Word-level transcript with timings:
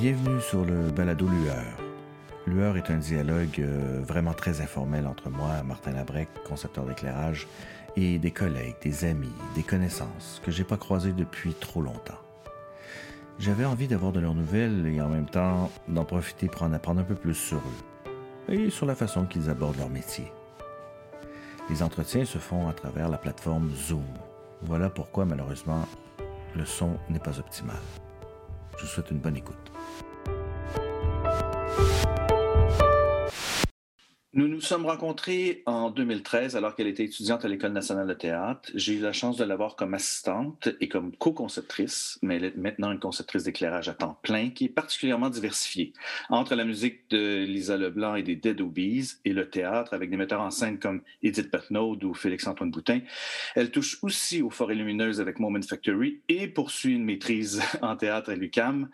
Bienvenue 0.00 0.40
sur 0.40 0.64
le 0.64 0.92
balado 0.92 1.26
Lueur. 1.26 1.76
Lueur 2.46 2.76
est 2.76 2.88
un 2.88 2.98
dialogue 2.98 3.58
euh, 3.58 4.00
vraiment 4.00 4.32
très 4.32 4.60
informel 4.60 5.08
entre 5.08 5.28
moi, 5.28 5.60
Martin 5.64 5.90
Labrec, 5.90 6.28
concepteur 6.46 6.84
d'éclairage, 6.84 7.48
et 7.96 8.20
des 8.20 8.30
collègues, 8.30 8.76
des 8.80 9.04
amis, 9.04 9.32
des 9.56 9.64
connaissances 9.64 10.40
que 10.44 10.52
j'ai 10.52 10.62
pas 10.62 10.76
croisés 10.76 11.10
depuis 11.10 11.52
trop 11.52 11.82
longtemps. 11.82 12.20
J'avais 13.40 13.64
envie 13.64 13.88
d'avoir 13.88 14.12
de 14.12 14.20
leurs 14.20 14.36
nouvelles 14.36 14.86
et 14.86 15.00
en 15.00 15.08
même 15.08 15.28
temps 15.28 15.68
d'en 15.88 16.04
profiter 16.04 16.46
pour 16.46 16.62
en 16.62 16.72
apprendre 16.72 17.00
un 17.00 17.04
peu 17.04 17.16
plus 17.16 17.34
sur 17.34 17.58
eux 17.58 18.54
et 18.54 18.70
sur 18.70 18.86
la 18.86 18.94
façon 18.94 19.24
qu'ils 19.24 19.50
abordent 19.50 19.78
leur 19.78 19.90
métier. 19.90 20.30
Les 21.70 21.82
entretiens 21.82 22.24
se 22.24 22.38
font 22.38 22.68
à 22.68 22.72
travers 22.72 23.08
la 23.08 23.18
plateforme 23.18 23.74
Zoom. 23.74 24.06
Voilà 24.62 24.90
pourquoi 24.90 25.24
malheureusement 25.24 25.88
le 26.54 26.64
son 26.64 26.98
n'est 27.10 27.18
pas 27.18 27.40
optimal. 27.40 27.80
Je 28.76 28.84
vous 28.84 28.88
souhaite 28.88 29.10
une 29.10 29.18
bonne 29.18 29.36
écoute. 29.36 29.72
Nous 34.58 34.64
sommes 34.64 34.86
rencontrés 34.86 35.62
en 35.66 35.88
2013 35.88 36.56
alors 36.56 36.74
qu'elle 36.74 36.88
était 36.88 37.04
étudiante 37.04 37.44
à 37.44 37.48
l'École 37.48 37.70
nationale 37.70 38.08
de 38.08 38.14
théâtre. 38.14 38.68
J'ai 38.74 38.94
eu 38.94 38.98
la 38.98 39.12
chance 39.12 39.36
de 39.36 39.44
l'avoir 39.44 39.76
comme 39.76 39.94
assistante 39.94 40.68
et 40.80 40.88
comme 40.88 41.14
co-conceptrice, 41.14 42.18
mais 42.22 42.38
elle 42.38 42.44
est 42.44 42.56
maintenant 42.56 42.90
une 42.90 42.98
conceptrice 42.98 43.44
d'éclairage 43.44 43.88
à 43.88 43.94
temps 43.94 44.18
plein 44.20 44.50
qui 44.50 44.64
est 44.64 44.68
particulièrement 44.68 45.30
diversifiée. 45.30 45.92
Entre 46.28 46.56
la 46.56 46.64
musique 46.64 47.08
de 47.08 47.44
Lisa 47.44 47.76
Leblanc 47.76 48.16
et 48.16 48.24
des 48.24 48.34
Dead 48.34 48.60
Obies 48.60 49.12
et 49.24 49.32
le 49.32 49.48
théâtre 49.48 49.94
avec 49.94 50.10
des 50.10 50.16
metteurs 50.16 50.40
en 50.40 50.50
scène 50.50 50.80
comme 50.80 51.02
Edith 51.22 51.52
Patnaud 51.52 51.96
ou 52.02 52.12
Félix-Antoine 52.12 52.72
Boutin, 52.72 52.98
elle 53.54 53.70
touche 53.70 54.00
aussi 54.02 54.42
aux 54.42 54.50
forêts 54.50 54.74
lumineuses 54.74 55.20
avec 55.20 55.38
Moment 55.38 55.62
Factory 55.62 56.20
et 56.28 56.48
poursuit 56.48 56.96
une 56.96 57.04
maîtrise 57.04 57.62
en 57.80 57.94
théâtre 57.94 58.30
à 58.30 58.34
l'UCAM. 58.34 58.88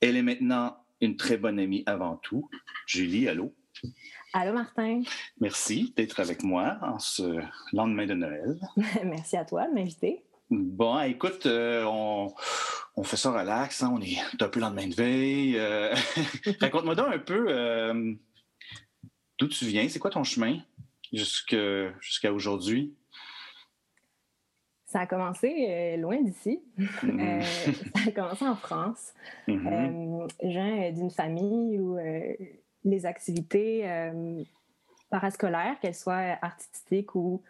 Elle 0.00 0.16
est 0.16 0.22
maintenant 0.22 0.78
une 1.02 1.16
très 1.16 1.36
bonne 1.36 1.58
amie 1.58 1.82
avant 1.84 2.16
tout. 2.16 2.48
Julie, 2.86 3.28
allô? 3.28 3.54
Allô, 4.34 4.52
Martin. 4.52 5.02
Merci 5.40 5.94
d'être 5.96 6.20
avec 6.20 6.42
moi 6.42 6.76
en 6.82 6.98
ce 6.98 7.40
lendemain 7.72 8.06
de 8.06 8.14
Noël. 8.14 8.58
Merci 9.04 9.36
à 9.38 9.44
toi 9.44 9.66
de 9.66 9.72
m'inviter. 9.72 10.22
Bon, 10.50 11.00
écoute, 11.00 11.46
euh, 11.46 11.84
on, 11.84 13.02
fait 13.04 13.16
ça 13.16 13.32
relax, 13.32 13.82
hein, 13.82 13.92
on 13.94 14.00
est 14.02 14.18
un 14.40 14.48
peu 14.48 14.60
lendemain 14.60 14.86
de 14.86 14.94
veille. 14.94 15.58
Euh, 15.58 15.94
raconte-moi 16.60 16.94
donc 16.94 17.08
un 17.08 17.18
peu 17.18 17.46
euh, 17.48 18.14
d'où 19.38 19.48
tu 19.48 19.64
viens, 19.66 19.88
c'est 19.88 19.98
quoi 19.98 20.10
ton 20.10 20.24
chemin 20.24 20.58
jusqu'à 21.12 22.32
aujourd'hui? 22.32 22.94
Ça 24.84 25.00
a 25.00 25.06
commencé 25.06 25.96
loin 25.98 26.20
d'ici. 26.22 26.62
Mm-hmm. 26.78 27.42
ça 27.94 28.08
a 28.08 28.12
commencé 28.12 28.46
en 28.46 28.56
France. 28.56 29.14
Mm-hmm. 29.46 30.28
je 30.42 30.48
viens 30.48 30.92
d'une 30.92 31.10
famille 31.10 31.78
où 31.78 31.98
les 32.84 33.06
activités 33.06 33.88
euh, 33.88 34.42
parascolaires, 35.10 35.78
qu'elles 35.80 35.94
soient 35.94 36.36
artistiques 36.42 37.14
ou 37.14 37.42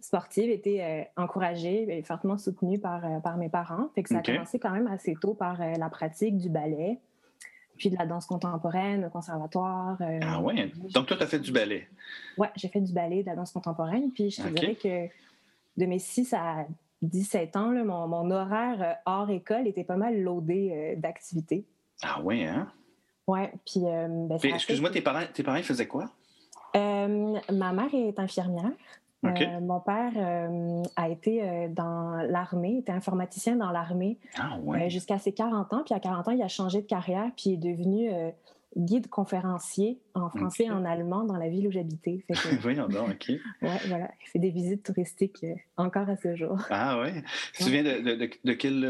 sportives, 0.00 0.50
étaient 0.50 0.82
euh, 0.82 1.22
encouragées 1.22 1.98
et 1.98 2.02
fortement 2.02 2.38
soutenues 2.38 2.78
par, 2.78 3.04
euh, 3.04 3.20
par 3.20 3.36
mes 3.36 3.48
parents. 3.48 3.88
Fait 3.94 4.02
que 4.02 4.08
ça 4.08 4.18
a 4.18 4.22
commencé 4.22 4.58
quand 4.58 4.70
même 4.70 4.88
assez 4.88 5.14
tôt 5.14 5.34
par 5.34 5.58
la 5.58 5.88
pratique 5.90 6.36
du 6.36 6.48
ballet, 6.48 6.98
puis 7.76 7.90
de 7.90 7.96
la 7.96 8.06
danse 8.06 8.26
contemporaine, 8.26 9.02
le 9.02 9.10
conservatoire. 9.10 9.98
ah 10.22 10.40
ouais? 10.40 10.72
Donc 10.92 11.06
toi, 11.06 11.16
tu 11.16 11.22
as 11.22 11.26
fait 11.26 11.38
du 11.38 11.52
ballet? 11.52 11.88
Oui, 12.36 12.48
j'ai 12.56 12.68
fait 12.68 12.80
du 12.80 12.92
ballet, 12.92 13.22
de 13.22 13.26
la 13.26 13.36
danse 13.36 13.52
contemporaine. 13.52 14.10
Puis 14.12 14.30
je 14.30 14.42
te 14.42 14.48
dirais 14.48 14.74
que 14.74 15.06
de 15.80 15.86
mes 15.86 15.98
6 15.98 16.34
à 16.34 16.66
17 17.02 17.56
ans, 17.56 17.70
mon, 17.70 18.06
mon, 18.08 18.30
horaire 18.30 18.98
hors 19.06 19.30
école 19.30 19.66
était 19.66 19.84
pas 19.84 19.96
mal 19.96 20.20
loadé 20.20 20.94
d'activités. 20.98 21.64
Ah 22.02 22.20
ouais, 22.20 22.44
hein? 22.44 22.70
Oui, 23.26 23.40
puis... 23.64 23.82
Euh, 23.84 24.08
ben, 24.08 24.38
excuse-moi, 24.42 24.90
tes 24.90 25.00
parents, 25.00 25.24
tes 25.32 25.42
parents 25.42 25.62
faisaient 25.62 25.86
quoi? 25.86 26.10
Euh, 26.76 27.38
ma 27.52 27.72
mère 27.72 27.94
est 27.94 28.18
infirmière. 28.18 28.70
Euh, 29.24 29.60
mon 29.60 29.78
père 29.78 30.12
a 30.96 31.08
été 31.08 31.68
dans 31.68 32.26
l'armée, 32.28 32.78
était 32.78 32.90
informaticien 32.90 33.54
dans 33.54 33.70
l'armée 33.70 34.18
ah, 34.36 34.88
jusqu'à 34.88 35.18
ses 35.18 35.32
40 35.32 35.72
ans. 35.72 35.82
Puis 35.84 35.94
à 35.94 36.00
40 36.00 36.26
ans, 36.26 36.30
il 36.32 36.42
a 36.42 36.48
changé 36.48 36.82
de 36.82 36.86
carrière, 36.86 37.30
puis 37.36 37.50
il 37.50 37.52
est 37.52 37.72
devenu 37.72 38.10
guide 38.76 39.08
conférencier 39.08 39.98
en 40.14 40.30
français 40.30 40.64
et 40.64 40.70
en 40.70 40.84
allemand 40.84 41.24
dans 41.24 41.36
la 41.36 41.48
ville 41.48 41.68
où 41.68 41.70
j'habitais. 41.70 42.24
Voyons 42.60 42.88
donc, 42.88 43.10
OK. 43.10 43.28
Oui, 43.28 43.70
voilà. 43.86 44.10
Il 44.20 44.28
fait 44.28 44.38
des 44.38 44.50
visites 44.50 44.82
touristiques 44.82 45.44
encore 45.76 46.08
à 46.08 46.16
ce 46.16 46.34
jour. 46.36 46.58
Ah 46.70 47.00
oui? 47.00 47.22
Tu 47.54 47.70
viens 47.70 47.82
de, 47.82 48.00
de, 48.00 48.30
de, 48.44 48.52
quelle, 48.52 48.80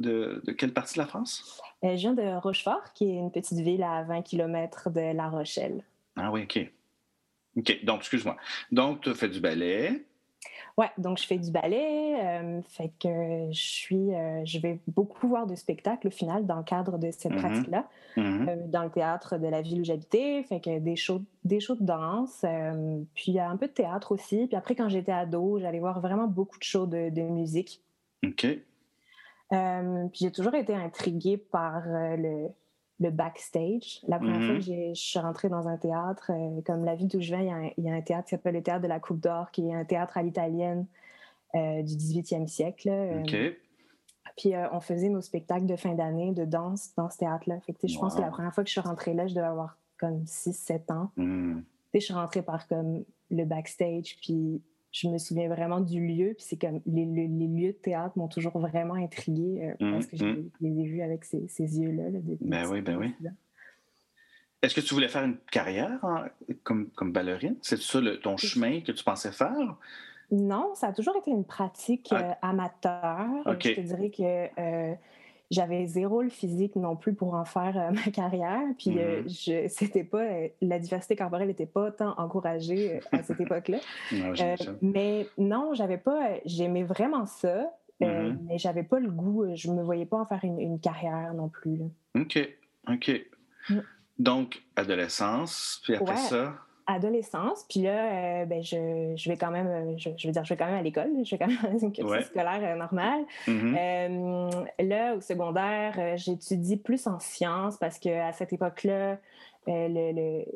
de, 0.00 0.42
quelle 0.56 0.72
partie 0.72 0.94
de 0.94 1.00
la 1.00 1.06
France? 1.06 1.60
Euh, 1.84 1.96
je 1.96 2.00
viens 2.00 2.14
de 2.14 2.40
Rochefort, 2.40 2.92
qui 2.94 3.10
est 3.10 3.14
une 3.14 3.30
petite 3.30 3.58
ville 3.58 3.82
à 3.82 4.02
20 4.04 4.22
km 4.22 4.90
de 4.90 5.14
La 5.14 5.28
Rochelle. 5.28 5.84
Ah 6.16 6.30
oui, 6.32 6.42
OK. 6.42 6.70
OK, 7.56 7.84
donc, 7.84 8.00
excuse-moi. 8.00 8.36
Donc, 8.70 9.02
tu 9.02 9.14
fais 9.14 9.28
du 9.28 9.40
ballet. 9.40 10.04
Oui, 10.78 10.86
donc 10.96 11.18
je 11.18 11.26
fais 11.26 11.36
du 11.36 11.50
ballet. 11.50 12.20
Euh, 12.24 12.62
fait 12.68 12.90
que 12.98 13.48
je 13.50 13.60
suis, 13.60 14.14
euh, 14.14 14.42
je 14.46 14.58
vais 14.58 14.78
beaucoup 14.86 15.28
voir 15.28 15.46
de 15.46 15.54
spectacles 15.54 16.06
au 16.06 16.10
final 16.10 16.46
dans 16.46 16.56
le 16.56 16.62
cadre 16.62 16.96
de 16.96 17.10
cette 17.10 17.32
mm-hmm. 17.32 17.36
pratique-là, 17.36 17.88
mm-hmm. 18.16 18.70
dans 18.70 18.84
le 18.84 18.90
théâtre 18.90 19.36
de 19.36 19.46
la 19.48 19.60
ville 19.60 19.80
où 19.80 19.84
j'habitais. 19.84 20.42
Fait 20.44 20.60
que 20.60 20.78
des 20.78 20.96
shows, 20.96 21.22
des 21.44 21.60
shows 21.60 21.74
de 21.74 21.84
danse, 21.84 22.44
puis 23.14 23.38
un 23.38 23.56
peu 23.56 23.66
de 23.66 23.72
théâtre 23.72 24.12
aussi. 24.12 24.46
Puis 24.46 24.56
après, 24.56 24.74
quand 24.74 24.88
j'étais 24.88 25.12
ado, 25.12 25.58
j'allais 25.58 25.80
voir 25.80 26.00
vraiment 26.00 26.28
beaucoup 26.28 26.58
de 26.58 26.64
shows 26.64 26.86
de, 26.86 27.10
de 27.10 27.22
musique. 27.22 27.82
OK. 28.24 28.46
Euh, 29.52 30.06
puis 30.08 30.20
j'ai 30.20 30.30
toujours 30.30 30.54
été 30.54 30.74
intriguée 30.74 31.38
par 31.38 31.82
euh, 31.86 32.16
le, 32.16 32.48
le, 33.00 33.10
backstage. 33.10 34.00
La 34.06 34.18
première 34.18 34.40
fois 34.40 34.54
mm-hmm. 34.56 34.90
que 34.90 34.94
je 34.94 35.00
suis 35.00 35.18
rentrée 35.18 35.48
dans 35.48 35.68
un 35.68 35.76
théâtre, 35.76 36.30
euh, 36.30 36.60
comme 36.62 36.84
la 36.84 36.94
ville 36.94 37.08
d'où 37.08 37.20
je 37.20 37.34
viens, 37.34 37.70
il 37.76 37.84
y, 37.84 37.90
a 37.90 37.94
un, 37.94 38.00
théâtre 38.00 38.24
qui 38.24 38.30
s'appelle 38.30 38.54
le 38.54 38.62
Théâtre 38.62 38.82
de 38.82 38.88
la 38.88 39.00
Coupe 39.00 39.20
d'Or, 39.20 39.50
qui 39.50 39.68
est 39.68 39.74
un 39.74 39.84
théâtre 39.84 40.16
à 40.16 40.22
l'italienne 40.22 40.86
du 41.54 41.96
18e 41.96 42.46
siècle. 42.46 42.90
OK. 43.20 43.36
Puis 44.36 44.52
on 44.72 44.80
faisait 44.80 45.08
nos 45.08 45.20
spectacles 45.20 45.66
de 45.66 45.76
fin 45.76 45.94
d'année 45.94 46.32
de 46.32 46.44
danse 46.44 46.94
dans 46.96 47.10
ce 47.10 47.18
théâtre-là. 47.18 47.58
Fait 47.60 47.72
que, 47.72 47.88
je 47.88 47.98
pense 47.98 48.14
que 48.14 48.20
la 48.20 48.28
première 48.28 48.54
fois 48.54 48.62
que 48.62 48.68
je 48.68 48.72
suis 48.72 48.80
rentrée 48.80 49.14
là, 49.14 49.26
je 49.26 49.34
devais 49.34 49.46
avoir 49.46 49.78
comme 49.98 50.22
6-7 50.24 50.92
ans. 50.92 51.10
Mm. 51.16 51.60
Je 51.94 51.98
suis 51.98 52.14
rentrée 52.14 52.42
par 52.42 52.68
comme 52.68 53.04
le 53.30 53.44
backstage, 53.44 54.16
puis 54.22 54.62
je 54.92 55.08
me 55.08 55.18
souviens 55.18 55.48
vraiment 55.48 55.80
du 55.80 56.04
lieu. 56.04 56.34
Puis 56.34 56.46
c'est 56.48 56.60
comme 56.60 56.80
les, 56.86 57.04
lieux 57.06 57.72
de 57.72 57.78
théâtre 57.78 58.16
m'ont 58.16 58.28
toujours 58.28 58.58
vraiment 58.58 58.94
intriguée 58.94 59.74
euh, 59.80 59.86
mmh, 59.86 59.92
parce 59.92 60.06
que 60.06 60.16
je 60.16 60.24
mmh. 60.24 60.50
les 60.60 60.80
ai 60.80 60.84
vus 60.84 61.02
avec 61.02 61.24
ces, 61.24 61.46
yeux-là. 61.58 62.04
ben 62.40 62.66
oui, 62.70 62.80
ben 62.80 62.96
oui. 62.96 63.14
Est-ce 64.60 64.74
que 64.74 64.80
tu 64.80 64.94
voulais 64.94 65.08
faire 65.08 65.24
une 65.24 65.38
carrière 65.52 66.00
comme, 66.64 66.88
comme 66.90 67.12
ballerine? 67.12 67.56
C'est 67.62 67.78
ça 67.78 68.00
ton 68.22 68.36
chemin 68.36 68.80
que 68.80 68.90
tu 68.90 69.04
pensais 69.04 69.30
faire? 69.30 69.76
Non, 70.30 70.74
ça 70.74 70.88
a 70.88 70.92
toujours 70.92 71.16
été 71.16 71.30
une 71.30 71.44
pratique 71.44 72.08
ah. 72.10 72.16
euh, 72.16 72.32
amateur. 72.42 73.28
Je 73.60 73.74
te 73.74 73.80
dirais 73.80 74.10
que 74.10 74.60
euh, 74.60 74.94
j'avais 75.50 75.86
zéro 75.86 76.22
le 76.22 76.28
physique 76.28 76.76
non 76.76 76.96
plus 76.96 77.14
pour 77.14 77.34
en 77.34 77.44
faire 77.44 77.76
euh, 77.78 77.90
ma 78.06 78.10
carrière. 78.12 78.62
Puis 78.78 78.98
euh, 78.98 79.22
mm-hmm. 79.22 79.64
je, 79.64 79.68
c'était 79.68 80.04
pas 80.04 80.22
euh, 80.22 80.48
la 80.60 80.78
diversité 80.78 81.16
corporelle 81.16 81.48
n'était 81.48 81.66
pas 81.66 81.90
tant 81.90 82.14
encouragée 82.18 83.00
à 83.12 83.22
cette 83.22 83.40
époque-là. 83.40 83.78
mais 84.82 85.26
non, 85.38 85.74
j'avais 85.74 85.98
pas. 85.98 86.38
J'aimais 86.44 86.84
vraiment 86.84 87.26
ça, 87.26 87.72
mm-hmm. 88.00 88.38
mais 88.46 88.58
j'avais 88.58 88.84
pas 88.84 88.98
le 88.98 89.10
goût. 89.10 89.46
Je 89.54 89.70
me 89.70 89.82
voyais 89.82 90.06
pas 90.06 90.18
en 90.18 90.26
faire 90.26 90.40
une, 90.44 90.80
carrière 90.80 91.34
non 91.34 91.48
plus. 91.48 91.80
Ok, 92.14 92.38
ok. 92.88 93.10
Mm. 93.70 93.78
Donc 94.18 94.62
adolescence, 94.74 95.80
puis 95.84 95.94
après 95.94 96.16
ça 96.16 96.54
adolescence. 96.88 97.64
Puis 97.68 97.82
là, 97.82 97.90
euh, 97.90 98.44
ben, 98.46 98.62
je, 98.62 99.12
je, 99.14 99.28
vais 99.28 99.36
quand 99.36 99.50
même, 99.50 99.66
euh, 99.66 99.94
je, 99.98 100.08
je, 100.16 100.26
veux 100.26 100.32
dire, 100.32 100.44
je 100.44 100.48
vais 100.48 100.56
quand 100.56 100.66
même 100.66 100.78
à 100.78 100.82
l'école. 100.82 101.10
Je 101.22 101.30
vais 101.30 101.38
quand 101.38 101.46
même 101.46 101.58
à 101.62 101.84
une 101.84 101.92
cursus 101.92 102.24
scolaire 102.24 102.60
euh, 102.62 102.76
normale. 102.76 103.24
Mm-hmm. 103.46 104.88
là, 104.88 105.14
au 105.14 105.20
secondaire, 105.20 106.16
j'étudie 106.16 106.76
plus 106.76 107.06
en 107.06 107.20
sciences 107.20 107.76
parce 107.76 107.98
qu'à 107.98 108.32
cette 108.32 108.52
époque-là, 108.52 109.18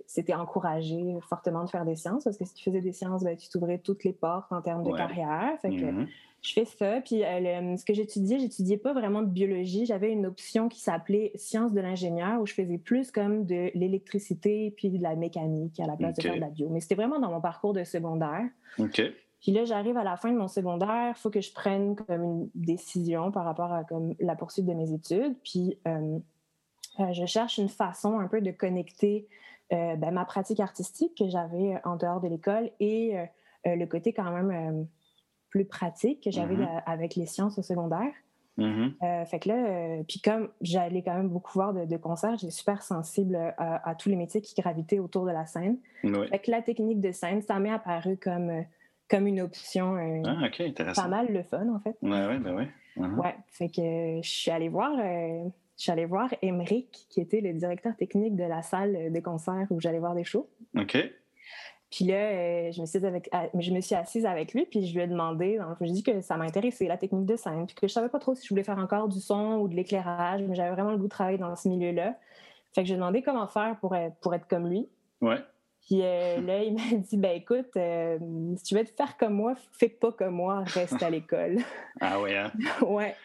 c'était 0.06 0.34
encouragé 0.34 1.16
fortement 1.28 1.64
de 1.64 1.70
faire 1.70 1.84
des 1.84 1.96
sciences 1.96 2.24
parce 2.24 2.36
que 2.36 2.44
si 2.44 2.54
tu 2.54 2.64
faisais 2.64 2.80
des 2.80 2.92
sciences, 2.92 3.22
ben, 3.24 3.36
tu 3.36 3.48
t'ouvrais 3.48 3.78
toutes 3.78 4.04
les 4.04 4.12
portes 4.12 4.52
en 4.52 4.62
termes 4.62 4.84
de 4.84 4.92
carrière. 4.96 5.58
Fait 5.60 5.70
que, 5.70 5.74
mm-hmm 5.74 6.06
je 6.42 6.52
fais 6.52 6.64
ça. 6.64 7.00
Puis 7.00 7.24
euh, 7.24 7.76
ce 7.76 7.84
que 7.84 7.94
j'étudiais, 7.94 8.38
j'étudiais 8.40 8.76
pas 8.76 8.92
vraiment 8.92 9.22
de 9.22 9.28
biologie. 9.28 9.86
J'avais 9.86 10.10
une 10.10 10.26
option 10.26 10.68
qui 10.68 10.80
s'appelait 10.80 11.30
sciences 11.36 11.72
de 11.72 11.80
l'ingénieur 11.80 12.40
où 12.40 12.46
je 12.46 12.54
faisais 12.54 12.78
plus 12.78 13.12
comme 13.12 13.46
de 13.46 13.70
l'électricité 13.74 14.74
puis 14.76 14.90
de 14.90 15.02
la 15.02 15.14
mécanique 15.14 15.78
à 15.78 15.86
la 15.86 15.96
place 15.96 16.16
de 16.16 16.22
faire 16.22 16.34
de 16.34 16.40
la 16.40 16.50
bio. 16.50 16.68
Mais 16.68 16.80
c'était 16.80 16.96
vraiment 16.96 17.20
dans 17.20 17.30
mon 17.30 17.40
parcours 17.40 17.72
de 17.72 17.84
secondaire. 17.84 18.44
OK. 18.78 19.00
Puis 19.40 19.50
là, 19.50 19.64
j'arrive 19.64 19.96
à 19.96 20.04
la 20.04 20.16
fin 20.16 20.30
de 20.30 20.38
mon 20.38 20.46
secondaire, 20.46 21.14
il 21.16 21.18
faut 21.18 21.30
que 21.30 21.40
je 21.40 21.52
prenne 21.52 21.96
comme 21.96 22.22
une 22.22 22.50
décision 22.54 23.32
par 23.32 23.44
rapport 23.44 23.72
à 23.72 23.82
comme 23.82 24.14
la 24.20 24.36
poursuite 24.36 24.66
de 24.66 24.72
mes 24.72 24.92
études. 24.92 25.36
Puis 25.42 25.78
euh, 25.86 26.18
euh, 27.00 27.12
je 27.12 27.26
cherche 27.26 27.58
une 27.58 27.68
façon 27.68 28.18
un 28.18 28.28
peu 28.28 28.40
de 28.40 28.50
connecter 28.50 29.28
ben, 29.70 30.10
ma 30.10 30.26
pratique 30.26 30.60
artistique 30.60 31.16
que 31.16 31.30
j'avais 31.30 31.80
en 31.84 31.96
dehors 31.96 32.20
de 32.20 32.28
l'école 32.28 32.70
et 32.78 33.16
le 33.64 33.86
côté 33.86 34.12
quand 34.12 34.30
même 34.30 34.86
plus 35.48 35.64
pratique 35.64 36.22
que 36.22 36.30
j'avais 36.30 36.56
mm-hmm. 36.56 36.82
avec 36.84 37.16
les 37.16 37.24
sciences 37.24 37.58
au 37.58 37.62
secondaire. 37.62 38.12
Mm-hmm. 38.58 39.24
fait 39.24 39.38
que 39.38 39.48
là, 39.48 40.02
puis 40.06 40.20
comme 40.20 40.50
j'allais 40.60 41.02
quand 41.02 41.14
même 41.14 41.30
beaucoup 41.30 41.52
voir 41.54 41.72
de, 41.72 41.96
concerts, 41.96 42.36
j'étais 42.36 42.52
super 42.52 42.82
sensible 42.82 43.54
à, 43.56 43.94
tous 43.94 44.10
les 44.10 44.16
métiers 44.16 44.42
qui 44.42 44.54
gravitaient 44.60 44.98
autour 44.98 45.24
de 45.24 45.30
la 45.30 45.46
scène. 45.46 45.78
Fait 46.02 46.38
que 46.40 46.50
la 46.50 46.60
technique 46.60 47.00
de 47.00 47.10
scène, 47.10 47.40
ça 47.40 47.58
m'est 47.58 47.72
apparu 47.72 48.18
comme, 48.18 48.66
comme 49.08 49.26
une 49.26 49.40
option 49.40 49.96
ah, 50.26 50.48
intéressant. 50.60 51.04
pas 51.04 51.08
mal 51.08 51.32
le 51.32 51.44
fun, 51.44 51.66
en 51.74 51.80
fait. 51.80 51.96
Ouais, 52.02 52.26
ouais, 52.26 52.38
ben 52.38 52.54
ouais. 52.54 52.68
Uh-huh. 52.98 53.22
Ouais, 53.22 53.36
fait 53.46 53.70
que 53.70 54.20
je 54.22 54.28
suis 54.28 54.50
allée 54.50 54.68
voir 54.68 54.92
je 55.82 55.86
suis 55.86 55.90
allée 55.90 56.04
voir 56.04 56.32
Emeric, 56.42 57.08
qui 57.10 57.20
était 57.20 57.40
le 57.40 57.54
directeur 57.54 57.96
technique 57.96 58.36
de 58.36 58.44
la 58.44 58.62
salle 58.62 59.12
de 59.12 59.18
concert 59.18 59.66
où 59.70 59.80
j'allais 59.80 59.98
voir 59.98 60.14
des 60.14 60.22
shows. 60.22 60.48
OK. 60.78 60.96
Puis 61.90 62.04
là, 62.04 62.14
euh, 62.14 62.70
je, 62.70 62.80
me 62.80 62.86
suis 62.86 63.04
avec, 63.04 63.28
je 63.58 63.72
me 63.72 63.80
suis 63.80 63.96
assise 63.96 64.24
avec 64.24 64.54
lui, 64.54 64.64
puis 64.64 64.86
je 64.86 64.94
lui 64.94 65.02
ai 65.02 65.08
demandé, 65.08 65.58
donc, 65.58 65.78
je 65.80 65.82
lui 65.82 65.90
ai 65.90 65.94
dit 65.94 66.02
que 66.04 66.20
ça 66.20 66.36
m'intéressait, 66.36 66.86
la 66.86 66.98
technique 66.98 67.26
de 67.26 67.34
scène, 67.34 67.66
puis 67.66 67.74
que 67.74 67.88
je 67.88 67.92
savais 67.92 68.08
pas 68.08 68.20
trop 68.20 68.32
si 68.36 68.46
je 68.46 68.50
voulais 68.50 68.62
faire 68.62 68.78
encore 68.78 69.08
du 69.08 69.18
son 69.18 69.56
ou 69.56 69.66
de 69.66 69.74
l'éclairage, 69.74 70.42
mais 70.42 70.54
j'avais 70.54 70.70
vraiment 70.70 70.92
le 70.92 70.98
goût 70.98 71.06
de 71.06 71.08
travailler 71.08 71.38
dans 71.38 71.56
ce 71.56 71.68
milieu-là. 71.68 72.16
Fait 72.72 72.82
que 72.82 72.88
j'ai 72.88 72.94
demandé 72.94 73.22
comment 73.22 73.48
faire 73.48 73.76
pour 73.80 73.96
être, 73.96 74.14
pour 74.20 74.36
être 74.36 74.46
comme 74.46 74.68
lui. 74.68 74.88
Ouais. 75.20 75.38
Puis 75.86 76.00
euh, 76.00 76.40
là, 76.40 76.62
il 76.62 76.74
m'a 76.74 76.96
dit 76.96 77.16
ben 77.16 77.36
écoute, 77.36 77.76
euh, 77.76 78.18
si 78.56 78.62
tu 78.62 78.74
veux 78.76 78.84
te 78.84 78.90
faire 78.90 79.16
comme 79.16 79.34
moi, 79.34 79.54
fais 79.72 79.88
pas 79.88 80.12
comme 80.12 80.36
moi, 80.36 80.62
reste 80.66 81.02
à 81.02 81.10
l'école. 81.10 81.58
ah 82.00 82.20
ouais, 82.20 82.36
hein? 82.36 82.52
ouais. 82.86 83.16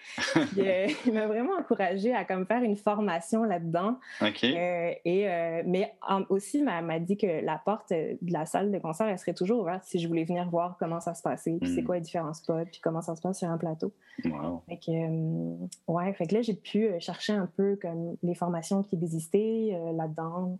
Euh, 0.58 0.88
il 1.06 1.14
m'a 1.14 1.28
vraiment 1.28 1.54
encouragé 1.60 2.14
à 2.14 2.26
comme 2.26 2.48
faire 2.48 2.64
une 2.64 2.76
formation 2.76 3.44
là-dedans. 3.44 4.00
OK. 4.22 4.44
et, 4.44 5.64
mais 5.66 5.94
aussi, 6.30 6.64
m'a 6.64 7.00
dit 7.00 7.18
que 7.18 7.46
la 7.46 7.62
porte 7.64 7.92
de 7.92 8.18
la 8.32 8.46
salle 8.46 8.72
de 8.72 8.80
concert, 8.80 9.08
elle 9.08 9.20
serait 9.20 9.36
toujours 9.36 9.62
ouverte 9.62 9.84
si 9.84 10.00
je 10.00 10.08
voulais 10.08 10.24
venir 10.24 10.50
voir 10.50 10.78
comment 10.80 11.00
ça 11.00 11.14
se 11.14 11.22
passait, 11.22 11.58
puis 11.62 11.70
c'est 11.70 11.82
hmm. 11.82 11.86
quoi 11.86 11.96
les 11.96 12.02
différents 12.02 12.34
spots, 12.34 12.66
puis 12.72 12.82
comment 12.82 13.02
ça 13.02 13.16
se 13.16 13.22
passe 13.22 13.38
sur 13.38 13.50
un 13.50 13.58
plateau. 13.58 13.94
Wow. 14.26 14.64
Fait 14.68 14.78
que, 14.78 15.92
ouais, 15.92 16.14
fait 16.14 16.26
que 16.26 16.34
là, 16.34 16.42
j'ai 16.42 16.56
pu 16.56 16.90
chercher 17.00 17.34
un 17.34 17.48
peu 17.56 17.78
comme 17.80 18.16
les 18.24 18.34
formations 18.34 18.82
qui 18.82 18.96
existaient 18.96 19.80
là-dedans. 19.94 20.58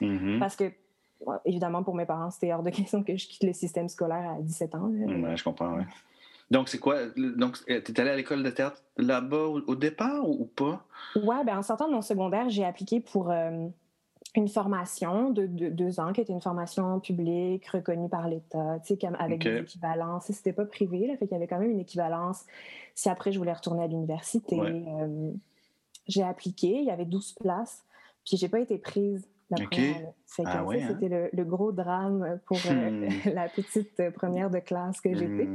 Mm-hmm. 0.00 0.38
Parce 0.38 0.56
que 0.56 0.70
évidemment, 1.44 1.82
pour 1.82 1.94
mes 1.94 2.06
parents, 2.06 2.30
c'était 2.30 2.52
hors 2.52 2.62
de 2.62 2.70
question 2.70 3.02
que 3.02 3.16
je 3.16 3.26
quitte 3.26 3.44
le 3.44 3.52
système 3.52 3.88
scolaire 3.88 4.36
à 4.38 4.40
17 4.40 4.74
ans. 4.74 4.90
Je 5.36 5.44
comprends, 5.44 5.74
oui. 5.74 5.84
Donc, 6.50 6.68
c'est 6.68 6.78
quoi? 6.78 7.06
Donc, 7.16 7.58
tu 7.64 7.72
es 7.72 8.00
allé 8.00 8.10
à 8.10 8.16
l'école 8.16 8.42
de 8.42 8.50
théâtre 8.50 8.82
là-bas 8.96 9.44
au, 9.66 9.74
départ 9.76 10.28
ou, 10.28 10.46
pas? 10.46 10.84
Oui, 11.14 11.36
ben, 11.46 11.58
en 11.58 11.62
sortant 11.62 11.86
de 11.86 11.92
mon 11.92 12.02
secondaire, 12.02 12.50
j'ai 12.50 12.64
appliqué 12.64 12.98
pour 12.98 13.30
euh, 13.30 13.68
une 14.34 14.48
formation 14.48 15.30
de, 15.30 15.46
deux 15.46 16.00
ans, 16.00 16.12
qui 16.12 16.20
était 16.20 16.32
une 16.32 16.40
formation 16.40 16.98
publique, 16.98 17.68
reconnue 17.68 18.08
par 18.08 18.28
l'État, 18.28 18.78
avec 19.18 19.44
des 19.44 19.58
équivalences. 19.58 20.24
C'était 20.26 20.52
pas 20.52 20.64
privé, 20.64 21.06
là, 21.06 21.16
fait 21.16 21.26
qu'il 21.26 21.34
y 21.34 21.36
avait 21.36 21.46
quand 21.46 21.60
même 21.60 21.70
une 21.70 21.80
équivalence. 21.80 22.44
Si 22.96 23.08
après, 23.08 23.30
je 23.30 23.38
voulais 23.38 23.52
retourner 23.52 23.84
à 23.84 23.86
l'université, 23.86 24.58
euh, 24.58 25.30
j'ai 26.08 26.24
appliqué, 26.24 26.80
il 26.80 26.84
y 26.84 26.90
avait 26.90 27.04
12 27.04 27.34
places, 27.34 27.84
puis 28.24 28.36
j'ai 28.36 28.48
pas 28.48 28.58
été 28.58 28.76
prise 28.76 29.28
la 29.50 29.66
ah 30.44 30.64
hein? 30.64 30.86
C'était 30.88 31.30
le, 31.32 31.44
gros 31.44 31.72
drame 31.72 32.40
pour 32.46 32.58
euh, 32.70 32.90
hmm. 32.90 33.08
la 33.34 33.48
petite 33.48 34.10
première 34.10 34.50
de 34.50 34.58
classe 34.60 35.00
que 35.00 35.12
j'étais. 35.12 35.46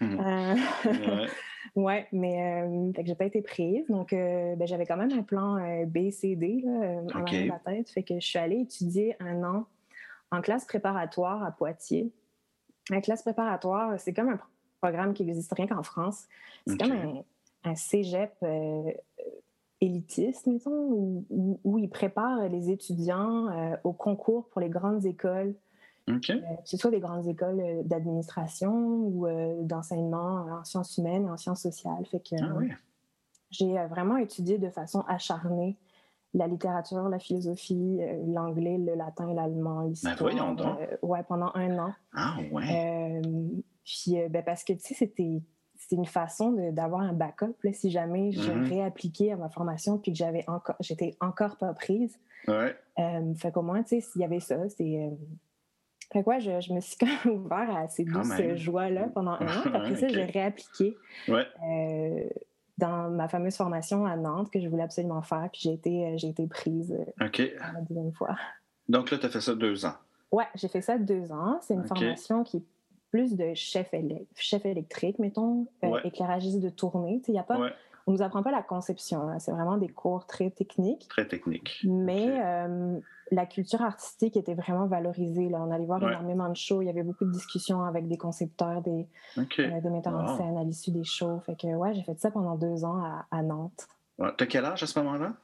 Hmm. 0.00 0.20
Euh, 0.20 0.56
ouais. 1.76 2.08
mais 2.12 2.64
euh, 2.64 2.92
j'ai 3.04 3.14
pas 3.14 3.26
été 3.26 3.42
prise. 3.42 3.86
Donc, 3.88 4.10
ben, 4.10 4.66
j'avais 4.66 4.86
quand 4.86 4.96
même 4.96 5.12
un 5.12 5.22
plan 5.22 5.56
B, 5.86 6.10
C, 6.10 6.34
D 6.34 6.64
en 6.66 7.20
arrière 7.20 7.44
de 7.44 7.48
la 7.48 7.58
tête. 7.58 7.90
Fait 7.90 8.02
que 8.02 8.14
je 8.14 8.26
suis 8.26 8.38
allée 8.38 8.60
étudier 8.60 9.16
un 9.20 9.42
an 9.44 9.66
en 10.30 10.40
classe 10.40 10.66
préparatoire 10.66 11.42
à 11.44 11.52
Poitiers. 11.52 12.12
La 12.90 13.00
classe 13.00 13.22
préparatoire, 13.22 14.00
c'est 14.00 14.12
comme 14.12 14.30
un 14.30 14.40
programme 14.80 15.14
qui 15.14 15.24
n'existe 15.24 15.52
rien 15.52 15.66
qu'en 15.66 15.82
France. 15.82 16.26
C'est 16.66 16.78
comme 16.78 16.92
un, 16.92 17.22
un 17.64 17.74
cégep 17.74 18.32
élitiste, 19.80 20.46
mettons, 20.46 20.70
où, 20.70 21.60
où, 21.62 21.78
ils 21.78 21.88
préparent 21.88 22.48
les 22.48 22.70
étudiants 22.70 23.48
euh, 23.48 23.76
au 23.84 23.92
concours 23.92 24.48
pour 24.48 24.60
les 24.60 24.68
grandes 24.68 25.04
écoles, 25.06 25.54
euh, 26.08 26.18
que 26.18 26.32
ce 26.64 26.76
soit 26.76 26.90
des 26.90 27.00
grandes 27.00 27.26
écoles 27.26 27.60
euh, 27.60 27.82
d'administration 27.84 28.72
ou 28.72 29.26
d'enseignement 29.62 30.46
en 30.60 30.64
sciences 30.64 30.96
humaines 30.96 31.26
et 31.26 31.30
en 31.30 31.36
sciences 31.36 31.62
sociales. 31.62 32.04
Fait 32.06 32.20
que 32.20 32.36
ah 32.42 32.74
j'ai 33.50 33.74
vraiment 33.86 34.18
étudié 34.18 34.58
de 34.58 34.68
façon 34.68 35.00
acharnée 35.08 35.78
la 36.34 36.46
littérature, 36.46 37.08
la 37.08 37.18
philosophie, 37.18 37.98
l'anglais, 38.26 38.76
le 38.76 38.94
latin, 38.94 39.32
l'allemand, 39.32 39.82
ben, 39.82 39.88
l'histoire. 39.88 40.16
voyons 40.18 40.52
donc. 40.52 40.76
ouais, 41.00 41.22
pendant 41.22 41.50
un 41.54 41.78
an. 41.78 41.94
Ah 42.14 42.36
ouais. 42.52 43.22
puis 43.84 44.16
ben, 44.28 44.44
parce 44.44 44.64
que 44.64 44.74
tu 44.74 44.80
sais, 44.80 44.94
c'était 44.94 45.40
c'est 45.88 45.96
une 45.96 46.06
façon 46.06 46.52
d'avoir 46.72 47.00
un 47.00 47.14
backup 47.14 47.56
si 47.72 47.90
jamais 47.90 48.30
je 48.32 48.52
mm-hmm. 48.52 48.68
réappliquais 48.68 49.32
à 49.32 49.36
ma 49.36 49.48
formation 49.48 49.96
puis 49.96 50.12
que 50.12 50.18
j'avais 50.18 50.44
encore 50.46 50.76
j'étais 50.80 51.16
encore 51.20 51.56
pas 51.56 51.72
prise. 51.72 52.18
Ouais. 52.46 52.76
Euh, 52.98 53.34
fait 53.34 53.52
qu'au 53.52 53.62
moins, 53.62 53.82
tu 53.82 53.88
sais, 53.88 54.00
s'il 54.00 54.20
y 54.20 54.24
avait 54.24 54.40
ça, 54.40 54.68
c'est. 54.68 54.84
Euh... 54.84 55.10
Fait 56.12 56.22
quoi, 56.22 56.38
je, 56.38 56.60
je, 56.60 56.72
me 56.72 56.80
suis 56.80 56.96
quand 57.00 57.06
même 57.06 57.36
ouvert 57.36 57.76
à 57.76 57.88
ces 57.88 58.04
douces 58.04 58.56
joies-là 58.56 59.08
pendant 59.14 59.32
un 59.32 59.46
an. 59.46 59.62
Après 59.74 59.96
ça, 59.96 60.08
j'ai 60.08 60.24
réappliqué 60.24 60.96
ouais. 61.28 61.46
euh, 61.68 62.28
dans 62.78 63.10
ma 63.10 63.28
fameuse 63.28 63.56
formation 63.56 64.06
à 64.06 64.16
Nantes 64.16 64.50
que 64.50 64.60
je 64.60 64.68
voulais 64.68 64.84
absolument 64.84 65.20
faire. 65.22 65.48
Puis 65.52 65.62
j'ai 65.64 65.72
été, 65.72 66.16
j'ai 66.16 66.28
été 66.28 66.46
prise 66.46 66.92
euh, 66.92 67.04
la 67.18 67.80
deuxième 67.80 68.12
fois. 68.12 68.36
Donc 68.88 69.10
là, 69.10 69.18
tu 69.18 69.26
as 69.26 69.28
fait 69.28 69.40
ça 69.40 69.54
deux 69.54 69.84
ans. 69.84 69.94
Ouais, 70.32 70.46
j'ai 70.54 70.68
fait 70.68 70.80
ça 70.80 70.96
deux 70.96 71.30
ans. 71.30 71.58
C'est 71.62 71.74
une 71.74 71.86
formation 71.86 72.42
qui 72.42 72.58
est 72.58 72.64
plus 73.10 73.36
de 73.36 73.54
chef, 73.54 73.90
chef 74.36 74.66
électrique, 74.66 75.18
mettons, 75.18 75.66
euh, 75.84 76.00
éclairagiste 76.04 76.60
de 76.60 76.68
tournée. 76.68 77.22
Il 77.28 77.34
y 77.34 77.38
a 77.38 77.42
pas, 77.42 77.58
On 78.06 78.12
ne 78.12 78.16
nous 78.16 78.22
apprend 78.22 78.42
pas 78.42 78.50
la 78.50 78.62
conception. 78.62 79.28
Hein. 79.28 79.38
C'est 79.38 79.52
vraiment 79.52 79.78
des 79.78 79.88
cours 79.88 80.26
très 80.26 80.50
techniques. 80.50 81.08
Très 81.08 81.26
techniques. 81.26 81.80
Mais 81.84 82.40
euh, 82.44 82.98
la 83.30 83.46
culture 83.46 83.82
artistique 83.82 84.36
était 84.36 84.54
vraiment 84.54 84.86
valorisée. 84.86 85.48
Là. 85.48 85.58
On 85.60 85.70
allait 85.70 85.86
voir 85.86 86.02
énormément 86.02 86.48
de 86.48 86.56
shows. 86.56 86.82
Il 86.82 86.86
y 86.86 86.90
avait 86.90 87.02
beaucoup 87.02 87.24
de 87.24 87.32
discussions 87.32 87.82
avec 87.82 88.08
des 88.08 88.18
concepteurs, 88.18 88.82
des, 88.82 89.06
euh, 89.38 89.80
des 89.80 89.90
metteurs 89.90 90.14
en 90.14 90.36
scène 90.36 90.56
à 90.58 90.64
l'issue 90.64 90.90
des 90.90 91.04
shows. 91.04 91.40
Fait 91.40 91.56
que, 91.56 91.66
ouais, 91.66 91.94
j'ai 91.94 92.02
fait 92.02 92.18
ça 92.18 92.30
pendant 92.30 92.56
deux 92.56 92.84
ans 92.84 93.02
à, 93.30 93.42
Nantes. 93.42 93.86
Tu 94.18 94.44
as 94.44 94.46
quel 94.46 94.64
âge 94.64 94.82
à 94.82 94.86
ce 94.86 94.98
moment-là? 94.98 95.34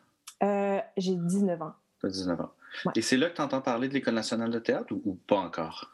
j'ai 0.96 1.16
19 1.16 1.62
ans. 1.62 1.72
Tu 2.00 2.06
as 2.06 2.10
19 2.10 2.40
ans. 2.40 2.50
Et 2.94 3.02
c'est 3.02 3.16
là 3.16 3.30
que 3.30 3.36
tu 3.36 3.40
entends 3.40 3.62
parler 3.62 3.88
de 3.88 3.94
l'École 3.94 4.14
nationale 4.14 4.50
de 4.50 4.58
théâtre 4.58 4.92
ou 4.92 5.14
pas 5.26 5.38
encore? 5.38 5.93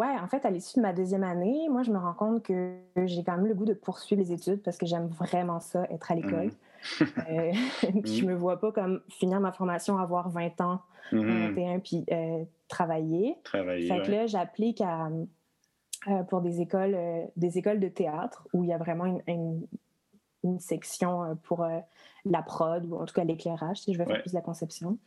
Euh, 0.00 0.06
ouais, 0.06 0.18
en 0.18 0.26
fait, 0.28 0.44
à 0.44 0.50
l'issue 0.50 0.78
de 0.78 0.82
ma 0.82 0.92
deuxième 0.92 1.24
année, 1.24 1.68
moi, 1.70 1.82
je 1.82 1.90
me 1.90 1.98
rends 1.98 2.14
compte 2.14 2.42
que 2.42 2.74
j'ai 3.06 3.22
quand 3.22 3.36
même 3.36 3.46
le 3.46 3.54
goût 3.54 3.64
de 3.64 3.74
poursuivre 3.74 4.22
les 4.22 4.32
études 4.32 4.62
parce 4.62 4.76
que 4.76 4.86
j'aime 4.86 5.08
vraiment 5.08 5.60
ça, 5.60 5.84
être 5.90 6.10
à 6.10 6.14
l'école. 6.14 6.50
Mmh. 7.00 7.04
Euh, 7.30 7.52
puis 8.02 8.16
je 8.16 8.24
mmh. 8.24 8.28
me 8.28 8.34
vois 8.34 8.60
pas 8.60 8.72
comme 8.72 9.00
finir 9.08 9.40
ma 9.40 9.52
formation, 9.52 9.98
avoir 9.98 10.30
20 10.30 10.60
ans, 10.60 10.80
21, 11.12 11.76
mmh. 11.76 11.80
puis 11.80 12.04
euh, 12.10 12.44
travailler. 12.68 13.36
Travailler. 13.44 13.88
Fait 13.88 14.02
que 14.02 14.10
là, 14.10 14.26
j'applique 14.26 14.82
pour 16.28 16.40
des 16.40 16.60
écoles, 16.60 16.96
des 17.36 17.58
écoles 17.58 17.80
de 17.80 17.88
théâtre 17.88 18.48
où 18.52 18.64
il 18.64 18.70
y 18.70 18.72
a 18.72 18.78
vraiment 18.78 19.04
une, 19.04 19.22
une 19.26 19.66
section 20.58 21.36
pour 21.42 21.66
la 22.24 22.42
prod 22.42 22.84
ou 22.86 22.96
en 22.96 23.04
tout 23.04 23.14
cas 23.14 23.24
l'éclairage, 23.24 23.78
si 23.78 23.94
je 23.94 23.98
veux 23.98 24.04
faire 24.04 24.20
plus 24.20 24.32
de 24.32 24.36
la 24.36 24.42
conception. 24.42 24.98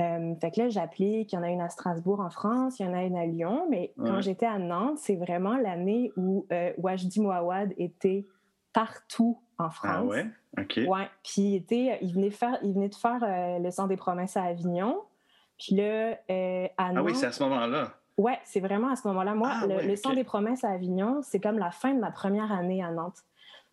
Euh, 0.00 0.34
fait 0.40 0.50
que 0.50 0.60
là, 0.60 0.68
j'applique. 0.68 1.32
Il 1.32 1.36
y 1.36 1.38
en 1.38 1.42
a 1.42 1.50
une 1.50 1.60
à 1.60 1.68
Strasbourg 1.68 2.20
en 2.20 2.30
France, 2.30 2.78
il 2.78 2.86
y 2.86 2.88
en 2.88 2.94
a 2.94 3.02
une 3.02 3.16
à 3.16 3.26
Lyon. 3.26 3.66
Mais 3.70 3.92
quand 3.96 4.20
j'étais 4.20 4.46
à 4.46 4.58
Nantes, 4.58 4.98
c'est 4.98 5.16
vraiment 5.16 5.56
l'année 5.56 6.12
où 6.16 6.46
euh, 6.52 6.72
Wajdi 6.78 7.20
Mouawad 7.20 7.74
était 7.76 8.26
partout 8.72 9.40
en 9.58 9.64
ah 9.64 9.70
France. 9.70 9.90
Ah 9.94 10.04
ouais? 10.04 10.26
OK. 10.58 10.80
Ouais. 10.86 11.08
Puis 11.24 11.42
il, 11.42 11.54
était, 11.56 11.98
il, 12.02 12.14
venait, 12.14 12.30
faire, 12.30 12.58
il 12.62 12.74
venait 12.74 12.88
de 12.88 12.94
faire 12.94 13.22
euh, 13.22 13.58
le 13.58 13.70
Centre 13.70 13.88
des 13.88 13.96
promesses 13.96 14.36
à 14.36 14.44
Avignon. 14.44 15.00
Puis 15.58 15.74
là, 15.74 16.12
à 16.76 16.92
Nantes... 16.92 16.96
Ah 16.96 17.02
oui, 17.02 17.14
c'est 17.16 17.26
à 17.26 17.32
ce 17.32 17.42
moment-là. 17.42 17.94
Ouais, 18.16 18.38
c'est 18.44 18.60
vraiment 18.60 18.90
à 18.90 18.96
ce 18.96 19.06
moment-là. 19.08 19.34
Moi, 19.34 19.50
ah 19.50 19.66
le, 19.66 19.96
Centre 19.96 20.14
des 20.14 20.24
promesses 20.24 20.62
à 20.62 20.70
Avignon, 20.70 21.20
c'est 21.22 21.40
comme 21.40 21.58
la 21.58 21.72
fin 21.72 21.94
de 21.94 21.98
ma 21.98 22.12
première 22.12 22.52
année 22.52 22.82
à 22.82 22.90
Nantes. 22.92 23.24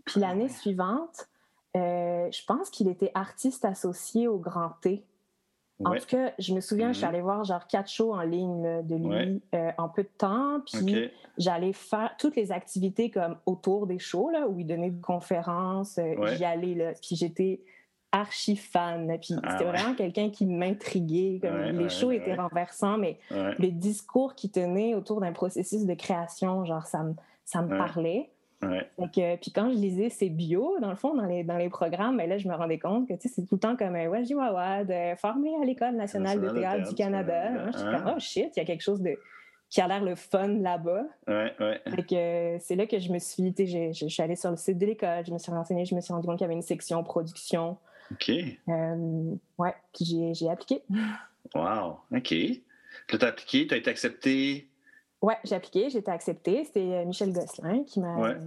Puis 0.06 0.16
ah 0.18 0.28
l'année 0.28 0.50
suivante, 0.50 1.28
je 1.74 2.46
pense 2.46 2.70
qu'il 2.70 2.88
était 2.88 3.12
artiste 3.14 3.66
associé 3.66 4.28
au 4.28 4.38
Grand 4.38 4.72
T. 4.82 5.04
En 5.84 5.94
tout 5.94 6.06
cas, 6.08 6.32
je 6.40 6.54
me 6.54 6.62
souviens, 6.62 6.94
je 6.94 7.00
suis 7.00 7.06
allée 7.06 7.22
voir 7.22 7.44
genre 7.44 7.68
quatre 7.68 7.90
shows 7.90 8.14
en 8.14 8.22
ligne 8.22 8.84
de 8.84 8.96
lui 8.96 9.42
euh, 9.54 9.72
en 9.78 9.90
peu 9.90 10.04
de 10.04 10.10
temps. 10.18 10.62
Puis 10.66 11.12
j'allais 11.38 11.74
faire 11.74 12.16
toutes 12.18 12.36
les 12.38 12.52
activités 12.52 13.10
comme 13.10 13.38
autour 13.46 13.86
des 13.86 14.00
shows, 14.00 14.30
là, 14.30 14.48
où 14.48 14.58
il 14.58 14.66
donnait 14.66 14.92
des 14.92 15.02
conférences. 15.02 15.98
Euh, 15.98 16.36
j'y 16.36 16.46
allais, 16.46 16.76
là. 16.76 16.94
Puis 16.94 17.18
j'étais 17.18 17.62
archi 18.14 18.56
fan. 18.56 19.18
Puis 19.20 19.34
ah 19.44 19.52
c'était 19.52 19.70
vraiment 19.70 19.96
quelqu'un 19.96 20.30
qui 20.30 20.46
m'intriguait. 20.46 21.42
les 21.74 21.90
shows 21.90 22.12
étaient 22.12 22.36
renversants, 22.36 22.98
mais 22.98 23.20
le 23.32 23.68
discours 23.68 24.36
qu'il 24.36 24.52
tenait 24.52 24.96
autour 24.96 25.20
d'un 25.20 25.34
processus 25.34 25.86
de 25.86 25.94
création, 25.94 26.64
genre, 26.64 26.86
ça 26.86 27.04
me, 27.04 27.16
ça 27.44 27.62
me 27.62 27.78
parlait 27.78 28.30
puis 28.62 29.52
quand 29.52 29.70
je 29.70 29.76
lisais 29.76 30.10
ses 30.10 30.30
bios, 30.30 30.80
dans 30.80 30.90
le 30.90 30.96
fond, 30.96 31.14
dans 31.14 31.26
les, 31.26 31.44
dans 31.44 31.58
les 31.58 31.70
programmes, 31.70 32.18
mais 32.18 32.24
ben 32.24 32.32
là, 32.32 32.38
je 32.38 32.48
me 32.48 32.56
rendais 32.56 32.80
compte 32.80 33.08
que 33.08 33.14
c'est 33.20 33.46
tout 33.46 33.56
le 33.56 33.60
temps 33.60 33.76
comme 33.76 33.96
euh, 33.96 34.08
Wajdi 34.08 34.34
Wawad, 34.34 34.92
formé 35.18 35.52
à 35.62 35.66
l'École 35.66 35.96
nationale 35.96 36.42
de 36.42 36.50
théâtre, 36.50 36.90
du 36.90 36.96
Canada. 36.96 37.50
Hein, 37.50 37.72
je 37.72 37.78
suis 37.78 37.88
comme, 37.88 38.14
oh 38.16 38.20
shit, 38.20 38.52
il 38.56 38.60
y 38.60 38.62
a 38.62 38.66
quelque 38.66 38.84
chose 38.84 39.02
de, 39.02 39.18
qui 39.70 39.82
a 39.82 39.88
l'air 39.88 40.04
le 40.04 40.16
fun 40.16 40.48
là-bas. 40.48 41.04
Ouais, 41.28 41.54
ouais. 41.60 41.82
que 42.08 42.58
c'est 42.64 42.76
là 42.76 42.86
que 42.86 43.00
je 43.00 43.12
me 43.12 43.20
suis, 43.20 43.54
je, 43.58 43.92
je, 43.94 44.08
suis 44.08 44.24
allée 44.24 44.36
sur 44.36 44.52
le 44.52 44.58
site 44.58 44.78
de 44.78 44.86
l'école, 44.86 45.26
je 45.26 45.34
me 45.34 45.38
suis 45.38 45.52
renseignée, 45.52 45.86
je 45.86 45.96
me 45.96 46.02
suis 46.02 46.14
rendu 46.14 46.28
compte 46.28 46.38
qu'il 46.38 46.46
y 46.46 46.50
avait 46.50 46.56
une 46.56 46.62
section 46.62 47.04
production. 47.04 47.78
OK. 48.12 48.30
Euh, 48.70 49.36
ouais, 49.58 49.74
puis 49.94 50.34
j'ai 50.34 50.50
appliqué. 50.50 50.82
Wow, 51.54 52.00
OK. 52.12 52.30
Tu 52.30 53.18
as 53.22 53.24
appliqué, 53.24 53.68
tu 53.68 53.76
as 53.76 53.78
été 53.78 53.90
accepté. 53.90 54.68
Ouais, 55.22 55.38
j'ai 55.44 55.56
appliqué, 55.56 55.90
j'ai 55.90 56.00
été 56.00 56.12
acceptée. 56.12 56.64
C'était 56.66 56.82
euh, 56.82 57.06
Michel 57.06 57.34
Gosselin 57.34 57.84
qui 57.84 58.00
m'a 58.00 58.16
ouais. 58.18 58.38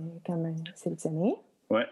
sélectionné. 0.75 1.35
Ouais. 1.71 1.87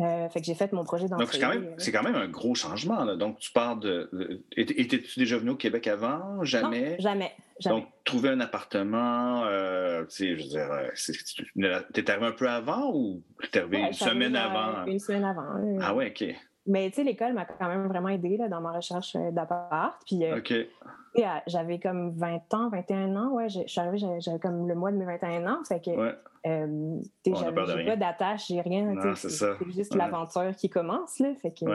Euh, 0.00 0.28
fait 0.30 0.40
que 0.40 0.46
j'ai 0.46 0.54
fait 0.54 0.72
mon 0.72 0.84
projet 0.84 1.08
d'entrée. 1.08 1.24
Donc, 1.24 1.34
c'est 1.34 1.40
quand, 1.40 1.50
même, 1.50 1.74
c'est 1.76 1.92
quand 1.92 2.02
même 2.02 2.14
un 2.14 2.28
gros 2.28 2.54
changement. 2.54 3.04
Là. 3.04 3.16
Donc, 3.16 3.38
tu 3.38 3.52
pars 3.52 3.76
de. 3.76 4.42
Étais-tu 4.56 5.18
déjà 5.18 5.36
venu 5.36 5.50
au 5.50 5.56
Québec 5.56 5.86
avant? 5.88 6.42
Jamais? 6.42 6.92
Non, 6.92 6.96
jamais, 7.00 7.36
jamais. 7.58 7.80
Donc, 7.80 7.88
trouver 8.04 8.30
un 8.30 8.40
appartement, 8.40 9.44
euh, 9.44 10.04
tu 10.06 10.10
sais, 10.10 10.36
je 10.36 10.42
veux 10.42 10.48
dire, 10.48 10.70
euh, 10.70 11.80
t'es 11.92 12.10
arrivé 12.10 12.26
un 12.26 12.32
peu 12.32 12.48
avant 12.48 12.92
ou 12.94 13.22
t'es 13.52 13.60
arrivé 13.60 13.78
une 13.78 13.92
semaine 13.92 14.36
avant? 14.36 14.86
Une 14.86 14.98
semaine 14.98 15.24
avant. 15.24 15.78
Ah 15.82 15.94
ouais, 15.94 16.10
OK. 16.10 16.34
Mais 16.66 16.90
tu 16.90 16.96
sais, 16.96 17.04
l'école 17.04 17.32
m'a 17.32 17.44
quand 17.44 17.68
même 17.68 17.86
vraiment 17.86 18.08
aidé 18.08 18.36
là, 18.36 18.48
dans 18.48 18.60
ma 18.60 18.72
recherche 18.72 19.16
d'appart. 19.32 20.00
Puis, 20.06 20.22
OK. 20.32 20.54
j'avais 21.46 21.78
comme 21.78 22.10
20 22.10 22.54
ans, 22.54 22.68
21 22.70 23.16
ans. 23.16 23.30
Ouais, 23.32 23.48
je 23.48 23.60
suis 23.66 23.80
arrivée, 23.80 23.98
j'avais 24.20 24.38
comme 24.38 24.68
le 24.68 24.74
mois 24.74 24.92
de 24.92 24.96
mes 24.96 25.06
21 25.06 25.46
ans. 25.46 25.64
Fait 25.64 25.82
que 25.82 25.90
ouais. 25.90 26.14
Euh, 26.46 26.98
j'avais 27.26 27.84
pas 27.84 27.96
d'attache, 27.96 28.48
j'ai 28.48 28.60
rien. 28.60 28.94
C'est 29.14 29.54
juste 29.74 29.94
l'aventure 29.94 30.54
qui 30.56 30.70
commence. 30.70 31.18
Là, 31.18 31.34
fait 31.40 31.50
que, 31.50 31.66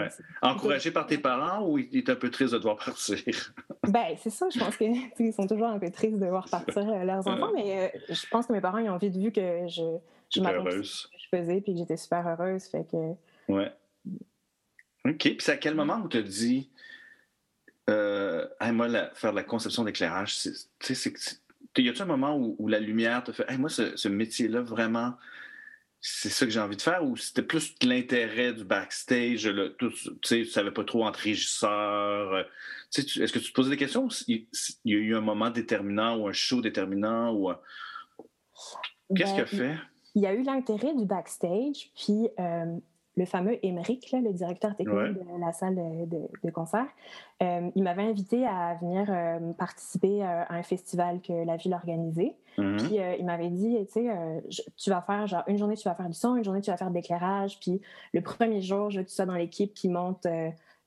Encouragé 0.42 0.92
par 0.92 1.06
tes 1.06 1.20
parents 1.20 1.68
ou 1.68 1.78
il 1.78 1.96
est 1.96 2.10
un 2.10 2.16
peu 2.16 2.32
triste 2.32 2.54
de 2.54 2.58
devoir 2.58 2.78
partir? 2.86 3.54
ben, 3.88 4.16
c'est 4.18 4.32
ça. 4.32 4.48
Je 4.50 4.60
pense 4.60 4.76
qu'ils 4.78 5.34
sont 5.34 5.46
toujours 5.46 5.68
un 5.68 5.78
peu 5.78 5.92
tristes 5.92 6.20
de 6.20 6.26
voir 6.26 6.50
partir 6.50 6.90
euh, 6.90 7.04
leurs 7.04 7.28
enfants, 7.28 7.52
mais 7.54 7.92
euh, 7.94 8.00
je 8.10 8.28
pense 8.32 8.48
que 8.48 8.54
mes 8.54 8.62
parents 8.62 8.80
ils 8.80 8.90
ont 8.90 8.98
vite 8.98 9.16
vu 9.16 9.32
que 9.32 9.68
je, 9.68 9.84
je 10.34 10.40
que 10.40 10.82
je 10.82 11.38
faisais 11.38 11.62
puis 11.62 11.74
que 11.74 11.80
j'étais 11.80 11.98
super 11.98 12.28
heureuse. 12.28 12.66
Fait 12.66 12.88
que... 12.90 13.14
Ouais. 13.52 13.72
OK. 15.06 15.18
Puis 15.18 15.38
c'est 15.40 15.52
à 15.52 15.58
quel 15.58 15.76
moment 15.76 16.02
où 16.04 16.08
tu 16.08 16.18
as 16.18 16.22
dit, 16.22 16.70
euh, 17.90 18.48
moi, 18.72 18.88
faire 19.14 19.32
de 19.32 19.36
la 19.36 19.44
conception 19.44 19.84
d'éclairage, 19.84 20.38
c'est 20.38 21.14
y 21.82 21.90
a-t-il 21.90 22.02
un 22.04 22.06
moment 22.06 22.38
où, 22.38 22.68
la 22.68 22.80
lumière 22.80 23.24
te 23.24 23.32
fait, 23.32 23.46
moi, 23.58 23.70
ce, 23.70 24.08
métier-là, 24.08 24.62
vraiment, 24.62 25.14
c'est 26.02 26.30
ça 26.30 26.46
que 26.46 26.52
j'ai 26.52 26.60
envie 26.60 26.78
de 26.78 26.82
faire, 26.82 27.04
ou 27.04 27.18
c'était 27.18 27.42
plus 27.42 27.76
l'intérêt 27.82 28.54
du 28.54 28.64
backstage, 28.64 29.48
le, 29.48 29.76
tu 29.78 29.92
sais, 30.24 30.44
tu 30.44 30.46
savais 30.46 30.72
pas 30.72 30.84
trop 30.84 31.06
entre 31.06 31.20
régisseurs. 31.20 32.34
Euh, 32.34 32.44
est-ce 32.98 33.34
que 33.34 33.40
tu 33.40 33.50
te 33.50 33.54
posais 33.54 33.72
des 33.72 33.78
questions? 33.78 34.08
Il, 34.28 34.48
y 34.86 34.94
a 34.94 34.98
eu 34.98 35.16
un 35.16 35.22
moment 35.22 35.50
déterminant 35.50 36.18
ou 36.18 36.28
un 36.28 36.34
show 36.34 36.62
déterminant 36.62 37.34
ou 37.34 37.52
qu'est-ce 39.16 39.36
ben, 39.36 39.42
a 39.42 39.46
fait? 39.46 39.76
Il 40.16 40.22
y 40.22 40.28
a 40.28 40.34
eu 40.34 40.44
l'intérêt 40.44 40.94
du 40.96 41.06
backstage, 41.06 41.92
puis 41.94 42.30
euh, 42.40 42.78
le 43.18 43.26
fameux 43.26 43.58
Émeric, 43.64 44.12
le 44.12 44.34
directeur 44.34 44.76
technique 44.76 45.14
de 45.14 45.40
la 45.40 45.54
salle 45.54 45.76
de, 45.76 46.52
concert, 46.52 46.88
euh, 47.42 47.70
il 47.76 47.84
m'avait 47.84 48.04
invité 48.04 48.46
à 48.46 48.78
venir 48.82 49.06
euh, 49.10 49.54
participer 49.54 50.22
euh, 50.22 50.44
à 50.48 50.56
un 50.56 50.64
festival 50.64 51.22
que 51.22 51.46
la 51.46 51.56
ville 51.56 51.74
organisait. 51.74 52.36
Mm-hmm. 52.58 52.78
Puis 52.78 52.98
il 53.20 53.26
m'avait 53.26 53.50
dit, 53.50 53.78
tu 53.88 53.94
sais, 53.94 54.64
tu 54.78 54.90
vas 54.90 55.02
faire, 55.02 55.28
genre, 55.28 55.44
une 55.48 55.58
journée 55.58 55.76
tu 55.76 55.88
vas 55.88 55.96
faire 55.96 56.08
du 56.08 56.18
son, 56.18 56.36
une 56.36 56.44
journée 56.44 56.62
tu 56.62 56.72
vas 56.72 56.78
faire 56.78 56.90
de 56.90 56.96
l'éclairage, 56.96 57.60
puis 57.60 57.82
le 58.14 58.22
premier 58.22 58.62
jour, 58.62 58.90
je 58.90 59.00
veux 59.00 59.04
que 59.04 59.10
tu 59.10 59.16
sois 59.16 59.26
dans 59.26 59.36
l'équipe 59.36 59.74
qui 59.74 59.90
monte, 59.90 60.28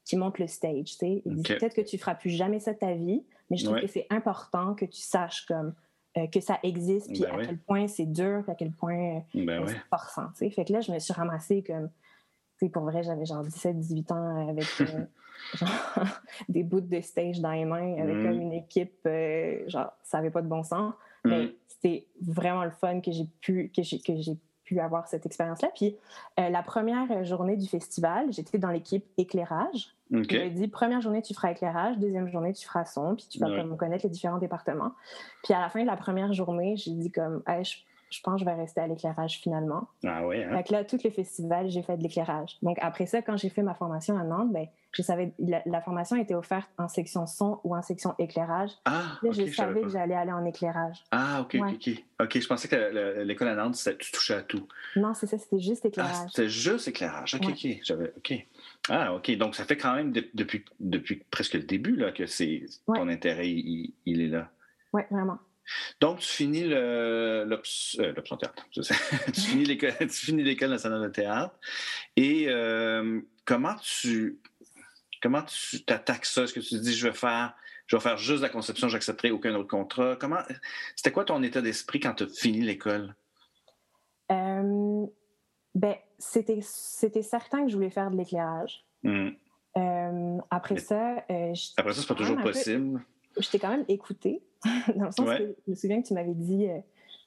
qui 0.04 0.16
monte 0.16 0.38
le 0.38 0.46
stage, 0.46 0.84
tu 0.84 0.96
sais. 0.96 1.22
Il 1.26 1.36
dit, 1.36 1.42
peut-être 1.42 1.74
que 1.74 1.82
tu 1.82 1.98
feras 1.98 2.14
plus 2.14 2.30
jamais 2.30 2.60
ça 2.60 2.72
de 2.72 2.78
ta 2.78 2.94
vie, 2.94 3.22
mais 3.50 3.56
je 3.56 3.64
trouve 3.64 3.80
que 3.80 3.86
c'est 3.86 4.06
important 4.10 4.74
que 4.74 4.86
tu 4.86 5.00
saches 5.00 5.46
comme 5.46 5.74
que 6.32 6.40
ça 6.40 6.58
existe, 6.64 7.08
puis 7.12 7.20
ben 7.20 7.38
à 7.38 7.44
quel 7.44 7.58
point 7.58 7.86
c'est 7.86 8.06
dur, 8.06 8.40
puis 8.42 8.50
à 8.50 8.54
quel 8.54 8.72
point 8.72 9.22
ben 9.34 9.64
c'est 9.66 9.76
forçant. 9.90 10.28
sais. 10.34 10.50
Fait 10.50 10.64
que 10.64 10.72
là, 10.72 10.80
je 10.80 10.90
me 10.90 10.98
suis 10.98 11.12
ramassée 11.12 11.62
comme 11.62 11.90
pour 12.66 12.82
vrai, 12.82 13.02
j'avais 13.02 13.24
genre 13.24 13.44
17-18 13.44 14.12
ans 14.12 14.48
avec 14.48 14.66
euh, 14.80 15.04
des 16.48 16.62
bouts 16.62 16.80
de 16.80 17.00
stage 17.00 17.40
dans 17.40 17.52
les 17.52 17.64
mains, 17.64 17.96
avec 17.98 18.16
mm. 18.16 18.22
comme 18.24 18.40
une 18.40 18.52
équipe, 18.52 18.98
euh, 19.06 19.68
genre, 19.68 19.92
ça 20.02 20.18
n'avait 20.18 20.30
pas 20.30 20.42
de 20.42 20.48
bon 20.48 20.62
sens. 20.62 20.92
Mm. 21.24 21.30
Mais 21.30 21.54
c'était 21.68 22.06
vraiment 22.20 22.64
le 22.64 22.70
fun 22.70 23.00
que 23.00 23.12
j'ai 23.12 23.26
pu, 23.40 23.70
que 23.74 23.82
j'ai, 23.82 24.00
que 24.00 24.16
j'ai 24.16 24.36
pu 24.64 24.80
avoir 24.80 25.06
cette 25.08 25.24
expérience-là. 25.24 25.70
Puis 25.74 25.96
euh, 26.38 26.48
la 26.50 26.62
première 26.62 27.24
journée 27.24 27.56
du 27.56 27.66
festival, 27.66 28.32
j'étais 28.32 28.58
dans 28.58 28.70
l'équipe 28.70 29.04
éclairage. 29.16 29.94
Okay. 30.12 30.50
Dit 30.50 30.68
première 30.68 31.00
journée, 31.00 31.22
tu 31.22 31.34
feras 31.34 31.52
éclairage, 31.52 31.98
deuxième 31.98 32.28
journée, 32.28 32.52
tu 32.52 32.66
feras 32.66 32.84
son, 32.84 33.14
puis 33.14 33.26
tu 33.30 33.38
vas 33.38 33.54
comme 33.54 33.76
connaître 33.76 34.04
les 34.04 34.10
différents 34.10 34.38
départements. 34.38 34.92
Puis 35.44 35.54
à 35.54 35.60
la 35.60 35.68
fin 35.68 35.82
de 35.82 35.86
la 35.86 35.96
première 35.96 36.32
journée, 36.32 36.76
j'ai 36.76 36.92
dit 36.92 37.10
comme, 37.10 37.42
je 37.46 37.76
je 38.10 38.20
pense 38.22 38.34
que 38.34 38.40
je 38.40 38.44
vais 38.44 38.54
rester 38.54 38.80
à 38.80 38.86
l'éclairage 38.86 39.38
finalement. 39.40 39.88
Ah 40.04 40.26
oui, 40.26 40.42
hein? 40.42 40.62
là, 40.70 40.84
tous 40.84 41.02
les 41.02 41.10
festivals, 41.10 41.68
j'ai 41.68 41.82
fait 41.82 41.96
de 41.96 42.02
l'éclairage. 42.02 42.56
Donc 42.62 42.78
après 42.80 43.06
ça, 43.06 43.22
quand 43.22 43.36
j'ai 43.36 43.48
fait 43.50 43.62
ma 43.62 43.74
formation 43.74 44.16
à 44.16 44.24
Nantes, 44.24 44.52
ben, 44.52 44.66
je 44.92 45.02
savais, 45.02 45.32
la, 45.38 45.80
formation 45.82 46.16
était 46.16 46.34
offerte 46.34 46.68
en 46.78 46.88
section 46.88 47.26
son 47.26 47.60
ou 47.64 47.76
en 47.76 47.82
section 47.82 48.14
éclairage. 48.18 48.70
Ah, 48.86 49.18
là, 49.22 49.30
je 49.30 49.46
savais 49.52 49.82
que 49.82 49.88
j'allais 49.88 50.14
aller 50.14 50.32
en 50.32 50.44
éclairage. 50.44 51.04
Ah, 51.10 51.42
OK, 51.42 51.56
OK, 51.60 51.90
OK. 52.20 52.40
je 52.40 52.46
pensais 52.46 52.68
que 52.68 53.22
l'école 53.22 53.48
à 53.48 53.54
Nantes, 53.54 53.76
tu 53.98 54.12
touchais 54.12 54.34
à 54.34 54.42
tout. 54.42 54.66
Non, 54.96 55.12
c'est 55.12 55.26
ça, 55.26 55.36
c'était 55.36 55.60
juste 55.60 55.82
ah, 55.84 55.88
éclairage. 55.88 56.16
Ah, 56.16 56.26
c'était 56.28 56.48
juste 56.48 56.88
éclairage. 56.88 57.34
OK, 57.34 57.48
OK. 57.48 57.80
J'avais, 57.82 58.12
OK. 58.16 58.46
Ah, 58.88 59.14
OK. 59.14 59.30
Donc, 59.36 59.54
ça 59.54 59.64
fait 59.64 59.76
quand 59.76 59.94
même 59.94 60.12
depuis, 60.12 60.64
depuis 60.80 61.16
presque 61.30 61.54
le 61.54 61.62
début 61.62 61.96
là, 61.96 62.10
que 62.10 62.26
c'est, 62.26 62.62
ton 62.86 63.08
intérêt, 63.08 63.50
il, 63.50 63.92
il 64.06 64.22
est 64.22 64.28
là. 64.28 64.50
Oui, 64.94 65.02
vraiment. 65.10 65.38
Donc, 66.00 66.20
tu 66.20 66.28
finis 66.28 66.64
euh, 66.64 67.44
l'option 67.44 68.36
théâtre. 68.36 68.66
tu 68.70 68.82
finis 69.40 69.64
l'école 70.42 70.70
nationale 70.70 71.02
de 71.02 71.08
théâtre. 71.08 71.54
Et 72.16 72.46
euh, 72.48 73.20
comment 73.44 73.74
tu 73.76 74.40
comment 75.22 75.42
tu 75.42 75.84
t'attaques 75.84 76.26
ça? 76.26 76.44
Est-ce 76.44 76.52
que 76.52 76.60
tu 76.60 76.70
te 76.70 76.76
dis, 76.76 76.94
je 76.94 77.08
vais 77.08 77.14
faire, 77.14 77.54
je 77.86 77.96
vais 77.96 78.02
faire 78.02 78.16
juste 78.16 78.42
la 78.42 78.48
conception, 78.48 78.88
j'accepterai 78.88 79.30
aucun 79.30 79.54
autre 79.54 79.68
contrat? 79.68 80.16
Comment, 80.16 80.40
c'était 80.94 81.12
quoi 81.12 81.24
ton 81.24 81.42
état 81.42 81.60
d'esprit 81.60 82.00
quand 82.00 82.14
tu 82.14 82.24
as 82.24 82.28
fini 82.28 82.60
l'école? 82.60 83.14
Euh, 84.30 85.06
ben, 85.74 85.96
c'était, 86.18 86.60
c'était 86.62 87.22
certain 87.22 87.64
que 87.64 87.70
je 87.70 87.74
voulais 87.74 87.90
faire 87.90 88.10
de 88.10 88.16
l'éclairage. 88.16 88.84
Mmh. 89.04 89.28
après 90.50 90.78
ça, 90.78 91.24
après 91.76 91.92
ça, 91.92 92.00
c'est 92.00 92.08
pas 92.08 92.14
toujours 92.16 92.40
possible. 92.40 93.00
Je 93.38 93.48
t'ai 93.50 93.58
quand 93.58 93.70
même 93.70 93.84
écouté. 93.88 94.42
dans 94.96 95.06
le 95.06 95.12
sens 95.12 95.26
que 95.26 95.56
je 95.66 95.70
me 95.70 95.74
souviens 95.74 96.02
que 96.02 96.06
tu 96.06 96.14
m'avais 96.14 96.34
dit. 96.34 96.68
Euh, 96.68 96.78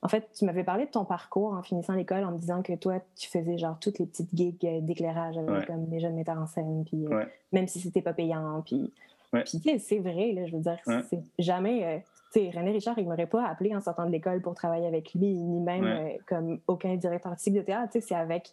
en 0.03 0.08
fait, 0.08 0.30
tu 0.34 0.46
m'avais 0.46 0.63
parlé 0.63 0.86
de 0.86 0.91
ton 0.91 1.06
parcours 1.06 1.53
en 1.53 1.62
finissant 1.62 1.94
l'école 1.94 2.24
en 2.24 2.32
me 2.32 2.39
disant 2.39 2.63
que 2.63 2.74
toi, 2.74 3.00
tu 3.15 3.30
faisais 3.30 3.58
genre 3.58 3.77
toutes 3.80 4.00
les 4.00 4.08
petites 4.08 4.30
gigs 4.34 4.65
euh, 4.65 4.82
d'éclairage 4.82 5.38
avec 5.38 5.68
comme 5.68 5.88
les 5.91 6.00
jeunes 6.00 6.15
metteurs 6.15 6.39
en 6.39 6.48
scène, 6.48 6.84
puis 6.86 7.06
euh, 7.06 7.24
même 7.51 7.68
si 7.68 7.80
c'était 7.80 8.01
pas 8.01 8.13
payant, 8.13 8.63
puis, 8.65 8.91
puis 9.32 9.80
c'est 9.80 10.00
vrai, 10.00 10.32
là, 10.32 10.48
je 10.48 10.56
veux 10.56 10.62
dire, 10.62 10.80
c'est 11.08 11.22
jamais. 11.38 12.03
tu 12.34 12.39
sais, 12.39 12.50
René 12.50 12.72
Richard, 12.72 12.98
il 12.98 13.06
m'aurait 13.08 13.27
pas 13.27 13.46
appelé 13.46 13.75
en 13.75 13.82
sortant 13.82 14.08
de 14.08 14.12
l'école 14.12 14.41
pour 14.41 14.56
travailler 14.56 14.88
avec 14.88 15.13
lui, 15.13 15.36
ni 15.36 15.60
même 15.60 16.18
comme 16.25 16.60
aucun 16.68 16.96
directeur 16.96 17.32
artistique 17.32 17.53
de 17.53 17.62
théâtre. 17.62 17.96
C'est 18.01 18.15
avec 18.15 18.51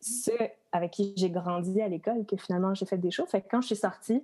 ceux 0.00 0.38
avec 0.70 0.92
qui 0.92 1.14
j'ai 1.16 1.30
grandi 1.30 1.80
à 1.80 1.88
l'école 1.88 2.24
que 2.26 2.36
finalement 2.36 2.74
j'ai 2.74 2.86
fait 2.86 2.98
des 2.98 3.10
choses. 3.10 3.28
Fait 3.28 3.40
que 3.40 3.48
quand 3.50 3.60
je 3.60 3.66
suis 3.66 3.76
sortie, 3.76 4.22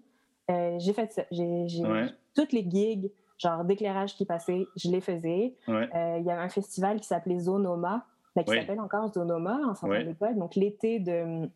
j'ai 0.49 0.93
fait 0.93 1.13
ça. 1.13 1.23
J'ai 1.33 1.67
toutes 2.35 2.53
les 2.53 2.69
gigs 2.69 3.11
genre 3.39 3.65
d'éclairage 3.65 4.15
qui 4.15 4.25
passait, 4.25 4.67
je 4.77 4.91
les 4.91 5.01
faisais. 5.01 5.55
Euh, 5.69 6.17
il 6.19 6.25
y 6.25 6.31
avait 6.31 6.43
un 6.43 6.49
festival 6.49 7.01
qui 7.01 7.07
s'appelait 7.07 7.41
Zonoma, 7.41 8.07
ben, 8.37 8.45
qui 8.45 8.55
s'appelle 8.55 8.81
encore 8.81 9.13
Zonoma 9.13 9.59
en 9.67 9.75
sortant 9.75 9.99
de 9.99 10.05
l'école. 10.05 10.39
Donc 10.39 10.55
l'été 10.55 11.01
de 11.01 11.49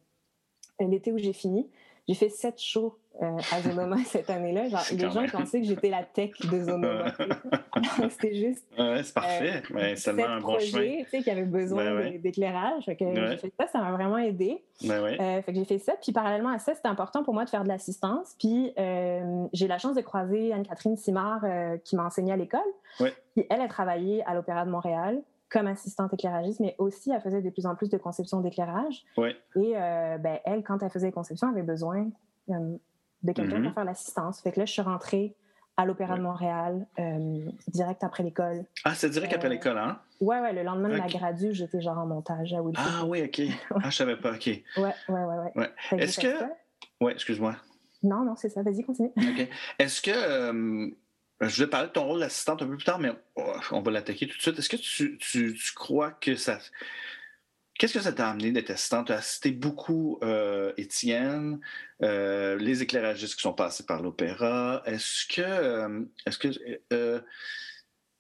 l'été 0.80 1.12
où 1.12 1.18
j'ai 1.18 1.32
fini, 1.32 1.70
j'ai 2.08 2.14
fait 2.14 2.28
sept 2.28 2.60
shows 2.60 2.96
euh, 3.22 3.38
à 3.50 3.62
Zonoma 3.62 3.96
cette 4.06 4.28
année-là. 4.30 4.68
Genre, 4.68 4.80
les 4.92 5.10
gens 5.10 5.26
pensaient 5.38 5.60
que 5.60 5.66
j'étais 5.66 5.88
la 5.88 6.04
tech 6.04 6.32
de 6.40 6.62
Zonoma. 6.62 7.12
c'était 8.10 8.34
juste. 8.34 8.64
Ouais, 8.78 9.02
c'est 9.02 9.14
parfait. 9.14 9.62
Euh, 9.74 9.94
c'est 9.96 10.10
un 10.10 10.38
bon 10.38 10.40
projet, 10.40 11.04
tu 11.04 11.10
sais, 11.10 11.22
qui 11.22 11.30
avait 11.30 11.44
besoin 11.44 12.10
d'éclairage. 12.18 12.84
Fait 12.84 12.96
que 12.96 13.04
j'ai 13.14 13.36
fait 13.38 13.52
ça, 13.58 13.66
ça 13.68 13.80
m'a 13.80 13.92
vraiment 13.92 14.18
aidé. 14.18 14.62
Euh, 14.84 15.42
fait 15.42 15.52
que 15.52 15.54
j'ai 15.54 15.64
fait 15.64 15.78
ça. 15.78 15.94
Puis 16.00 16.12
parallèlement 16.12 16.50
à 16.50 16.58
ça, 16.58 16.74
c'était 16.74 16.88
important 16.88 17.24
pour 17.24 17.34
moi 17.34 17.44
de 17.44 17.50
faire 17.50 17.64
de 17.64 17.68
l'assistance. 17.68 18.34
Puis 18.38 18.72
j'ai 19.52 19.64
eu 19.64 19.68
la 19.68 19.78
chance 19.78 19.96
de 19.96 20.02
croiser 20.02 20.52
Anne-Catherine 20.52 20.96
Simard 20.96 21.44
qui 21.84 21.96
m'a 21.96 22.04
enseigné 22.04 22.32
à 22.32 22.36
l'école. 22.36 22.60
Puis 22.98 23.46
elle 23.50 23.60
a 23.60 23.68
travaillé 23.68 24.22
à 24.26 24.34
l'Opéra 24.34 24.64
de 24.64 24.70
Montréal 24.70 25.22
comme 25.48 25.66
assistante 25.66 26.12
éclairagiste, 26.12 26.60
mais 26.60 26.74
aussi 26.78 27.10
elle 27.10 27.20
faisait 27.20 27.42
de 27.42 27.50
plus 27.50 27.66
en 27.66 27.74
plus 27.74 27.88
de 27.88 27.96
conceptions 27.96 28.40
d'éclairage. 28.40 29.04
Et 29.18 29.72
ben, 29.74 30.38
elle, 30.44 30.62
quand 30.62 30.82
elle 30.82 30.90
faisait 30.90 31.08
des 31.08 31.12
conceptions, 31.12 31.48
elle 31.48 31.58
avait 31.58 31.66
besoin 31.66 32.10
de 32.48 33.32
quelqu'un 33.32 33.56
pour 33.56 33.58
mm-hmm. 33.58 33.74
faire 33.74 33.84
l'assistance. 33.84 34.40
Fait 34.40 34.52
que 34.52 34.60
là, 34.60 34.66
je 34.66 34.72
suis 34.72 34.82
rentrée 34.82 35.36
à 35.76 35.84
l'Opéra 35.84 36.16
de 36.16 36.22
Montréal, 36.22 36.86
euh, 36.98 37.50
direct 37.68 38.02
après 38.02 38.22
l'école. 38.22 38.64
Ah, 38.84 38.94
c'est 38.94 39.10
direct 39.10 39.32
après 39.34 39.48
euh, 39.48 39.50
l'école, 39.50 39.76
hein? 39.76 40.00
Ouais, 40.20 40.40
ouais, 40.40 40.52
le 40.54 40.62
lendemain 40.62 40.88
de 40.88 40.96
ma 40.96 41.06
gradu, 41.06 41.52
j'étais 41.52 41.82
genre 41.82 41.98
en 41.98 42.06
montage 42.06 42.54
à 42.54 42.62
Wilfrid. 42.62 42.88
Ah 42.98 43.04
oui, 43.04 43.22
OK. 43.24 43.42
Ah, 43.82 43.90
je 43.90 43.96
savais 43.96 44.16
pas, 44.16 44.32
OK. 44.32 44.46
Ouais, 44.46 44.62
ouais, 44.78 44.94
ouais. 45.08 45.52
ouais. 45.54 45.74
Est-ce 45.98 46.18
que... 46.18 46.44
Ouais, 47.00 47.12
excuse-moi. 47.12 47.56
Non, 48.02 48.24
non, 48.24 48.36
c'est 48.36 48.48
ça. 48.48 48.62
Vas-y, 48.62 48.82
continue. 48.84 49.12
OK. 49.16 49.48
Est-ce 49.78 50.00
que... 50.00 50.94
Je 51.40 51.64
vais 51.64 51.68
parler 51.68 51.88
de 51.88 51.92
ton 51.92 52.04
rôle 52.04 52.20
d'assistante 52.20 52.62
un 52.62 52.66
peu 52.66 52.76
plus 52.76 52.84
tard, 52.84 52.98
mais 52.98 53.12
oh, 53.34 53.54
on 53.70 53.82
va 53.82 53.90
l'attaquer 53.90 54.26
tout 54.26 54.36
de 54.36 54.42
suite. 54.42 54.58
Est-ce 54.58 54.70
que 54.70 54.76
tu, 54.76 55.18
tu, 55.18 55.54
crois 55.74 56.12
que 56.12 56.34
ça. 56.34 56.58
Qu'est-ce 57.78 57.92
que 57.92 58.00
ça 58.00 58.12
t'a 58.12 58.30
amené 58.30 58.52
d'être 58.52 58.70
assistante? 58.70 59.08
Tu 59.08 59.12
as 59.12 59.16
assisté 59.16 59.50
beaucoup 59.50 60.18
euh, 60.22 60.72
Étienne, 60.78 61.60
euh, 62.02 62.56
les 62.56 62.82
éclairagistes 62.82 63.36
qui 63.36 63.42
sont 63.42 63.52
passés 63.52 63.84
par 63.84 64.02
l'opéra. 64.02 64.82
Est-ce 64.86 65.26
que. 65.26 65.42
Euh, 65.42 66.04
est-ce 66.24 66.38
que 66.38 66.48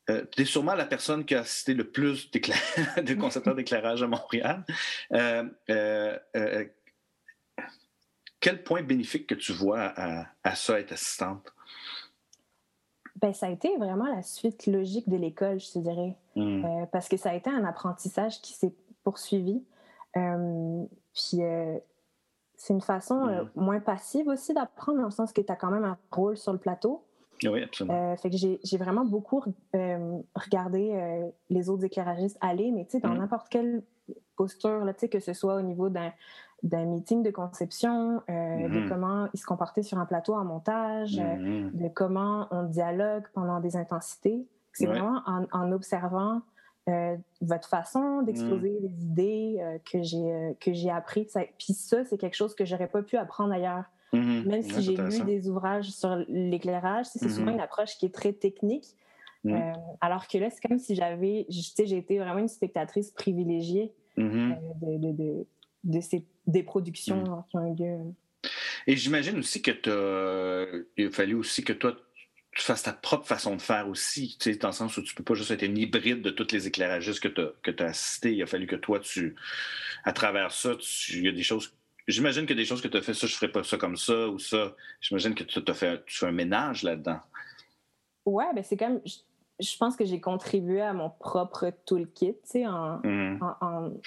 tu 0.08 0.42
es 0.42 0.44
sûrement 0.44 0.74
la 0.74 0.84
personne 0.84 1.24
qui 1.24 1.34
a 1.34 1.40
assisté 1.40 1.72
le 1.72 1.90
plus 1.90 2.30
de 2.30 3.14
concepteurs 3.14 3.54
d'éclairage 3.54 4.02
à 4.02 4.06
Montréal. 4.06 4.62
quel 8.40 8.62
point 8.62 8.82
bénéfique 8.82 9.26
que 9.26 9.34
tu 9.34 9.52
vois 9.52 9.80
à, 9.80 10.26
à 10.44 10.54
ça, 10.54 10.78
être 10.78 10.92
assistante? 10.92 11.55
Ben, 13.20 13.32
ça 13.32 13.46
a 13.46 13.50
été 13.50 13.74
vraiment 13.78 14.06
la 14.06 14.22
suite 14.22 14.66
logique 14.66 15.08
de 15.08 15.16
l'école, 15.16 15.58
je 15.58 15.72
te 15.72 15.78
dirais. 15.78 16.14
Hmm. 16.34 16.64
Euh, 16.64 16.86
parce 16.92 17.08
que 17.08 17.16
ça 17.16 17.30
a 17.30 17.34
été 17.34 17.48
un 17.48 17.64
apprentissage 17.64 18.40
qui 18.42 18.52
s'est 18.52 18.74
poursuivi. 19.04 19.62
Euh, 20.16 20.84
puis 21.14 21.42
euh, 21.42 21.78
c'est 22.56 22.74
une 22.74 22.80
façon 22.82 23.26
hmm. 23.26 23.50
moins 23.54 23.80
passive 23.80 24.28
aussi 24.28 24.52
d'apprendre, 24.52 24.98
dans 24.98 25.06
le 25.06 25.10
sens 25.10 25.32
que 25.32 25.40
tu 25.40 25.50
as 25.50 25.56
quand 25.56 25.70
même 25.70 25.84
un 25.84 25.96
rôle 26.10 26.36
sur 26.36 26.52
le 26.52 26.58
plateau. 26.58 27.02
Oui, 27.44 27.62
absolument. 27.62 28.16
fait 28.16 28.30
que 28.30 28.36
j'ai 28.38 28.78
vraiment 28.78 29.04
beaucoup 29.04 29.44
regardé 30.34 31.30
les 31.50 31.68
autres 31.68 31.84
éclairagistes 31.84 32.38
aller, 32.40 32.70
mais 32.70 32.86
tu 32.86 32.92
sais, 32.92 33.00
dans 33.00 33.10
hmm. 33.10 33.18
n'importe 33.18 33.48
quelle 33.50 33.82
posture, 34.36 34.84
là, 34.84 34.94
que 34.94 35.20
ce 35.20 35.32
soit 35.34 35.56
au 35.56 35.62
niveau 35.62 35.90
d'un 35.90 36.12
d'un 36.62 36.86
meeting 36.86 37.22
de 37.22 37.30
conception, 37.30 38.22
euh, 38.28 38.68
de 38.68 38.80
mhm. 38.80 38.88
comment 38.88 39.28
ils 39.34 39.38
se 39.38 39.46
comportaient 39.46 39.82
sur 39.82 39.98
un 39.98 40.06
plateau 40.06 40.34
en 40.34 40.44
montage, 40.44 41.18
euh, 41.18 41.36
mhm. 41.36 41.70
de 41.72 41.88
comment 41.88 42.48
on 42.50 42.64
dialogue 42.64 43.24
pendant 43.34 43.60
des 43.60 43.76
intensités. 43.76 44.46
C'est 44.72 44.86
vraiment 44.86 45.22
en, 45.26 45.72
observant 45.72 46.42
euh, 46.90 47.16
votre 47.40 47.66
façon 47.66 48.20
d'exposer 48.22 48.72
mhm. 48.72 48.82
les 48.82 49.04
idées 49.04 49.80
que 49.90 50.02
j'ai 50.02 50.56
que 50.60 50.74
j'ai 50.74 50.90
appris. 50.90 51.26
Puis 51.58 51.72
ça, 51.72 52.04
c'est 52.04 52.18
quelque 52.18 52.36
chose 52.36 52.54
que 52.54 52.66
j'aurais 52.66 52.88
pas 52.88 53.02
pu 53.02 53.16
apprendre 53.16 53.52
ailleurs. 53.54 53.84
Même 54.12 54.62
si 54.62 54.82
j'ai 54.82 54.96
lu 54.96 55.24
des 55.24 55.48
ouvrages 55.48 55.90
sur 55.90 56.16
l'éclairage, 56.28 57.06
c'est 57.06 57.28
souvent 57.28 57.52
une 57.52 57.60
approche 57.60 57.96
qui 57.96 58.06
est 58.06 58.14
très 58.14 58.32
technique. 58.32 58.94
alors 60.00 60.28
que 60.28 60.36
là, 60.36 60.50
c'est 60.50 60.66
comme 60.66 60.78
si 60.78 60.94
j'avais, 60.94 61.46
j'ai 61.48 61.96
été 61.96 62.18
vraiment 62.18 62.40
une 62.40 62.48
spectatrice 62.48 63.10
privilégiée 63.12 63.94
de, 64.18 65.12
de, 65.12 65.46
de 65.84 66.00
ces 66.00 66.26
des 66.46 66.62
productions 66.62 67.44
qui 67.50 67.56
ont 67.56 67.72
eu 67.72 67.76
lieu. 67.76 67.98
Et 68.86 68.96
j'imagine 68.96 69.38
aussi 69.38 69.62
que 69.62 69.70
tu 69.70 70.86
il 70.96 71.06
a 71.06 71.10
fallu 71.10 71.34
aussi 71.34 71.64
que 71.64 71.72
toi, 71.72 71.96
tu 72.52 72.62
fasses 72.62 72.82
ta 72.82 72.92
propre 72.92 73.26
façon 73.26 73.56
de 73.56 73.60
faire 73.60 73.88
aussi, 73.88 74.36
tu 74.40 74.52
sais, 74.52 74.58
dans 74.58 74.68
le 74.68 74.74
sens 74.74 74.96
où 74.96 75.02
tu 75.02 75.14
peux 75.14 75.24
pas 75.24 75.34
juste 75.34 75.50
être 75.50 75.62
une 75.62 75.76
hybride 75.76 76.22
de 76.22 76.30
tous 76.30 76.52
les 76.52 76.66
éclairagistes 76.66 77.20
que 77.20 77.70
tu 77.70 77.82
as, 77.82 77.86
assistés. 77.86 78.34
Il 78.34 78.42
a 78.42 78.46
fallu 78.46 78.66
que 78.66 78.76
toi, 78.76 78.98
tu, 79.00 79.36
à 80.04 80.12
travers 80.12 80.52
ça, 80.52 80.72
il 81.10 81.24
y 81.24 81.28
a 81.28 81.32
des 81.32 81.42
choses 81.42 81.72
J'imagine 82.08 82.46
que 82.46 82.54
des 82.54 82.64
choses 82.64 82.80
que 82.80 82.86
tu 82.86 82.96
as 82.96 83.02
fait, 83.02 83.14
ça, 83.14 83.26
je 83.26 83.34
ferais 83.34 83.50
pas 83.50 83.64
ça 83.64 83.76
comme 83.78 83.96
ça 83.96 84.28
ou 84.28 84.38
ça. 84.38 84.76
J'imagine 85.00 85.34
que 85.34 85.42
tu 85.42 85.60
as 85.66 85.74
fait, 85.74 86.04
tu 86.06 86.18
fais 86.18 86.26
un 86.26 86.32
ménage 86.32 86.84
là-dedans. 86.84 87.18
Ouais, 88.24 88.46
ben 88.54 88.62
c'est 88.62 88.76
comme 88.76 89.00
je 89.04 89.16
pense 89.78 89.96
que 89.96 90.04
j'ai 90.04 90.20
contribué 90.20 90.80
à 90.80 90.92
mon 90.92 91.10
propre 91.10 91.70
toolkit, 91.84 92.34
tu 92.34 92.40
sais, 92.44 92.66
en, 92.66 92.98
mm. 93.02 93.40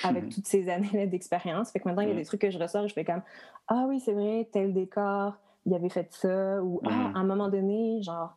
avec 0.03 0.25
mm. 0.25 0.29
toutes 0.29 0.47
ces 0.47 0.69
années 0.69 1.07
d'expérience. 1.07 1.71
Fait 1.71 1.79
que 1.79 1.87
maintenant, 1.87 2.03
il 2.03 2.09
y 2.09 2.11
a 2.11 2.13
mm. 2.13 2.17
des 2.17 2.25
trucs 2.25 2.41
que 2.41 2.51
je 2.51 2.59
ressors 2.59 2.85
et 2.85 2.87
je 2.87 2.93
fais 2.93 3.05
comme 3.05 3.21
Ah 3.67 3.85
oui, 3.87 3.99
c'est 3.99 4.13
vrai, 4.13 4.47
tel 4.51 4.73
décor, 4.73 5.33
il 5.65 5.73
avait 5.73 5.89
fait 5.89 6.13
ça. 6.13 6.61
Ou 6.61 6.81
Ah, 6.85 7.11
à 7.15 7.19
un 7.19 7.23
moment 7.23 7.49
donné, 7.49 8.01
genre, 8.01 8.35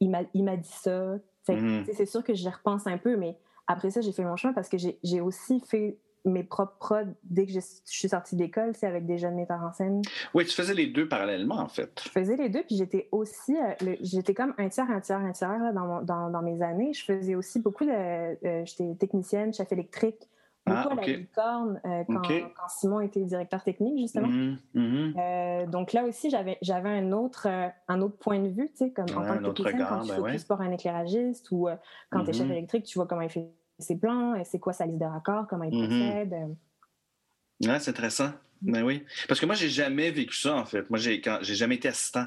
il 0.00 0.10
m'a 0.10 0.56
dit 0.56 0.68
ça. 0.68 1.16
c'est 1.44 2.06
sûr 2.06 2.24
que 2.24 2.34
j'y 2.34 2.48
repense 2.48 2.86
un 2.86 2.98
peu, 2.98 3.16
mais 3.16 3.36
après 3.66 3.90
ça, 3.90 4.00
j'ai 4.00 4.12
fait 4.12 4.24
mon 4.24 4.36
chemin 4.36 4.52
parce 4.52 4.68
que 4.68 4.76
j'ai 4.78 5.20
aussi 5.20 5.60
fait 5.60 5.98
mes 6.24 6.42
propres 6.42 6.76
prods 6.78 7.14
dès 7.22 7.46
que 7.46 7.52
je, 7.52 7.60
suis 7.84 8.08
sortie 8.08 8.36
d'école, 8.36 8.72
c'est 8.74 8.86
avec 8.86 9.06
des 9.06 9.18
jeunes 9.18 9.34
metteurs 9.34 9.62
en 9.62 9.72
scène. 9.72 10.02
Oui, 10.32 10.44
tu 10.46 10.52
faisais 10.52 10.74
les 10.74 10.86
deux 10.86 11.08
parallèlement, 11.08 11.56
en 11.56 11.68
fait. 11.68 12.02
Je 12.04 12.08
faisais 12.08 12.36
les 12.36 12.48
deux, 12.48 12.62
puis 12.62 12.76
j'étais 12.76 13.08
aussi, 13.12 13.56
euh, 13.56 13.96
j'étais 14.00 14.34
comme 14.34 14.54
un 14.58 14.68
tiers, 14.68 14.90
un 14.90 15.00
tiers, 15.00 15.18
un 15.18 15.32
tiers 15.32 15.58
là, 15.58 15.72
dans, 15.72 16.02
dans, 16.02 16.30
dans, 16.30 16.42
mes 16.42 16.62
années. 16.62 16.92
Je 16.94 17.04
faisais 17.04 17.34
aussi 17.34 17.60
beaucoup 17.60 17.84
de, 17.84 17.90
euh, 17.90 18.64
j'étais 18.64 18.94
technicienne, 18.98 19.52
chef 19.52 19.70
électrique, 19.72 20.28
beaucoup 20.66 20.88
ah, 20.90 20.92
à 20.92 20.94
la 20.94 21.06
licorne 21.06 21.80
euh, 21.84 22.04
quand, 22.06 22.22
quand, 22.22 22.68
Simon 22.68 23.00
était 23.00 23.22
directeur 23.24 23.62
technique, 23.62 23.98
justement. 23.98 24.28
Mhm. 24.72 25.70
donc 25.70 25.92
là 25.92 26.04
aussi, 26.04 26.30
j'avais, 26.30 26.58
un 26.88 27.12
autre, 27.12 27.48
un 27.88 28.00
autre 28.00 28.16
point 28.16 28.38
de 28.38 28.48
vue, 28.48 28.70
tu 28.70 28.86
sais, 28.86 28.90
comme 28.92 29.04
en 29.14 29.26
tant 29.26 29.38
que 29.38 29.62
technicienne, 29.62 29.86
quand 29.86 30.00
tu 30.00 30.08
ben 30.08 30.16
focuses 30.16 30.44
pour 30.44 30.60
un 30.62 30.70
éclairagiste 30.70 31.50
ou 31.50 31.68
quand 32.10 32.24
tu 32.24 32.30
es 32.30 32.32
chef 32.32 32.46
mhm. 32.46 32.52
électrique, 32.52 32.84
tu 32.84 32.98
vois 32.98 33.06
comment 33.06 33.20
il 33.20 33.30
fait 33.30 33.50
ses 33.78 33.96
plans, 33.96 34.42
c'est 34.44 34.58
quoi 34.58 34.72
sa 34.72 34.86
liste 34.86 35.00
de 35.00 35.04
raccords, 35.04 35.46
comment 35.48 35.64
il 35.64 35.74
mm-hmm. 35.74 35.86
procède. 35.86 36.32
Euh. 36.32 37.68
Ouais, 37.68 37.80
c'est 37.80 37.90
intéressant. 37.90 38.32
Ben 38.62 38.82
oui. 38.82 39.02
Parce 39.28 39.40
que 39.40 39.46
moi, 39.46 39.54
j'ai 39.54 39.68
jamais 39.68 40.10
vécu 40.10 40.34
ça, 40.34 40.54
en 40.54 40.64
fait. 40.64 40.88
Moi, 40.88 40.98
j'ai, 40.98 41.20
jamais 41.42 41.74
été 41.74 41.88
assistant 41.88 42.26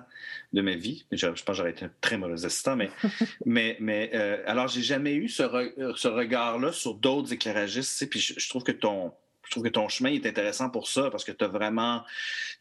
de 0.53 0.62
ma 0.62 0.75
vie. 0.75 1.05
Je, 1.12 1.25
pense 1.27 1.41
que 1.41 1.53
j'aurais 1.53 1.71
été 1.71 1.86
un 1.86 1.91
très 1.99 2.17
mauvais 2.17 2.45
assistant, 2.45 2.75
mais, 2.75 2.91
mais, 3.45 3.75
mais 3.79 4.12
euh, 4.13 4.43
alors, 4.45 4.67
j'ai 4.67 4.83
jamais 4.83 5.15
eu 5.15 5.29
ce, 5.29 5.43
ce 5.95 6.07
regard-là 6.07 6.71
sur 6.71 6.93
d'autres 6.93 7.33
éclairagistes. 7.33 8.07
Puis 8.10 8.19
je, 8.19 8.49
trouve 8.49 8.63
que 8.63 8.71
ton. 8.71 9.13
Je 9.45 9.51
trouve 9.51 9.63
que 9.63 9.69
ton 9.69 9.88
chemin 9.88 10.12
est 10.12 10.25
intéressant 10.25 10.69
pour 10.69 10.88
ça 10.88 11.10
parce 11.10 11.23
que 11.23 11.31
tu 11.31 11.43
as 11.43 11.47
vraiment. 11.47 12.03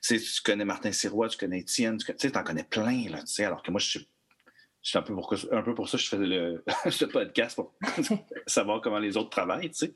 Tu 0.00 0.18
connais 0.42 0.64
Martin 0.64 0.92
Sirois, 0.92 1.28
tu 1.28 1.36
connais 1.36 1.58
Étienne, 1.58 1.98
tu 1.98 2.14
sais, 2.16 2.36
en 2.36 2.44
connais 2.44 2.64
plein, 2.64 3.10
là, 3.10 3.18
alors 3.40 3.62
que 3.62 3.70
moi, 3.70 3.80
je 3.80 3.88
suis 3.88 4.08
c'est 4.86 4.98
un 4.98 5.02
peu, 5.02 5.14
pour, 5.14 5.34
un 5.50 5.62
peu 5.62 5.74
pour 5.74 5.88
ça 5.88 5.98
que 5.98 6.04
je 6.04 6.08
fais 6.08 6.16
le, 6.16 6.62
ce 6.90 7.04
podcast, 7.04 7.56
pour 7.56 7.74
savoir 8.46 8.80
comment 8.80 9.00
les 9.00 9.16
autres 9.16 9.30
travaillent. 9.30 9.70
Tu 9.70 9.86
sais. 9.86 9.94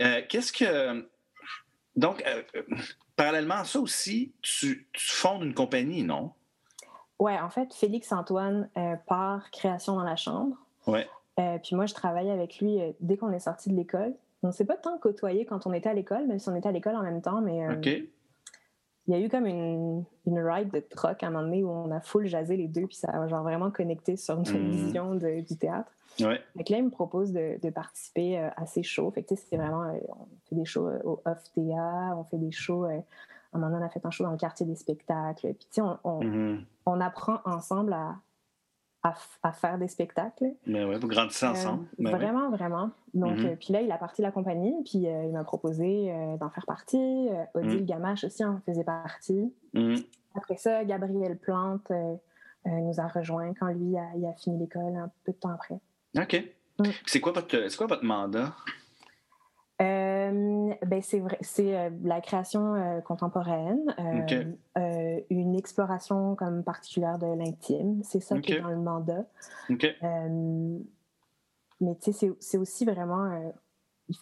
Euh, 0.00 0.22
qu'est-ce 0.28 0.52
que. 0.52 1.08
Donc, 1.96 2.22
euh, 2.24 2.42
parallèlement 3.16 3.56
à 3.56 3.64
ça 3.64 3.80
aussi, 3.80 4.32
tu, 4.40 4.88
fondes 4.96 5.42
une 5.42 5.54
compagnie, 5.54 6.04
non? 6.04 6.30
Oui, 7.18 7.32
en 7.36 7.50
fait, 7.50 7.74
Félix 7.74 8.12
Antoine 8.12 8.70
euh, 8.76 8.94
part 9.08 9.50
création 9.50 9.96
dans 9.96 10.04
la 10.04 10.16
chambre. 10.16 10.56
Ouais. 10.86 11.08
puis 11.36 11.74
moi, 11.74 11.86
je 11.86 11.94
travaille 11.94 12.30
avec 12.30 12.60
lui 12.60 12.78
dès 13.00 13.16
qu'on 13.16 13.32
est 13.32 13.40
sorti 13.40 13.70
de 13.70 13.74
l'école. 13.74 14.14
On 14.44 14.48
ne 14.48 14.52
s'est 14.52 14.64
pas 14.64 14.76
tant 14.76 14.98
côtoyé 14.98 15.44
quand 15.44 15.66
on 15.66 15.72
était 15.72 15.88
à 15.88 15.94
l'école, 15.94 16.26
même 16.28 16.38
si 16.38 16.48
on 16.48 16.54
était 16.54 16.68
à 16.68 16.72
l'école 16.72 16.94
en 16.94 17.02
même 17.02 17.22
temps, 17.22 17.40
mais 17.40 17.60
il 19.12 19.18
y 19.18 19.22
a 19.22 19.26
eu 19.26 19.28
comme 19.28 19.46
une, 19.46 20.04
une 20.26 20.38
ride 20.38 20.70
de 20.70 20.80
troc 20.80 21.22
à 21.22 21.26
un 21.26 21.30
moment 21.30 21.44
donné 21.44 21.62
où 21.62 21.68
on 21.68 21.90
a 21.90 22.00
full 22.00 22.26
jasé 22.26 22.56
les 22.56 22.66
deux, 22.66 22.86
puis 22.86 22.96
ça 22.96 23.10
a 23.10 23.28
genre 23.28 23.42
vraiment 23.42 23.70
connecté 23.70 24.16
sur 24.16 24.36
notre 24.36 24.56
mm. 24.56 24.70
vision 24.70 25.14
du 25.14 25.56
théâtre. 25.58 25.92
Ouais. 26.20 26.40
Donc 26.56 26.68
là, 26.68 26.78
il 26.78 26.84
me 26.84 26.90
propose 26.90 27.32
de, 27.32 27.58
de 27.62 27.70
participer 27.70 28.38
euh, 28.38 28.48
à 28.56 28.64
ces 28.66 28.82
shows. 28.82 29.10
Fait 29.10 29.22
que 29.22 29.34
c'est 29.34 29.56
vraiment, 29.56 29.82
euh, 29.82 29.98
on 30.08 30.26
fait 30.48 30.54
des 30.54 30.64
shows 30.64 30.88
euh, 30.88 30.98
au 31.04 31.22
Off-TA, 31.26 32.16
on 32.16 32.24
fait 32.24 32.38
des 32.38 32.52
shows, 32.52 32.84
à 32.84 32.92
un 33.52 33.58
moment 33.58 33.70
donné, 33.70 33.82
on 33.82 33.86
a 33.86 33.90
fait 33.90 34.04
un 34.04 34.10
show 34.10 34.24
dans 34.24 34.30
le 34.30 34.38
quartier 34.38 34.64
des 34.64 34.76
spectacles. 34.76 35.52
Puis 35.54 35.66
tu 35.66 35.66
sais, 35.72 35.80
on, 35.82 35.98
on, 36.04 36.22
mm-hmm. 36.22 36.64
on, 36.86 37.00
apprend 37.00 37.40
ensemble 37.44 37.92
à, 37.92 38.16
à, 39.02 39.52
faire 39.52 39.78
des 39.78 39.88
spectacles. 39.88 40.52
Mais 40.66 40.84
ouais, 40.84 40.98
vous 40.98 41.08
grandissez 41.08 41.46
ensemble. 41.46 41.86
Euh, 42.00 42.10
vraiment, 42.10 42.50
vraiment. 42.50 42.90
Donc, 43.14 43.38
mm-hmm. 43.38 43.46
euh, 43.46 43.56
puis 43.56 43.72
là, 43.72 43.80
il 43.80 43.90
a 43.90 43.98
parti 43.98 44.22
la 44.22 44.30
compagnie, 44.30 44.74
puis 44.84 45.08
euh, 45.08 45.24
il 45.24 45.32
m'a 45.32 45.44
proposé 45.44 46.12
d'en 46.38 46.50
faire 46.50 46.66
partie. 46.66 47.28
Odile 47.54 47.82
mm. 47.82 47.86
Gamache 47.86 48.24
aussi 48.24 48.44
en 48.44 48.60
faisait 48.64 48.84
partie. 48.84 49.52
Mm. 49.74 49.96
Après 50.34 50.56
ça, 50.56 50.84
Gabriel 50.84 51.36
Plante 51.36 51.90
nous 52.64 53.00
a 53.00 53.08
rejoint 53.08 53.52
quand 53.54 53.68
lui 53.68 53.96
a, 53.96 54.04
il 54.16 54.24
a 54.24 54.32
fini 54.34 54.58
l'école 54.58 54.96
un 54.96 55.10
peu 55.24 55.32
de 55.32 55.36
temps 55.36 55.50
après. 55.50 55.80
OK. 56.16 56.44
Mm. 56.78 56.90
C'est 57.06 57.20
quoi, 57.20 57.32
votre, 57.32 57.76
quoi 57.76 57.86
votre 57.86 58.04
mandat? 58.04 58.54
Euh, 59.82 60.74
ben 60.86 61.02
c'est 61.02 61.18
vrai, 61.18 61.38
c'est 61.40 61.76
euh, 61.76 61.90
la 62.04 62.20
création 62.20 62.74
euh, 62.74 63.00
contemporaine, 63.00 63.94
une 65.30 65.56
exploration 65.56 66.36
comme 66.36 66.62
particulière 66.62 67.18
de 67.18 67.26
l'intime, 67.26 68.02
c'est 68.04 68.20
ça 68.20 68.38
qui 68.38 68.52
est 68.52 68.60
dans 68.60 68.68
le 68.68 68.76
mandat. 68.76 69.24
mais 71.80 71.96
tu 72.00 72.12
sais, 72.12 72.32
c'est 72.38 72.58
aussi 72.58 72.84
vraiment, 72.84 73.52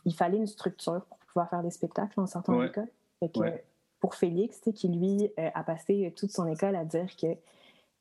il, 0.06 0.14
fallait 0.14 0.38
une 0.38 0.46
structure 0.46 1.04
pour 1.04 1.18
pouvoir 1.18 1.50
faire 1.50 1.62
des 1.62 1.70
spectacles 1.70 2.18
en 2.18 2.26
sortant 2.26 2.56
de 2.56 2.62
l'école. 2.62 3.60
Pour 3.98 4.14
Félix, 4.14 4.62
qui 4.74 4.88
lui 4.88 5.30
a 5.36 5.62
passé 5.62 6.14
toute 6.16 6.30
son 6.30 6.46
école 6.46 6.74
à 6.74 6.86
dire 6.86 7.14
que 7.16 7.26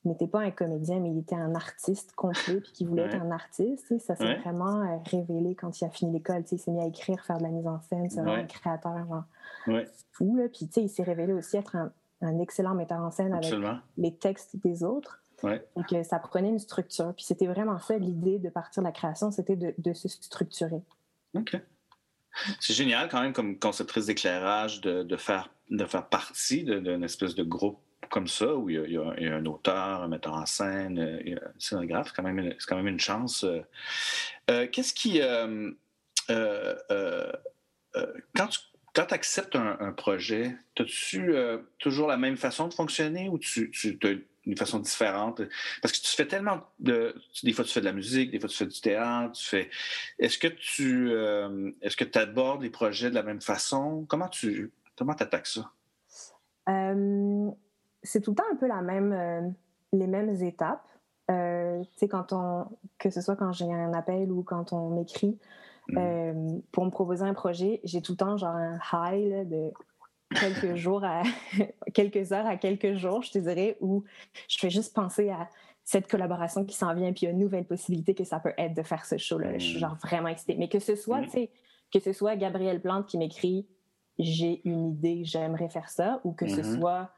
n'était 0.09 0.27
pas 0.27 0.41
un 0.41 0.51
comédien, 0.51 0.99
mais 0.99 1.11
il 1.11 1.19
était 1.19 1.35
un 1.35 1.55
artiste 1.55 2.13
complet, 2.15 2.59
puis 2.61 2.71
qui 2.71 2.85
voulait 2.85 3.03
être 3.03 3.21
un 3.21 3.31
artiste. 3.31 3.97
Ça 3.99 4.15
s'est 4.15 4.35
vraiment 4.35 4.81
euh, 4.81 4.97
révélé 5.05 5.55
quand 5.55 5.79
il 5.79 5.85
a 5.85 5.89
fini 5.89 6.11
l'école. 6.11 6.43
Il 6.51 6.59
s'est 6.59 6.71
mis 6.71 6.81
à 6.81 6.85
écrire, 6.85 7.23
faire 7.23 7.37
de 7.37 7.43
la 7.43 7.49
mise 7.49 7.67
en 7.67 7.79
scène. 7.81 8.09
C'est 8.09 8.21
vraiment 8.21 8.33
un 8.33 8.45
créateur 8.45 9.25
fou. 10.11 10.35
Là. 10.35 10.49
Puis 10.49 10.69
il 10.75 10.89
s'est 10.89 11.03
révélé 11.03 11.33
aussi 11.33 11.57
être 11.57 11.75
un, 12.21 12.39
excellent 12.39 12.75
metteur 12.75 12.99
en 12.99 13.11
scène 13.11 13.33
avec 13.33 13.53
les 13.97 14.15
textes 14.15 14.57
des 14.57 14.83
autres. 14.83 15.21
Donc 15.43 15.93
euh, 15.93 16.03
ça 16.03 16.19
prenait 16.19 16.49
une 16.49 16.59
structure. 16.59 17.13
Puis 17.15 17.25
c'était 17.25 17.47
vraiment 17.47 17.79
ça 17.79 17.97
l'idée 17.97 18.39
de 18.39 18.49
partir 18.49 18.83
de 18.83 18.87
la 18.87 18.91
création, 18.91 19.31
c'était 19.31 19.55
de, 19.55 19.93
se 19.93 20.07
structurer. 20.07 20.81
OK. 21.35 21.57
C'est 22.59 22.73
génial 22.73 23.09
quand 23.09 23.21
même 23.21 23.33
comme 23.33 23.57
conceptrice 23.57 24.05
d'éclairage 24.05 24.81
de, 24.81 25.17
faire, 25.17 25.49
de 25.69 25.85
faire 25.85 26.07
partie 26.07 26.63
d'une 26.63 27.03
espèce 27.03 27.35
de 27.35 27.43
groupe 27.43 27.79
comme 28.09 28.27
ça, 28.27 28.55
où 28.55 28.69
il 28.69 28.91
y, 28.91 28.97
a, 28.97 29.35
un 29.35 29.45
auteur, 29.45 30.03
un 30.03 30.07
metteur 30.07 30.33
en 30.33 30.45
scène, 30.45 30.99
un 30.99 31.59
scénographe, 31.59 32.07
c'est 32.07 32.15
quand, 32.15 32.23
même, 32.23 32.53
quand 32.67 32.75
même 32.75 32.87
une 32.87 32.99
chance. 32.99 33.45
Qu'est-ce 34.47 34.93
qui... 34.93 35.21
quand 38.35 38.47
tu 38.47 38.59
quand 38.93 39.05
tu 39.05 39.13
acceptes 39.13 39.55
un, 39.55 39.93
projet, 39.93 40.55
as-tu 40.77 41.33
toujours 41.77 42.07
la 42.07 42.17
même 42.17 42.37
façon 42.37 42.67
de 42.67 42.73
fonctionner 42.73 43.29
ou 43.29 43.37
tu, 43.37 43.71
tu 43.71 43.97
as 44.03 44.15
une 44.45 44.57
façon 44.57 44.79
différente? 44.79 45.41
Parce 45.81 45.97
que 45.97 46.05
tu 46.05 46.15
fais 46.15 46.27
tellement 46.27 46.65
de. 46.79 47.15
Des 47.43 47.53
fois, 47.53 47.63
tu 47.63 47.71
fais 47.71 47.81
de 47.81 47.85
la 47.85 47.93
musique, 47.93 48.31
des 48.31 48.39
fois, 48.39 48.49
tu 48.49 48.57
fais 48.57 48.65
du 48.65 48.81
théâtre, 48.81 49.33
tu 49.33 49.45
fais. 49.45 49.69
Est-ce 50.17 50.37
que 50.37 50.47
tu 50.47 51.11
est-ce 51.81 51.95
que 51.95 52.03
tu 52.03 52.17
abordes 52.17 52.63
les 52.63 52.69
projets 52.69 53.09
de 53.09 53.15
la 53.15 53.23
même 53.23 53.41
façon? 53.41 54.05
Comment 54.07 54.29
tu 54.29 54.71
comment 54.97 55.13
attaques 55.13 55.47
ça? 55.47 55.71
C'est 58.03 58.21
tout 58.21 58.31
le 58.31 58.35
temps 58.35 58.43
un 58.51 58.55
peu 58.55 58.67
la 58.67 58.81
même, 58.81 59.13
euh, 59.13 59.49
les 59.93 60.07
mêmes 60.07 60.29
étapes. 60.41 60.85
Euh, 61.29 61.83
quand 62.09 62.33
on, 62.33 62.65
que 62.97 63.09
ce 63.09 63.21
soit 63.21 63.35
quand 63.35 63.51
j'ai 63.51 63.71
un 63.71 63.93
appel 63.93 64.31
ou 64.31 64.41
quand 64.41 64.73
on 64.73 64.89
m'écrit 64.89 65.37
mm. 65.89 65.97
euh, 65.97 66.59
pour 66.71 66.85
me 66.85 66.89
proposer 66.89 67.23
un 67.23 67.33
projet, 67.33 67.81
j'ai 67.83 68.01
tout 68.01 68.13
le 68.13 68.17
temps 68.17 68.37
genre 68.37 68.55
un 68.55 68.79
high 68.93 69.47
de 69.47 69.71
quelques 70.33 70.75
jours 70.75 71.03
à 71.03 71.21
quelques 71.93 72.31
heures 72.31 72.47
à 72.47 72.57
quelques 72.57 72.95
jours, 72.95 73.21
je 73.21 73.31
te 73.31 73.39
dirais, 73.39 73.77
où 73.79 74.03
je 74.47 74.57
fais 74.57 74.71
juste 74.71 74.95
penser 74.95 75.29
à 75.29 75.47
cette 75.83 76.09
collaboration 76.09 76.65
qui 76.65 76.75
s'en 76.75 76.93
vient, 76.93 77.13
puis 77.13 77.27
une 77.27 77.39
nouvelle 77.39 77.65
possibilité 77.65 78.13
que 78.15 78.23
ça 78.23 78.39
peut 78.39 78.53
être 78.57 78.75
de 78.75 78.83
faire 78.83 79.05
ce 79.05 79.17
show-là. 79.17 79.57
Je 79.57 79.65
suis 79.65 79.77
mm. 79.77 79.79
genre 79.79 79.97
vraiment 79.97 80.29
excitée. 80.29 80.55
Mais 80.57 80.69
que 80.69 80.79
ce 80.79 80.95
soit, 80.95 81.21
mm. 81.21 81.25
tu 81.25 81.31
sais, 81.31 81.51
que 81.91 81.99
ce 81.99 82.13
soit 82.13 82.35
Gabriel 82.37 82.81
Plante 82.81 83.07
qui 83.07 83.17
m'écrit 83.17 83.67
j'ai 84.19 84.61
une 84.65 84.89
idée, 84.89 85.21
j'aimerais 85.23 85.69
faire 85.69 85.89
ça, 85.89 86.19
ou 86.23 86.33
que 86.33 86.47
ce 86.47 86.61
mm-hmm. 86.61 86.79
soit 86.79 87.09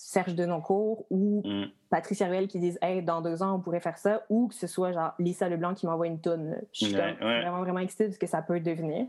Serge 0.00 0.36
Denoncourt 0.36 1.06
ou 1.10 1.42
mm. 1.44 1.64
Patrice 1.90 2.20
Patrice 2.20 2.46
qui 2.46 2.60
disent 2.60 2.78
Hey, 2.80 3.02
dans 3.02 3.20
deux 3.20 3.42
ans, 3.42 3.56
on 3.56 3.58
pourrait 3.58 3.80
faire 3.80 3.98
ça, 3.98 4.22
ou 4.30 4.46
que 4.46 4.54
ce 4.54 4.68
soit 4.68 4.92
genre 4.92 5.12
Lisa 5.18 5.48
Leblanc 5.48 5.74
qui 5.74 5.86
m'envoie 5.86 6.06
une 6.06 6.20
tonne. 6.20 6.56
Je 6.72 6.86
suis 6.86 6.94
vraiment, 6.94 7.60
vraiment 7.62 7.80
excitée 7.80 8.06
de 8.06 8.12
ce 8.12 8.18
que 8.18 8.28
ça 8.28 8.40
peut 8.40 8.60
devenir. 8.60 9.06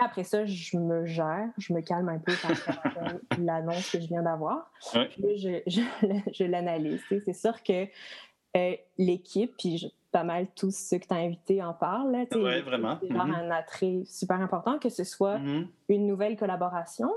après 0.00 0.24
ça, 0.24 0.44
je 0.44 0.76
me 0.76 1.06
gère, 1.06 1.46
je 1.56 1.72
me 1.72 1.82
calme 1.82 2.08
un 2.08 2.18
peu 2.18 2.32
quand 2.42 3.38
l'annonce 3.38 3.92
que 3.92 4.00
je 4.00 4.08
viens 4.08 4.22
d'avoir. 4.22 4.68
je, 4.92 5.62
je, 5.68 6.44
l'analyse. 6.44 7.00
C'est 7.24 7.32
sûr 7.32 7.62
que 7.62 7.86
euh, 8.56 8.74
l'équipe, 8.98 9.54
puis 9.56 9.94
pas 10.10 10.24
mal 10.24 10.48
tous 10.56 10.74
ceux 10.76 10.98
que 10.98 11.06
tu 11.06 11.14
as 11.14 11.18
invités 11.18 11.62
en 11.62 11.74
parlent. 11.74 12.26
Oui, 12.34 12.60
vraiment. 12.62 12.98
C'est 13.00 13.08
mm-hmm. 13.08 13.34
un 13.34 13.50
attrait 13.52 14.02
super 14.04 14.40
important, 14.40 14.80
que 14.80 14.88
ce 14.88 15.04
soit 15.04 15.38
mm-hmm. 15.38 15.66
une 15.90 16.08
nouvelle 16.08 16.36
collaboration 16.36 17.08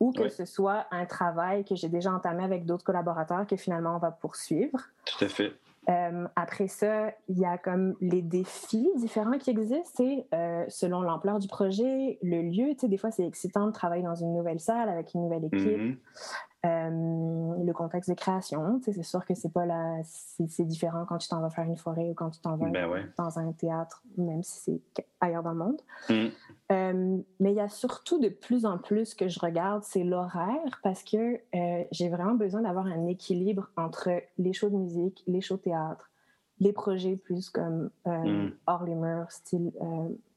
ou 0.00 0.12
que 0.12 0.28
ce 0.28 0.44
soit 0.44 0.86
un 0.90 1.06
travail 1.06 1.64
que 1.64 1.74
j'ai 1.74 1.88
déjà 1.88 2.12
entamé 2.12 2.44
avec 2.44 2.64
d'autres 2.64 2.84
collaborateurs 2.84 3.46
que 3.46 3.56
finalement 3.56 3.96
on 3.96 3.98
va 3.98 4.10
poursuivre. 4.10 4.78
Tout 5.04 5.24
à 5.24 5.28
fait. 5.28 5.52
Euh, 5.88 6.26
après 6.36 6.68
ça, 6.68 7.12
il 7.28 7.38
y 7.38 7.46
a 7.46 7.56
comme 7.56 7.94
les 8.00 8.20
défis 8.20 8.90
différents 8.96 9.38
qui 9.38 9.50
existent, 9.50 10.04
euh, 10.34 10.64
selon 10.68 11.00
l'ampleur 11.00 11.38
du 11.38 11.48
projet, 11.48 12.18
le 12.22 12.42
lieu. 12.42 12.74
Tu 12.74 12.80
sais, 12.80 12.88
des 12.88 12.98
fois, 12.98 13.10
c'est 13.10 13.26
excitant 13.26 13.66
de 13.66 13.72
travailler 13.72 14.02
dans 14.02 14.14
une 14.14 14.34
nouvelle 14.34 14.60
salle 14.60 14.90
avec 14.90 15.14
une 15.14 15.22
nouvelle 15.22 15.46
équipe. 15.46 15.64
Euh, 15.64 15.94
le 16.64 17.72
contexte 17.72 18.10
de 18.10 18.14
création, 18.14 18.80
c'est 18.82 19.02
sûr 19.02 19.24
que 19.24 19.34
c'est 19.34 19.52
pas 19.52 19.66
la, 19.66 20.00
c'est 20.02 20.64
différent 20.64 21.04
quand 21.06 21.18
tu 21.18 21.28
t'en 21.28 21.40
vas 21.40 21.50
faire 21.50 21.64
une 21.64 21.76
forêt 21.76 22.10
ou 22.10 22.14
quand 22.14 22.30
tu 22.30 22.40
t'en 22.40 22.56
vas 22.56 22.68
ben 22.68 23.12
dans 23.16 23.38
un 23.38 23.52
théâtre, 23.52 24.02
même 24.16 24.42
si 24.42 24.80
c'est 24.96 25.06
ailleurs 25.20 25.42
dans 25.42 25.52
le 25.52 25.58
monde. 25.58 25.80
Mm. 26.08 26.26
Euh, 26.70 27.18
mais 27.40 27.52
il 27.52 27.56
y 27.56 27.60
a 27.60 27.68
surtout 27.68 28.18
de 28.18 28.28
plus 28.28 28.66
en 28.66 28.78
plus 28.78 29.14
que 29.14 29.28
je 29.28 29.38
regarde, 29.40 29.82
c'est 29.84 30.04
l'horaire 30.04 30.80
parce 30.82 31.02
que 31.02 31.40
euh, 31.54 31.84
j'ai 31.92 32.08
vraiment 32.08 32.34
besoin 32.34 32.62
d'avoir 32.62 32.86
un 32.86 33.06
équilibre 33.06 33.70
entre 33.76 34.10
les 34.38 34.52
shows 34.52 34.70
de 34.70 34.76
musique, 34.76 35.22
les 35.26 35.40
shows 35.40 35.56
de 35.56 35.62
théâtre, 35.62 36.10
les 36.60 36.72
projets 36.72 37.16
plus 37.16 37.50
comme 37.50 37.90
mm. 38.04 38.48
hors 38.66 38.84
les 38.84 38.96
murs, 38.96 39.30
style 39.30 39.72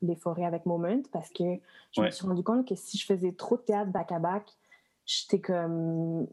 les 0.04 0.16
forêts 0.16 0.46
avec 0.46 0.66
Moment, 0.66 1.02
parce 1.12 1.30
que 1.30 1.60
je 1.92 2.02
me 2.02 2.10
suis 2.12 2.26
rendu 2.26 2.44
compte 2.44 2.68
que 2.68 2.76
si 2.76 2.98
je 2.98 3.06
faisais 3.06 3.32
trop 3.32 3.58
de 3.58 3.62
théâtre 3.62 3.92
back-à-back, 3.92 4.46
j'étais 5.19 5.39
comme. 5.39 6.28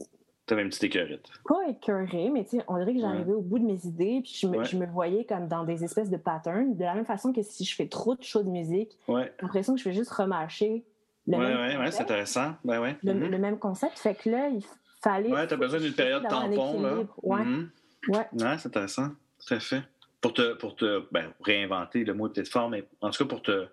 T'avais 0.46 0.62
une 0.62 0.68
petite 0.68 0.84
écœurite. 0.84 1.26
Pas 1.46 1.68
écœurée, 1.68 2.30
mais 2.30 2.44
tu 2.44 2.56
sais, 2.56 2.64
on 2.68 2.78
dirait 2.78 2.94
que 2.94 3.00
j'arrivais 3.00 3.34
au 3.34 3.42
bout 3.42 3.58
de 3.58 3.64
mes 3.64 3.84
idées, 3.84 4.20
puis 4.22 4.34
je 4.40 4.46
me, 4.46 4.64
je 4.64 4.78
me, 4.78 4.86
voyais 4.86 5.24
comme 5.24 5.46
dans 5.46 5.64
des 5.64 5.84
espèces 5.84 6.08
de 6.08 6.16
patterns, 6.16 6.74
de 6.74 6.84
la 6.84 6.94
même 6.94 7.04
façon 7.04 7.34
que 7.34 7.42
si 7.42 7.64
je 7.64 7.74
fais 7.74 7.86
trop 7.86 8.14
de 8.14 8.22
shows 8.22 8.42
de 8.42 8.48
musique, 8.48 8.98
j'ai 9.06 9.14
l'impression 9.42 9.74
que 9.74 9.78
je 9.78 9.84
fais 9.84 9.92
juste 9.92 10.10
remarcher 10.10 10.84
le 11.28 11.36
ouais, 11.36 11.46
même 11.46 11.58
ouais, 11.58 11.76
ouais, 11.76 11.90
c'est 11.90 12.02
intéressant. 12.02 12.54
Ben 12.64 12.80
ouais. 12.80 12.96
le, 13.02 13.12
mm-hmm. 13.12 13.28
le, 13.28 13.38
même 13.38 13.58
concept. 13.58 13.98
Fait 13.98 14.14
que 14.14 14.30
là, 14.30 14.48
il 14.48 14.64
fallait. 15.02 15.30
Ouais, 15.30 15.46
t'as 15.46 15.56
besoin 15.56 15.78
d'une 15.78 15.92
période 15.92 16.26
tampon, 16.26 16.80
là. 16.80 16.94
Ouais. 17.22 17.42
Mm-hmm. 17.42 17.68
ouais. 18.08 18.26
Ouais, 18.32 18.58
c'est 18.58 18.68
intéressant. 18.68 19.10
Tout 19.46 19.54
à 19.54 19.60
fait. 19.60 19.82
Pour 20.22 20.32
te, 20.32 20.54
pour 20.54 20.74
te 20.74 21.02
ben, 21.12 21.30
réinventer, 21.42 22.04
le 22.04 22.14
mot 22.14 22.28
est 22.28 22.32
peut-être 22.32 22.48
fort, 22.48 22.70
mais 22.70 22.88
en 23.02 23.10
tout 23.10 23.22
cas 23.22 23.28
pour 23.28 23.42
te, 23.42 23.66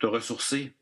te 0.00 0.06
ressourcer 0.06 0.72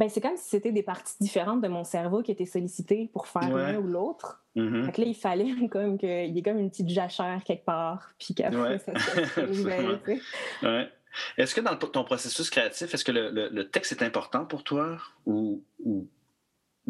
ben, 0.00 0.08
c'est 0.08 0.22
comme 0.22 0.38
si 0.38 0.48
c'était 0.48 0.72
des 0.72 0.82
parties 0.82 1.14
différentes 1.20 1.60
de 1.60 1.68
mon 1.68 1.84
cerveau 1.84 2.22
qui 2.22 2.30
étaient 2.30 2.46
sollicitées 2.46 3.10
pour 3.12 3.26
faire 3.26 3.54
l'un 3.54 3.76
ou 3.76 3.86
l'autre. 3.86 4.42
Mm-hmm. 4.56 4.86
là, 4.86 5.04
il 5.04 5.14
fallait 5.14 5.68
comme 5.70 5.98
qu'il 5.98 6.34
y 6.34 6.38
ait 6.38 6.42
comme 6.42 6.58
une 6.58 6.70
petite 6.70 6.88
jachère 6.88 7.42
quelque 7.44 7.66
part, 7.66 8.10
puis 8.18 8.34
qu'après, 8.34 8.78
ça 8.78 8.98
se 8.98 10.64
ouais. 10.66 10.90
Est-ce 11.36 11.54
que 11.54 11.60
dans 11.60 11.76
ton 11.76 12.02
processus 12.04 12.48
créatif, 12.48 12.94
est-ce 12.94 13.04
que 13.04 13.12
le, 13.12 13.68
texte 13.68 13.92
est 13.92 14.02
important 14.02 14.46
pour 14.46 14.64
toi 14.64 14.96
ou, 15.26 15.62
ou, 15.84 16.08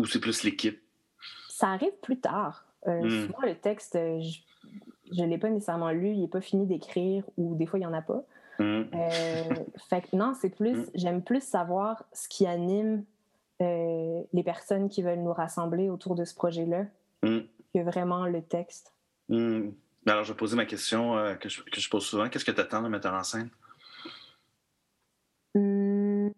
c'est 0.07 0.21
plus 0.21 0.45
l'équipe? 0.45 0.81
Ça 1.49 1.71
arrive 1.71 1.97
plus 2.03 2.21
tard. 2.21 2.65
Euh, 2.87 3.03
mm. 3.03 3.27
Souvent, 3.27 3.43
le 3.43 3.57
texte, 3.57 3.99
je 3.99 5.21
ne 5.21 5.27
l'ai 5.27 5.39
pas 5.39 5.51
nécessairement 5.51 5.91
lu, 5.91 6.11
il 6.13 6.21
n'est 6.21 6.29
pas 6.29 6.41
fini 6.41 6.65
d'écrire 6.65 7.25
ou 7.37 7.57
des 7.57 7.67
fois, 7.67 7.81
il 7.81 7.83
n'y 7.83 7.89
en 7.89 7.93
a 7.93 8.03
pas. 8.03 8.23
Mm. 8.61 8.91
Euh, 8.95 9.55
fait 9.89 10.03
que 10.03 10.15
non, 10.15 10.35
c'est 10.35 10.51
plus, 10.51 10.77
mm. 10.77 10.91
j'aime 10.95 11.25
plus 11.25 11.43
savoir 11.43 12.05
ce 12.13 12.29
qui 12.29 12.47
anime 12.47 13.05
euh, 13.63 14.23
les 14.33 14.43
personnes 14.43 14.91
qui 14.91 15.03
veulent 15.03 15.23
nous 15.23 15.33
rassembler 15.33 15.89
autour 15.89 16.15
de 16.15 16.27
ce 16.27 16.35
projet-là 16.35 16.85
mm. 17.23 17.39
que 17.75 17.83
vraiment 17.83 18.27
le 18.27 18.43
texte. 18.43 18.95
Alors, 19.31 20.25
je 20.25 20.33
vais 20.33 20.37
poser 20.37 20.57
ma 20.57 20.67
question 20.67 21.17
euh, 21.17 21.35
que, 21.37 21.49
je, 21.49 21.63
que, 21.63 21.81
je, 21.81 21.89
pose 21.89 22.05
souvent. 22.05 22.29
Qu'est-ce 22.29 22.45
que 22.45 22.51
tu 22.51 22.61
attends 22.61 22.83
de 22.83 22.89
metteur 22.89 23.15
en 23.15 23.23
scène? 23.23 23.49
Qu'il 25.55 26.33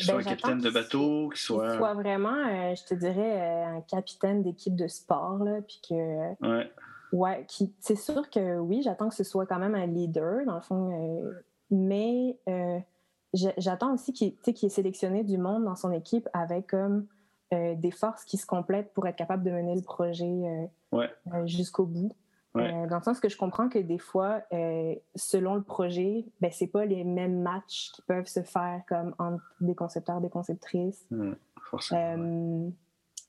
soit 0.00 0.14
ben, 0.14 0.20
un 0.20 0.24
capitaine 0.24 0.60
de 0.60 0.70
bateau, 0.70 1.30
qu'il 1.30 1.40
soit... 1.40 1.76
soit 1.76 1.94
vraiment, 1.94 2.74
je 2.74 2.84
te 2.84 2.94
dirais, 2.94 3.64
un 3.64 3.80
capitaine 3.80 4.42
d'équipe 4.42 4.76
de 4.76 4.86
sport, 4.86 5.38
là, 5.42 5.62
puis 5.62 5.80
que... 5.88 6.46
Ouais 6.46 6.70
Ouais, 7.12 7.46
c'est 7.80 7.96
sûr 7.96 8.28
que 8.30 8.58
oui, 8.58 8.82
j'attends 8.82 9.08
que 9.08 9.14
ce 9.14 9.24
soit 9.24 9.46
quand 9.46 9.58
même 9.58 9.74
un 9.74 9.86
leader, 9.86 10.44
dans 10.44 10.56
le 10.56 10.60
fond, 10.60 10.90
euh, 10.92 11.32
mais 11.70 12.38
euh, 12.48 12.78
j'attends 13.32 13.94
aussi 13.94 14.12
qu'il 14.12 14.34
ait 14.46 14.68
sélectionné 14.68 15.24
du 15.24 15.38
monde 15.38 15.64
dans 15.64 15.76
son 15.76 15.92
équipe 15.92 16.28
avec 16.32 16.68
comme 16.68 17.06
euh, 17.54 17.74
des 17.76 17.90
forces 17.90 18.24
qui 18.24 18.36
se 18.36 18.46
complètent 18.46 18.92
pour 18.92 19.06
être 19.06 19.16
capable 19.16 19.42
de 19.42 19.50
mener 19.50 19.74
le 19.74 19.82
projet 19.82 20.70
jusqu'au 21.44 21.86
bout. 21.86 22.12
dans 22.54 22.96
le 22.96 23.02
sens 23.02 23.20
que 23.20 23.28
je 23.28 23.38
comprends 23.38 23.68
que 23.68 23.78
des 23.78 23.98
fois, 23.98 24.42
selon 25.14 25.54
le 25.54 25.62
projet, 25.62 26.26
ben, 26.40 26.50
c'est 26.52 26.66
pas 26.66 26.84
les 26.84 27.04
mêmes 27.04 27.40
matchs 27.40 27.90
qui 27.92 28.02
peuvent 28.02 28.26
se 28.26 28.42
faire 28.42 28.82
comme 28.86 29.14
entre 29.18 29.44
des 29.60 29.74
concepteurs, 29.74 30.20
des 30.20 30.30
conceptrices. 30.30 31.06
Mmh, 31.10 31.32
Ouais, 31.72 32.16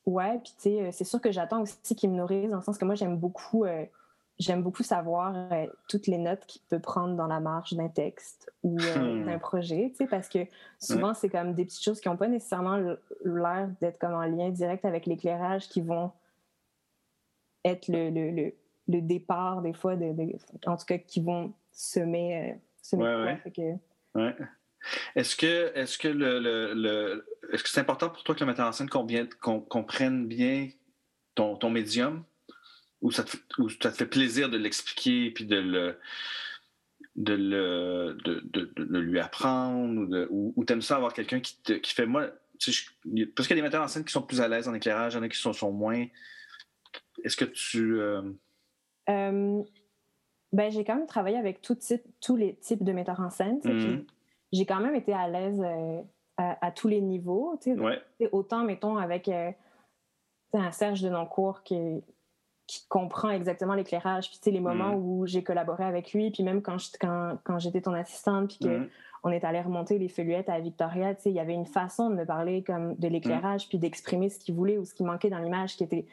puis 0.04 0.52
tu 0.56 0.62
sais, 0.62 0.82
euh, 0.82 0.88
c'est 0.92 1.04
sûr 1.04 1.20
que 1.20 1.30
j'attends 1.30 1.62
aussi 1.62 1.94
qu'ils 1.96 2.10
me 2.10 2.16
nourrissent, 2.16 2.50
dans 2.50 2.56
le 2.56 2.62
sens 2.62 2.78
que 2.78 2.84
moi, 2.84 2.94
j'aime 2.94 3.16
beaucoup, 3.16 3.64
euh, 3.64 3.84
j'aime 4.38 4.62
beaucoup 4.62 4.82
savoir 4.82 5.34
euh, 5.52 5.66
toutes 5.88 6.06
les 6.06 6.18
notes 6.18 6.44
qu'il 6.46 6.62
peut 6.68 6.80
prendre 6.80 7.14
dans 7.16 7.26
la 7.26 7.40
marge 7.40 7.74
d'un 7.74 7.88
texte 7.88 8.52
ou 8.62 8.76
hmm. 8.78 9.24
d'un 9.24 9.38
projet, 9.38 9.90
tu 9.90 9.96
sais, 9.96 10.06
parce 10.06 10.28
que 10.28 10.40
souvent, 10.78 11.14
c'est 11.14 11.28
comme 11.28 11.54
des 11.54 11.64
petites 11.64 11.84
choses 11.84 12.00
qui 12.00 12.08
n'ont 12.08 12.16
pas 12.16 12.28
nécessairement 12.28 12.76
l'air 13.24 13.68
d'être 13.80 13.98
comme 13.98 14.14
en 14.14 14.22
lien 14.22 14.50
direct 14.50 14.84
avec 14.84 15.06
l'éclairage 15.06 15.68
qui 15.68 15.80
vont 15.80 16.12
être 17.64 17.88
le, 17.88 18.10
le, 18.10 18.52
le, 18.88 19.00
départ, 19.02 19.60
des 19.60 19.74
fois, 19.74 19.96
de, 19.96 20.14
en 20.66 20.76
tout 20.76 20.86
cas, 20.86 20.98
qui 20.98 21.20
vont 21.20 21.52
semer, 21.72 22.58
semer 22.82 23.04
ouais, 23.04 23.38
ouais. 23.56 23.78
ouais. 24.14 24.36
Est-ce 25.14 25.36
que 25.36 25.72
est-ce 25.74 25.98
que 25.98 26.08
le, 26.08 27.24
est-ce 27.52 27.62
que 27.62 27.68
c'est 27.68 27.80
important 27.80 28.10
pour 28.10 28.22
toi 28.22 28.34
que 28.34 28.40
le 28.40 28.46
metteur 28.46 28.66
en 28.66 28.72
scène 28.72 28.88
comprenne 28.88 30.26
bien 30.26 30.68
ton, 31.34 31.56
ton 31.56 31.70
médium? 31.70 32.24
Ou 33.02 33.10
ça, 33.10 33.24
te, 33.24 33.36
ou 33.58 33.70
ça 33.70 33.90
te 33.90 33.96
fait 33.96 34.06
plaisir 34.06 34.50
de 34.50 34.58
l'expliquer 34.58 35.30
puis 35.30 35.46
de 35.46 35.56
le 35.56 35.98
de 37.16 37.32
le, 37.32 38.16
de, 38.24 38.40
de, 38.76 38.98
lui 38.98 39.18
apprendre 39.18 40.02
ou, 40.02 40.06
de, 40.06 40.28
ou, 40.30 40.64
t'aimes 40.64 40.82
ça 40.82 40.96
avoir 40.96 41.14
quelqu'un 41.14 41.40
qui, 41.40 41.60
te, 41.62 41.72
qui 41.72 41.94
fait 41.94 42.04
moi 42.04 42.30
parce 43.34 43.48
qu'il 43.48 43.56
y 43.56 43.60
a 43.60 43.62
des 43.62 43.62
metteurs 43.62 43.82
en 43.82 43.88
scène 43.88 44.04
qui 44.04 44.12
sont 44.12 44.22
plus 44.22 44.40
à 44.40 44.48
l'aise 44.48 44.68
en 44.68 44.74
éclairage, 44.74 45.14
il 45.14 45.16
y 45.16 45.20
en 45.20 45.22
a 45.22 45.28
qui 45.28 45.38
sont, 45.38 45.52
sont 45.52 45.72
moins. 45.72 46.04
Est-ce 47.24 47.36
que 47.36 47.46
tu. 47.46 48.00
Euh, 48.00 48.22
euh, 49.08 49.62
ben, 50.52 50.70
j'ai 50.70 50.84
quand 50.84 50.96
même 50.96 51.06
travaillé 51.06 51.38
avec 51.38 51.62
tout 51.62 51.74
type, 51.74 52.02
tous 52.20 52.36
les 52.36 52.56
types 52.56 52.84
de 52.84 52.92
metteurs 52.92 53.20
en 53.20 53.30
scène 53.30 53.60
j'ai 54.52 54.66
quand 54.66 54.80
même 54.80 54.96
été 54.96 55.12
à 55.12 55.28
l'aise 55.28 55.60
euh, 55.64 56.02
à, 56.70 56.72
tous 56.72 56.88
les 56.88 57.00
niveaux. 57.00 57.58
Ouais. 57.66 58.00
Autant, 58.32 58.64
mettons, 58.64 58.96
avec 58.96 59.28
euh, 59.28 59.50
un 60.52 60.72
Serge 60.72 61.02
de 61.02 61.08
Noncourt 61.08 61.62
qui, 61.62 62.02
qui 62.66 62.86
comprend 62.88 63.30
exactement 63.30 63.74
l'éclairage. 63.74 64.30
Puis, 64.30 64.50
les 64.50 64.60
moments 64.60 64.96
mm. 64.96 65.04
où 65.04 65.26
j'ai 65.26 65.42
collaboré 65.42 65.84
avec 65.84 66.12
lui, 66.12 66.30
puis 66.30 66.42
même 66.42 66.62
quand, 66.62 66.76
quand, 67.00 67.38
quand 67.44 67.58
j'étais 67.58 67.82
ton 67.82 67.94
assistante, 67.94 68.48
puis 68.48 68.58
qu'on 68.68 68.88
on 69.24 69.30
est 69.30 69.44
allé 69.44 69.60
remonter 69.60 69.98
les 69.98 70.08
feuillettes 70.08 70.48
à 70.48 70.58
Victoria, 70.60 71.14
il 71.24 71.32
y 71.32 71.40
avait 71.40 71.54
une 71.54 71.66
façon 71.66 72.10
de 72.10 72.14
me 72.14 72.24
parler 72.24 72.62
comme 72.62 72.94
de 72.96 73.08
l'éclairage, 73.08 73.68
puis 73.68 73.78
d'exprimer 73.78 74.28
ce 74.28 74.38
qu'il 74.38 74.54
voulait 74.54 74.78
ou 74.78 74.84
ce 74.84 74.94
qui 74.94 75.04
manquait 75.04 75.30
dans 75.30 75.38
l'image 75.38 75.76
qui 75.76 75.84
était 75.84 76.06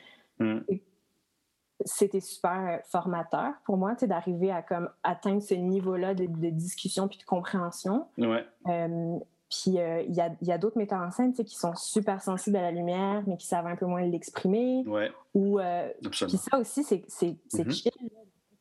c'était 1.85 2.19
super 2.19 2.81
formateur 2.85 3.53
pour 3.65 3.77
moi, 3.77 3.95
d'arriver 3.95 4.51
à 4.51 4.61
comme 4.61 4.89
atteindre 5.03 5.41
ce 5.41 5.53
niveau-là 5.53 6.13
de, 6.13 6.25
discussion 6.49 7.07
puis 7.07 7.17
de 7.17 7.23
compréhension. 7.23 8.07
Ouais. 8.17 8.45
Euh, 8.67 9.19
puis 9.49 9.79
euh, 9.79 10.01
il 10.01 10.13
y 10.13 10.21
a, 10.21 10.29
y 10.41 10.51
a 10.51 10.57
d'autres 10.57 10.77
metteurs 10.77 11.01
en 11.01 11.11
scène 11.11 11.33
qui 11.33 11.55
sont 11.55 11.73
super 11.75 12.21
sensibles 12.21 12.57
à 12.57 12.61
la 12.61 12.71
lumière, 12.71 13.23
mais 13.27 13.37
qui 13.37 13.47
savent 13.47 13.67
un 13.67 13.75
peu 13.75 13.85
moins 13.85 14.01
l'exprimer. 14.01 14.83
Ouais. 14.85 15.11
Ou, 15.33 15.59
euh, 15.59 15.89
puis 16.11 16.37
ça 16.37 16.57
aussi, 16.57 16.83
c'est 16.83 17.05
mm 17.53 17.71
chill. 17.71 17.91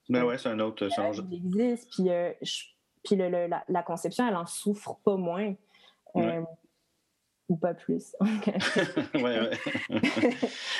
Ben 0.08 0.24
ouais, 0.24 0.38
c'est 0.38 0.48
un 0.48 0.60
autre. 0.60 0.88
Il 1.30 1.34
existe. 1.34 1.90
Puis, 1.90 2.08
puis 3.02 3.16
le, 3.16 3.48
la, 3.48 3.64
la, 3.68 3.82
conception, 3.82 4.28
elle 4.28 4.36
en 4.36 4.46
souffre 4.46 4.96
pas 5.04 5.16
moins 5.16 5.54
ou 7.48 7.56
pas 7.56 7.74
plus. 7.74 8.16
ouais, 9.14 9.22
ouais. 9.22 9.50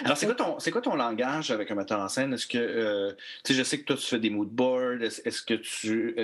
Alors, 0.05 0.17
c'est 0.17 0.27
quoi, 0.27 0.35
ton, 0.35 0.57
quoi 0.57 0.81
ton 0.81 0.97
langage 0.97 1.51
avec 1.51 1.71
un 1.71 1.75
metteur 1.75 2.01
en 2.01 2.09
scène? 2.09 2.33
Est-ce 2.35 2.47
que, 2.47 2.59
euh, 2.59 3.13
tu 3.45 3.53
sais, 3.53 3.59
je 3.59 3.63
sais 3.63 3.81
que 3.81 3.85
toi, 3.85 3.97
tu 3.97 4.07
fais 4.07 4.19
des 4.19 4.31
mood 4.31 4.49
boards. 4.49 5.03
Est-ce, 5.03 5.43
que 5.43 5.55
tu. 5.55 6.17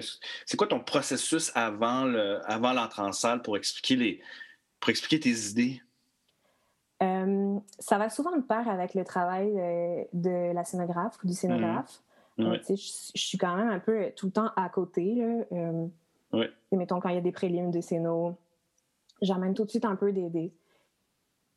c'est 0.47 0.57
quoi 0.57 0.67
ton 0.67 0.81
processus 0.81 1.53
avant, 1.55 2.05
le, 2.05 2.41
avant 2.51 2.73
l'entrée 2.73 3.03
en 3.03 3.13
salle 3.13 3.43
pour 3.43 3.57
expliquer, 3.57 3.97
les, 3.97 4.21
pour 4.81 4.91
expliquer 4.91 5.21
tes 5.21 5.51
idées? 5.51 5.83
Euh, 7.03 7.59
ça 7.79 7.99
va 7.99 8.09
souvent 8.11 8.37
de 8.37 8.43
pair 8.43 8.69
avec 8.69 8.95
le 8.95 9.05
travail 9.05 9.53
de, 10.13 10.53
la 10.53 10.65
scénographe 10.65 11.19
ou 11.23 11.27
du 11.27 11.35
scénographe. 11.35 12.03
Mmh. 12.39 12.55
je, 12.71 12.75
suis 12.75 13.37
quand 13.37 13.57
même 13.57 13.69
un 13.69 13.79
peu 13.79 14.11
tout 14.17 14.27
le 14.27 14.33
temps 14.33 14.51
à 14.57 14.69
côté. 14.71 15.15
Là. 15.17 15.45
Euh, 15.53 15.87
mettons, 16.73 17.01
quand 17.01 17.09
il 17.11 17.15
y 17.15 17.19
a 17.19 17.23
des 17.23 17.33
prélims 17.33 17.71
de 17.71 17.81
scéno, 17.81 18.37
j'amène 19.23 19.55
tout 19.55 19.65
de 19.65 19.71
suite 19.71 19.85
un 19.85 19.97
peu 19.97 20.13
des, 20.13 20.53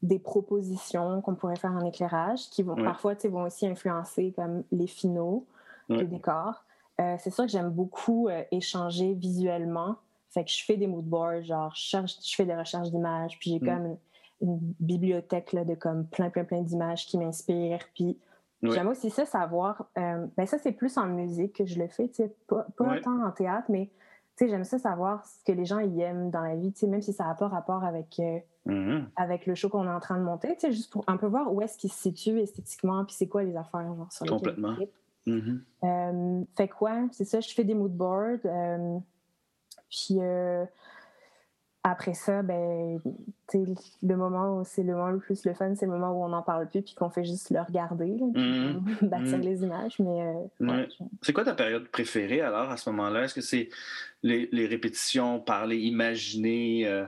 des, 0.01 0.19
propositions 0.19 1.21
qu'on 1.21 1.35
pourrait 1.35 1.57
faire 1.57 1.71
en 1.71 1.83
éclairage 1.83 2.49
qui 2.51 2.63
vont 2.63 2.75
parfois 2.75 3.15
vont 3.25 3.43
aussi 3.43 3.67
influencer 3.67 4.33
comme 4.35 4.63
les 4.71 4.87
finaux, 4.87 5.45
les 5.89 6.05
décors. 6.05 6.63
Euh, 7.01 7.15
c'est 7.19 7.29
sûr 7.29 7.45
que 7.45 7.51
j'aime 7.51 7.71
beaucoup 7.71 8.29
euh, 8.29 8.43
échanger 8.51 9.13
visuellement. 9.13 9.97
Fait 10.29 10.45
que 10.45 10.51
je 10.51 10.63
fais 10.63 10.77
des 10.77 10.87
mood 10.87 11.03
boards, 11.03 11.43
genre 11.43 11.73
je, 11.75 11.81
cherche, 11.81 12.17
je 12.23 12.35
fais 12.35 12.45
des 12.45 12.55
recherches 12.55 12.89
d'images, 12.89 13.37
puis 13.39 13.51
j'ai 13.51 13.59
mm. 13.59 13.65
comme 13.65 13.97
une, 14.41 14.59
bibliothèque 14.79 15.53
là, 15.53 15.65
de 15.65 15.75
comme 15.75 16.05
plein, 16.07 16.29
plein, 16.29 16.43
plein 16.43 16.61
d'images 16.61 17.05
qui 17.05 17.17
m'inspirent. 17.17 17.87
Puis 17.93 18.17
j'aime 18.61 18.87
aussi 18.87 19.09
ça, 19.09 19.25
savoir. 19.25 19.85
Euh, 19.97 20.25
ben 20.37 20.45
ça, 20.45 20.57
c'est 20.57 20.71
plus 20.71 20.97
en 20.97 21.07
musique 21.07 21.53
que 21.53 21.65
je 21.65 21.79
le 21.79 21.87
fais, 21.87 22.09
pas, 22.47 22.65
pas 22.77 22.99
tant 23.01 23.25
en 23.25 23.31
théâtre, 23.31 23.65
mais 23.69 23.89
j'aime 24.39 24.63
ça 24.63 24.79
savoir 24.79 25.25
ce 25.25 25.43
que 25.43 25.51
les 25.51 25.65
gens 25.65 25.79
y 25.79 26.01
aiment 26.01 26.29
dans 26.29 26.41
la 26.41 26.55
vie, 26.55 26.73
même 26.87 27.01
si 27.01 27.13
ça 27.13 27.25
n'a 27.25 27.35
pas 27.35 27.47
rapport 27.47 27.83
avec, 27.83 28.19
euh, 28.19 28.39
mm-hmm. 28.67 29.05
avec 29.15 29.45
le 29.45 29.55
show 29.55 29.69
qu'on 29.69 29.85
est 29.85 29.91
en 29.91 29.99
train 29.99 30.17
de 30.17 30.23
monter, 30.23 30.55
juste 30.63 30.91
pour 30.91 31.03
un 31.07 31.17
peu 31.17 31.27
voir 31.27 31.53
où 31.53 31.61
est-ce 31.61 31.77
qu'il 31.77 31.91
se 31.91 31.99
situe 31.99 32.39
esthétiquement, 32.39 33.05
puis 33.05 33.15
c'est 33.17 33.27
quoi 33.27 33.43
les 33.43 33.55
affaires 33.55 33.85
genre, 33.95 34.11
sur 34.11 34.25
Complètement. 34.25 34.75
Mm-hmm. 35.27 35.59
Euh, 35.83 36.43
fait 36.55 36.67
quoi, 36.67 37.07
c'est 37.11 37.25
ça, 37.25 37.39
je 37.39 37.53
fais 37.53 37.63
des 37.63 37.73
mood 37.73 37.95
boards. 37.95 38.45
Euh, 38.45 38.99
puis 39.89 40.19
après 41.87 42.15
ça, 42.15 42.41
ben, 42.41 42.99
le 43.53 44.15
moment 44.15 44.57
où 44.57 44.63
c'est 44.65 44.81
le 44.81 44.93
moment 44.93 45.11
le 45.11 45.19
plus 45.19 45.45
le 45.45 45.53
fun, 45.53 45.75
c'est 45.75 45.85
le 45.85 45.91
moment 45.91 46.19
où 46.19 46.25
on 46.25 46.29
n'en 46.29 46.41
parle 46.41 46.67
plus 46.67 46.81
puis 46.81 46.95
qu'on 46.95 47.11
fait 47.11 47.23
juste 47.23 47.51
le 47.51 47.61
regarder, 47.61 48.07
là, 48.07 48.25
mm-hmm. 48.25 48.79
bâtir 49.07 49.37
mm-hmm. 49.37 49.41
les 49.41 49.63
images. 49.63 49.99
Mais, 49.99 50.49
euh, 50.63 50.87
C'est 51.21 51.31
quoi 51.31 51.43
ta 51.43 51.53
période 51.53 51.87
préférée 51.89 52.41
alors 52.41 52.71
à 52.71 52.77
ce 52.77 52.89
moment-là? 52.89 53.25
Est-ce 53.25 53.35
que 53.35 53.41
c'est 53.41 53.69
les, 54.23 54.65
répétitions, 54.65 55.39
parler, 55.39 55.77
imaginer, 55.77 56.87
euh, 56.87 57.05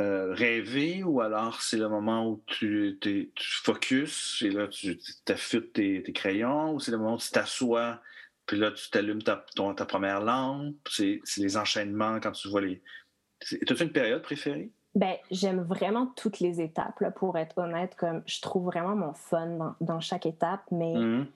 euh, 0.00 0.34
rêver 0.34 1.04
ou 1.04 1.20
alors 1.20 1.62
c'est 1.62 1.78
le 1.78 1.88
moment 1.88 2.28
où 2.28 2.42
tu, 2.46 2.98
tu 3.00 3.30
focus 3.38 4.42
et 4.44 4.50
là 4.50 4.66
tu 4.66 4.98
affûtes 5.28 5.72
tes, 5.72 6.02
tes 6.02 6.12
crayons 6.12 6.74
ou 6.74 6.80
c'est 6.80 6.90
le 6.90 6.98
moment 6.98 7.14
où 7.14 7.18
tu 7.18 7.30
t'assois 7.30 8.00
puis 8.46 8.58
là 8.58 8.72
tu 8.72 8.90
t'allumes 8.90 9.22
ta, 9.22 9.44
ta 9.76 9.84
première 9.84 10.20
lampe? 10.20 10.74
C'est 10.88 11.20
les 11.36 11.56
enchaînements 11.56 12.18
quand 12.18 12.32
tu 12.32 12.48
vois 12.48 12.62
les 12.62 12.82
T'as-tu 13.40 13.82
une 13.82 13.92
période 13.92 14.22
préférée? 14.22 14.70
Ben, 14.94 15.14
j'aime 15.30 15.60
vraiment 15.60 16.06
toutes 16.16 16.40
les 16.40 16.60
étapes, 16.60 17.00
là, 17.00 17.10
pour 17.10 17.38
être 17.38 17.58
honnête. 17.58 17.94
Comme, 17.94 18.22
je 18.26 18.40
trouve 18.40 18.66
vraiment 18.66 18.96
mon 18.96 19.12
fun 19.12 19.76
dans, 19.80 20.00
chaque 20.00 20.26
étape, 20.26 20.62
mais 20.70 20.94
mm-hmm. 20.94 21.26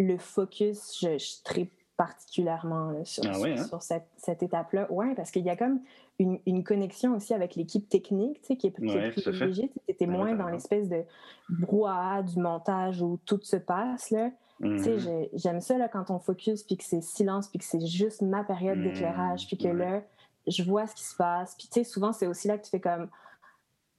le 0.00 0.18
focus, 0.18 0.98
je, 1.00 1.18
je 1.18 1.64
particulièrement 1.96 3.04
sur, 3.04 3.24
ah 3.26 3.36
hein? 3.44 3.64
sur, 3.64 3.82
cette, 3.82 4.06
cette 4.16 4.42
étape-là. 4.42 4.86
Oui, 4.90 5.14
parce 5.14 5.30
qu'il 5.30 5.44
y 5.44 5.50
a 5.50 5.56
comme 5.56 5.80
une, 6.18 6.38
une 6.46 6.64
connexion 6.64 7.14
aussi 7.14 7.34
avec 7.34 7.54
l'équipe 7.54 7.88
technique 7.88 8.40
qui 8.42 8.54
est, 8.54 8.56
qui 8.56 8.66
est 8.66 8.70
privilégiée. 8.70 9.70
Tu 9.70 9.80
étais 9.88 10.06
moins 10.06 10.34
dans 10.34 10.48
l'espèce 10.48 10.88
de 10.88 11.04
brouhaha 11.48 12.22
du 12.22 12.38
montage 12.40 13.00
où 13.00 13.20
tout 13.24 13.40
se 13.42 13.56
passe. 13.56 14.10
Là. 14.10 14.30
Mm-hmm. 14.60 15.28
J'aime 15.34 15.60
ça 15.60 15.78
là, 15.78 15.88
quand 15.88 16.10
on 16.10 16.18
focus, 16.18 16.62
puis 16.64 16.76
que 16.76 16.84
c'est 16.84 17.02
silence, 17.02 17.48
puis 17.48 17.58
que 17.58 17.64
c'est 17.64 17.84
juste 17.86 18.22
ma 18.22 18.42
période 18.42 18.78
mm-hmm. 18.78 18.92
d'éclairage, 18.92 19.46
puis 19.46 19.56
que 19.56 19.68
là, 19.68 20.02
je 20.46 20.62
vois 20.62 20.86
ce 20.86 20.94
qui 20.94 21.04
se 21.04 21.16
passe. 21.16 21.54
Puis, 21.56 21.68
tu 21.68 21.74
sais, 21.74 21.84
souvent, 21.84 22.12
c'est 22.12 22.26
aussi 22.26 22.48
là 22.48 22.58
que 22.58 22.64
tu 22.64 22.70
fais 22.70 22.80
comme 22.80 23.08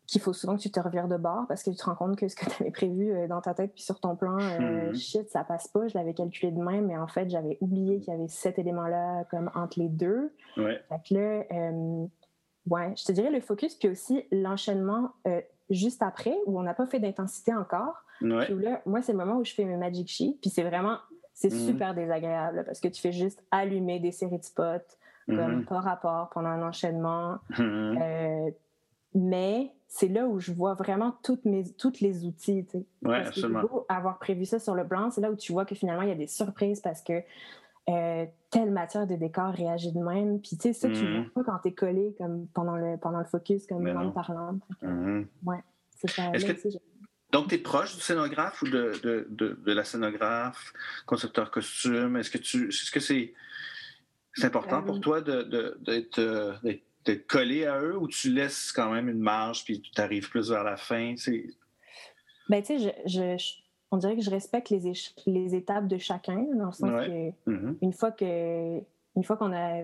qu'il 0.07 0.21
faut 0.21 0.33
souvent 0.33 0.55
que 0.55 0.61
tu 0.61 0.69
te 0.69 0.79
revires 0.79 1.07
de 1.07 1.17
bord 1.17 1.45
parce 1.47 1.63
que 1.63 1.71
tu 1.71 1.77
te 1.77 1.83
rends 1.83 1.95
compte 1.95 2.17
que 2.17 2.27
ce 2.27 2.35
que 2.35 2.45
tu 2.49 2.63
avais 2.63 2.71
prévu 2.71 3.11
euh, 3.11 3.27
dans 3.27 3.41
ta 3.41 3.53
tête 3.53 3.73
puis 3.73 3.83
sur 3.83 3.99
ton 3.99 4.15
plan, 4.15 4.37
euh, 4.39 4.91
hmm. 4.91 4.95
shit, 4.95 5.29
ça 5.29 5.43
passe 5.43 5.67
pas. 5.67 5.87
Je 5.87 5.97
l'avais 5.97 6.13
calculé 6.13 6.51
de 6.51 6.61
même, 6.61 6.87
mais 6.87 6.97
en 6.97 7.07
fait, 7.07 7.29
j'avais 7.29 7.57
oublié 7.61 7.99
qu'il 7.99 8.13
y 8.13 8.17
avait 8.17 8.27
cet 8.27 8.59
élément-là 8.59 9.25
comme 9.25 9.49
entre 9.55 9.79
les 9.79 9.89
deux. 9.89 10.33
Ouais. 10.57 10.81
Fait 10.89 11.01
que 11.07 11.13
là, 11.13 11.43
euh, 11.51 12.05
ouais, 12.67 12.93
je 12.95 13.05
te 13.05 13.11
dirais 13.11 13.31
le 13.31 13.41
focus, 13.41 13.75
puis 13.75 13.89
aussi 13.89 14.25
l'enchaînement 14.31 15.11
juste 15.71 16.03
après 16.03 16.37
où 16.45 16.59
on 16.59 16.63
n'a 16.63 16.75
pas 16.75 16.85
fait 16.85 16.99
d'intensité 16.99 17.53
encore. 17.53 18.03
Ouais. 18.21 18.45
Puis 18.45 18.55
là, 18.63 18.81
moi, 18.85 19.01
c'est 19.01 19.11
le 19.11 19.17
moment 19.17 19.37
où 19.37 19.43
je 19.43 19.53
fais 19.53 19.65
mes 19.65 19.77
magic 19.77 20.07
sheets, 20.07 20.37
puis 20.39 20.51
c'est 20.51 20.63
vraiment, 20.63 20.97
c'est 21.33 21.51
hmm. 21.51 21.67
super 21.67 21.95
désagréable 21.95 22.63
parce 22.65 22.79
que 22.79 22.87
tu 22.87 23.01
fais 23.01 23.11
juste 23.11 23.43
allumer 23.49 23.99
des 23.99 24.11
séries 24.11 24.37
de 24.37 24.43
spots 24.43 24.95
comme 25.27 25.61
mm-hmm. 25.61 25.65
par 25.65 25.83
rapport 25.83 26.29
pendant 26.29 26.49
un 26.49 26.67
enchaînement. 26.67 27.39
Mm-hmm. 27.51 28.01
Euh, 28.01 28.51
mais 29.15 29.71
c'est 29.87 30.09
là 30.09 30.27
où 30.27 30.39
je 30.39 30.51
vois 30.51 30.73
vraiment 30.73 31.17
toutes 31.23 31.45
mes, 31.45 31.71
toutes 31.73 32.01
les 32.01 32.25
outils. 32.25 32.65
Tu 32.65 32.71
sais. 32.71 32.85
Ouais, 33.03 33.17
parce 33.23 33.29
absolument. 33.29 33.61
Que 33.61 33.93
avoir 33.93 34.19
prévu 34.19 34.45
ça 34.45 34.59
sur 34.59 34.75
le 34.75 34.85
plan, 34.85 35.09
c'est 35.09 35.21
là 35.21 35.31
où 35.31 35.35
tu 35.35 35.51
vois 35.53 35.65
que 35.65 35.75
finalement, 35.75 36.03
il 36.03 36.09
y 36.09 36.11
a 36.11 36.15
des 36.15 36.27
surprises 36.27 36.81
parce 36.81 37.01
que 37.01 37.23
euh, 37.87 38.25
telle 38.49 38.71
matière 38.71 39.07
de 39.07 39.15
décor 39.15 39.53
réagit 39.53 39.93
de 39.93 39.99
même. 39.99 40.41
Puis, 40.41 40.57
tu 40.57 40.63
sais, 40.63 40.73
ça, 40.73 40.89
tu 40.89 40.95
mm-hmm. 40.95 41.31
vois 41.33 41.43
pas 41.43 41.51
quand 41.51 41.59
tu 41.59 41.67
es 41.69 41.73
collé 41.73 42.15
comme 42.17 42.47
pendant, 42.47 42.75
le, 42.75 42.97
pendant 42.97 43.19
le 43.19 43.25
focus, 43.25 43.67
comme 43.67 43.87
langue 43.87 44.13
parlante. 44.13 44.61
Ouais, 45.43 45.63
c'est 45.91 46.09
ça. 46.09 46.31
donc, 47.31 47.47
tu 47.47 47.55
es 47.55 47.57
proche 47.57 47.95
du 47.95 48.01
scénographe 48.01 48.61
ou 48.63 48.65
de, 48.65 48.91
de, 49.03 49.27
de, 49.29 49.59
de 49.63 49.71
la 49.71 49.83
scénographe, 49.83 50.73
concepteur 51.05 51.51
costume? 51.51 52.17
Est-ce 52.17 52.31
que 52.31 52.37
tu. 52.37 52.67
Est-ce 52.67 52.91
que 52.91 52.99
c'est 52.99 53.33
c'est 54.35 54.47
important 54.47 54.83
pour 54.83 54.97
euh, 54.97 54.99
toi 54.99 55.23
euh, 55.27 56.53
d'être 57.05 57.27
collé 57.27 57.65
à 57.65 57.79
eux 57.79 57.97
ou 57.97 58.07
tu 58.07 58.31
laisses 58.31 58.71
quand 58.71 58.91
même 58.91 59.09
une 59.09 59.19
marge 59.19 59.63
puis 59.63 59.81
tu 59.81 60.01
arrives 60.01 60.29
plus 60.29 60.51
vers 60.51 60.63
la 60.63 60.77
fin? 60.77 61.15
Ben, 62.49 62.61
tu 62.61 62.79
sais, 62.79 62.95
je, 63.05 63.53
on 63.91 63.97
dirait 63.97 64.15
que 64.15 64.21
je 64.21 64.29
respecte 64.29 64.69
les, 64.69 64.93
les 65.25 65.55
étapes 65.55 65.87
de 65.87 65.97
chacun, 65.97 66.45
dans 66.55 66.65
le 66.65 66.71
sens 66.71 66.89
que 66.89 67.29
mm-hmm. 67.49 67.77
une 67.81 67.93
fois 67.93 68.11
que 68.11 68.79
une 69.15 69.23
fois 69.23 69.37
qu'on 69.37 69.53
a 69.53 69.83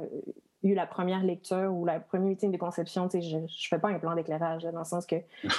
eu 0.64 0.74
la 0.74 0.86
première 0.86 1.24
lecture 1.24 1.74
ou 1.74 1.86
la 1.86 2.02
première 2.02 2.28
meeting 2.28 2.52
de 2.52 2.58
conception, 2.58 3.08
tu 3.08 3.22
sais, 3.22 3.28
je, 3.28 3.38
je 3.48 3.68
fais 3.70 3.80
pas 3.80 3.88
un 3.88 3.98
plan 3.98 4.14
d'éclairage, 4.14 4.64
dans 4.64 4.80
le 4.80 4.86
sens 4.86 5.06
que 5.06 5.16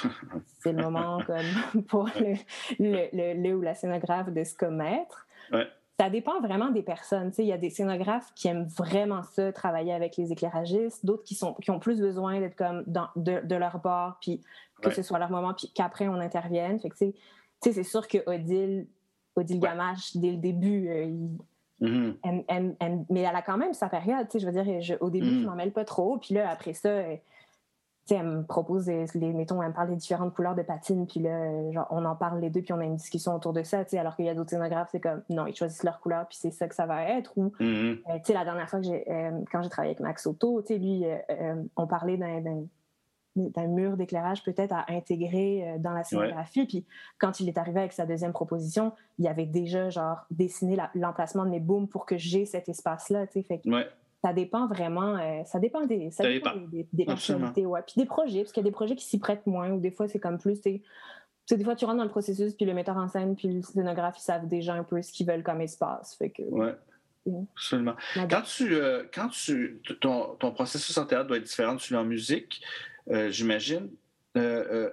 c'est 0.62 0.72
le 0.72 0.83
moment 0.83 1.22
comme 1.26 1.83
pour 1.88 2.11
le, 2.20 2.35
le, 2.78 3.42
le, 3.42 3.55
ou 3.55 3.62
la 3.62 3.74
scénographe 3.74 4.31
de 4.31 4.44
se 4.44 4.55
commettre. 4.55 5.26
Ouais 5.50 5.66
ça 6.00 6.11
dépend 6.11 6.40
vraiment 6.40 6.70
des 6.70 6.83
personnes. 6.83 7.31
Il 7.38 7.44
y 7.44 7.52
a 7.52 7.59
des 7.59 7.70
scénographes 7.70 8.33
qui 8.35 8.48
aiment 8.48 8.66
vraiment 8.76 9.22
ça, 9.22 9.52
travailler 9.52 9.92
avec 9.92 10.16
les 10.16 10.33
éclairagistes, 10.33 11.05
d'autres 11.05 11.22
qui, 11.22 11.35
sont, 11.35 11.55
qui 11.55 11.70
ont 11.70 11.78
plus 11.78 12.00
besoin 12.00 12.40
d'être 12.40 12.57
comme 12.57 12.83
dans, 12.87 13.09
de, 13.16 13.55
leur 13.55 13.78
bord, 13.78 14.16
puis 14.20 14.40
que 14.81 14.90
ce 14.90 15.02
soit 15.02 15.18
leur 15.18 15.31
moment, 15.31 15.55
puis 15.55 15.70
qu'après 15.72 16.09
on 16.09 16.14
intervienne. 16.14 16.81
Fait 16.81 16.90
que, 16.90 16.96
c'est 17.61 17.83
sûr 17.83 18.09
que 18.09 18.18
Odile, 18.26 18.87
Odile 19.37 19.61
Gamache, 19.61 20.16
dès 20.16 20.33
le 20.33 20.38
début, 20.38 20.88
euh, 20.88 21.28
mm-hmm. 21.81 23.05
mais 23.11 23.20
elle 23.20 23.37
a 23.37 23.42
quand 23.42 23.59
même 23.59 23.74
sa 23.74 23.88
période. 23.88 24.26
Je 24.35 24.44
veux 24.44 24.52
dire, 24.52 24.96
au 25.00 25.11
début, 25.11 25.40
je 25.40 25.44
mm. 25.44 25.46
m'en 25.46 25.55
mêle 25.55 25.72
pas 25.72 25.85
trop, 25.85 26.16
puis 26.18 26.35
là, 26.35 26.50
après 26.50 26.72
ça, 26.72 26.90
elle 28.10 28.26
me 28.26 28.42
propose, 28.42 28.86
les, 28.88 29.32
mettons, 29.32 29.62
elle 29.62 29.68
me 29.68 29.74
parle 29.74 29.90
des 29.90 29.96
différentes 29.96 30.34
couleurs 30.34 30.54
de 30.54 30.62
patines, 30.62 31.06
puis 31.06 31.20
là, 31.20 31.70
genre, 31.72 31.86
on 31.90 32.04
en 32.04 32.16
parle 32.16 32.40
les 32.40 32.50
deux, 32.50 32.60
puis 32.60 32.72
on 32.72 32.80
a 32.80 32.84
une 32.84 32.96
discussion 32.96 33.34
autour 33.34 33.52
de 33.52 33.62
ça, 33.62 33.84
alors 33.92 34.16
qu'il 34.16 34.24
y 34.24 34.28
a 34.28 34.34
d'autres 34.34 34.50
scénographes, 34.50 34.88
c'est 34.92 35.00
comme, 35.00 35.22
non, 35.30 35.46
ils 35.46 35.54
choisissent 35.54 35.84
leur 35.84 36.00
couleur, 36.00 36.26
puis 36.26 36.36
c'est 36.40 36.50
ça 36.50 36.68
que 36.68 36.74
ça 36.74 36.86
va 36.86 37.04
être. 37.04 37.32
Ou, 37.36 37.52
mm-hmm. 37.60 37.98
euh, 38.10 38.34
la 38.34 38.44
dernière 38.44 38.68
fois 38.68 38.80
que 38.80 38.86
j'ai, 38.86 39.10
euh, 39.10 39.30
quand 39.50 39.62
j'ai 39.62 39.68
travaillé 39.68 39.92
avec 39.92 40.00
Max 40.00 40.24
Soto, 40.24 40.62
lui, 40.68 41.04
euh, 41.04 41.54
on 41.76 41.86
parlait 41.86 42.16
d'un, 42.16 42.64
d'un 43.36 43.66
mur 43.68 43.96
d'éclairage 43.96 44.42
peut-être 44.42 44.72
à 44.72 44.84
intégrer 44.88 45.76
dans 45.78 45.92
la 45.92 46.02
scénographie. 46.02 46.66
Puis 46.66 46.84
quand 47.18 47.40
il 47.40 47.48
est 47.48 47.56
arrivé 47.56 47.80
avec 47.80 47.92
sa 47.92 48.04
deuxième 48.04 48.32
proposition, 48.32 48.92
il 49.18 49.26
avait 49.26 49.46
déjà 49.46 49.90
genre 49.90 50.26
dessiné 50.30 50.76
l'emplacement 50.94 51.44
de 51.44 51.50
mes 51.50 51.60
booms 51.60 51.88
pour 51.88 52.04
que 52.04 52.18
j'ai 52.18 52.44
cet 52.44 52.68
espace-là. 52.68 53.26
Fait 53.26 53.62
ça 54.22 54.32
dépend 54.32 54.66
vraiment, 54.66 55.16
euh, 55.16 55.42
ça 55.44 55.58
dépend 55.58 55.85
des, 55.85 56.11
ça 56.11 56.24
dépend 56.24 56.54
des, 56.56 56.87
des, 56.92 57.04
personnalités, 57.04 57.66
ouais. 57.66 57.80
Puis 57.82 57.94
des 57.96 58.06
projets, 58.06 58.42
parce 58.42 58.52
qu'il 58.52 58.62
y 58.62 58.66
a 58.66 58.70
des 58.70 58.74
projets 58.74 58.94
qui 58.94 59.04
s'y 59.04 59.18
prêtent 59.18 59.46
moins, 59.46 59.70
ou 59.70 59.80
des 59.80 59.90
fois 59.90 60.08
c'est 60.08 60.20
comme 60.20 60.38
plus, 60.38 60.61
c'est 60.62 60.82
des 61.56 61.64
fois 61.64 61.74
tu 61.74 61.85
rentres 61.85 61.98
dans 61.98 62.04
le 62.04 62.11
processus, 62.11 62.54
puis 62.54 62.64
le 62.64 62.74
metteur 62.74 62.96
en 62.96 63.08
scène, 63.08 63.35
puis 63.35 63.48
le 63.48 63.62
scénographe, 63.62 64.16
ils 64.18 64.22
savent 64.22 64.48
déjà 64.48 64.74
un 64.74 64.85
peu 64.85 65.02
ce 65.02 65.12
qu'ils 65.12 65.26
veulent 65.26 65.42
comme 65.42 65.61
espace. 65.61 66.14
Fait 66.16 66.30
que, 66.30 66.42
ouais. 66.42 66.74
Absolument. 67.54 67.94
Quand 68.28 68.42
tu, 68.42 68.74
euh, 68.74 69.04
quand 69.12 69.28
tu, 69.28 69.80
ton, 70.00 70.35
ton, 70.37 70.50
processus 70.50 70.96
en 70.98 71.06
théâtre 71.06 71.28
doit 71.28 71.37
être 71.37 71.44
différent 71.44 71.74
de 71.74 71.80
celui 71.80 71.96
en 71.96 72.04
musique, 72.04 72.62
euh, 73.11 73.30
j'imagine. 73.30 73.90
Euh, 74.37 74.90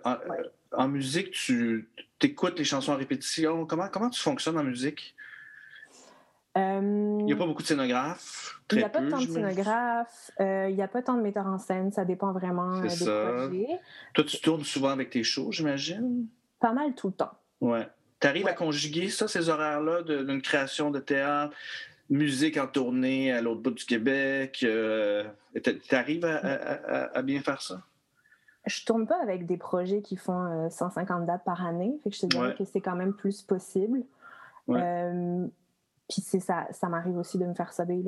en, 0.72 0.88
musique, 0.88 1.32
tu 1.32 1.89
écoutes 2.22 2.60
les 2.60 2.65
chansons 2.65 2.92
en 2.92 2.98
répétition. 2.98 3.65
Comment, 3.65 3.88
comment 3.88 4.10
tu 4.10 4.22
fonctionnes 4.22 4.58
en 4.58 4.63
musique? 4.63 5.15
Il 6.60 7.26
n'y 7.26 7.34
a 7.34 7.36
pas 7.36 7.45
beaucoup 7.45 7.62
de 7.62 7.67
scénographes. 7.67 8.62
Il 8.72 8.78
n'y 8.78 8.84
a 8.84 8.89
pas 8.89 9.02
tant 9.02 9.19
de 9.19 9.26
scénographes. 9.26 10.32
il 10.39 10.76
n'y 10.76 10.82
a 10.82 10.88
pas 10.88 11.02
tant 11.02 11.15
de 11.15 11.22
metteurs 11.22 11.48
en 11.48 11.58
scène. 11.58 11.91
Ça 11.91 12.06
dépend 12.06 12.32
vraiment 12.32 12.82
des 12.82 12.88
projets. 12.88 13.80
Toi, 14.13 14.24
tu 14.24 14.39
tournes 14.41 14.63
souvent 14.63 14.89
avec 14.89 15.10
tes 15.10 15.24
shows, 15.24 15.52
j'imagine? 15.52 16.28
Pas 16.60 16.74
mal 16.74 16.93
tout 16.93 17.08
le 17.08 17.13
temps. 17.13 17.32
Ouais. 17.62 17.88
Tu 18.19 18.28
arrives 18.28 18.48
à 18.48 18.54
conjuguer 18.54 19.10
ça, 19.10 19.28
ces 19.28 19.50
horaires-là, 19.50 20.04
d'une 20.04 20.41
création 20.41 20.91
de 20.91 21.00
théâtre, 21.00 21.56
musique 22.10 22.58
en 22.58 22.67
tournée 22.67 23.32
à 23.32 23.41
l'autre 23.41 23.62
bout 23.62 23.72
du 23.72 23.86
Québec. 23.86 24.60
Euh, 24.63 25.24
tu 25.63 25.95
arrives 25.95 26.26
à, 26.26 27.22
bien 27.22 27.39
faire 27.41 27.62
ça? 27.62 27.82
Je 28.65 28.86
tourne 28.86 29.08
pas 29.08 29.22
avec 29.22 29.45
des 29.45 29.58
projets 29.58 30.02
qui 30.02 30.17
font 30.17 30.69
150 30.69 31.22
euh, 31.22 31.26
dates 31.26 31.43
par 31.45 31.65
année. 31.65 31.98
Fait 32.04 32.10
que 32.10 32.15
je 32.15 32.22
te 32.22 32.26
dirais 32.26 32.56
que 32.58 32.65
c'est 32.65 32.82
quand 32.82 32.95
même 32.95 33.13
plus 33.13 33.41
possible. 33.41 34.04
Euh, 34.69 35.48
puis 36.10 36.22
ça, 36.22 36.67
ça 36.72 36.89
m'arrive 36.89 37.17
aussi 37.17 37.38
de 37.38 37.45
me 37.45 37.54
faire 37.54 37.72
saber 37.72 38.04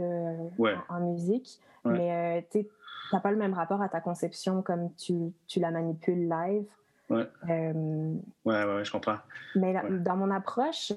en, 0.90 1.00
musique. 1.00 1.60
Mais 1.86 2.46
tu 2.52 2.66
n'as 3.14 3.20
pas 3.20 3.32
le 3.32 3.38
même 3.38 3.54
rapport 3.54 3.82
à 3.82 3.90
ta 3.90 4.02
conception 4.02 4.62
comme 4.62 4.94
tu, 4.96 5.32
tu 5.48 5.60
la 5.60 5.72
manipules 5.72 6.28
live. 6.28 6.66
Ouais. 7.10 7.28
ouais, 7.48 8.64
ouais, 8.64 8.86
je 8.86 8.92
comprends. 8.92 9.18
Mais 9.56 9.76
dans 10.00 10.16
mon 10.16 10.32
approche, 10.32 10.92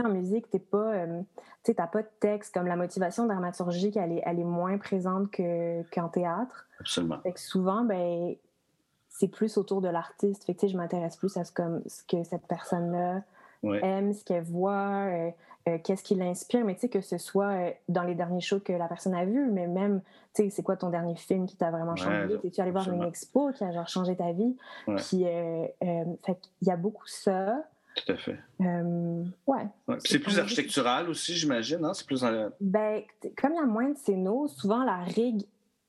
en 0.00 0.08
musique, 0.08 0.48
t'es 0.50 0.58
pas, 0.58 0.94
euh, 0.94 1.22
tu 1.64 1.74
n'as 1.76 1.86
pas 1.86 2.02
de 2.02 2.08
texte, 2.20 2.54
comme 2.54 2.66
la 2.66 2.76
motivation 2.76 3.26
dramaturgique, 3.26 3.96
elle 3.96 4.12
est, 4.12 4.22
elle 4.24 4.40
est 4.40 4.44
moins 4.44 4.78
présente 4.78 5.30
qu'en 5.92 6.08
théâtre. 6.08 6.66
Absolument. 6.80 7.18
Fait 7.22 7.32
que 7.32 7.40
souvent, 7.40 7.84
ben, 7.84 8.34
c'est 9.08 9.28
plus 9.28 9.56
autour 9.58 9.80
de 9.80 9.88
l'artiste. 9.88 10.44
Fait 10.44 10.54
que, 10.54 10.66
je 10.66 10.76
m'intéresse 10.76 11.16
plus 11.16 11.36
à 11.36 11.44
ce, 11.44 11.52
comme, 11.52 11.82
ce 11.86 12.02
que 12.04 12.24
cette 12.24 12.46
personne-là 12.46 13.22
aime, 13.82 14.12
ce 14.12 14.24
qu'elle 14.24 14.44
voit, 14.44 15.08
euh, 15.68 15.72
euh, 15.72 15.78
qu'est-ce 15.82 16.02
qui 16.02 16.14
l'inspire. 16.14 16.64
Mais 16.64 16.74
tu 16.74 16.82
sais, 16.82 16.88
que 16.88 17.00
ce 17.00 17.18
soit 17.18 17.74
dans 17.88 18.02
les 18.02 18.14
derniers 18.14 18.40
shows 18.40 18.60
que 18.60 18.72
la 18.72 18.88
personne 18.88 19.14
a 19.14 19.24
vus, 19.24 19.50
mais 19.50 19.66
même, 19.66 20.00
tu 20.34 20.44
sais, 20.44 20.50
c'est 20.50 20.62
quoi 20.62 20.76
ton 20.76 20.90
dernier 20.90 21.16
film 21.16 21.46
qui 21.46 21.56
t'a 21.56 21.70
vraiment 21.70 21.96
changé? 21.96 22.38
tu 22.52 22.60
allé 22.60 22.70
voir 22.70 22.88
une 22.90 23.02
expo 23.02 23.52
qui 23.52 23.64
a 23.64 23.72
genre 23.72 23.88
changé 23.88 24.16
ta 24.16 24.32
vie? 24.32 24.56
Puis, 24.86 25.24
fait 26.24 26.38
il 26.60 26.68
y 26.68 26.70
a 26.70 26.76
beaucoup 26.76 27.06
ça. 27.06 27.64
Tout 27.94 28.12
à 28.12 28.16
fait. 28.16 28.38
Euh, 28.60 29.24
ouais. 29.46 29.66
c'est 29.98 30.18
plus 30.18 30.38
architectural 30.38 31.10
aussi, 31.10 31.34
j'imagine, 31.34 31.84
hein? 31.84 31.92
C'est 31.92 32.06
plus 32.06 32.24
Ben, 32.60 33.02
comme 33.36 33.52
il 33.52 33.56
y 33.56 33.58
a 33.58 33.66
moins 33.66 33.90
de 33.90 33.98
scénos, 33.98 34.54
souvent 34.54 34.82
la 34.82 34.98
rigue, 34.98 35.44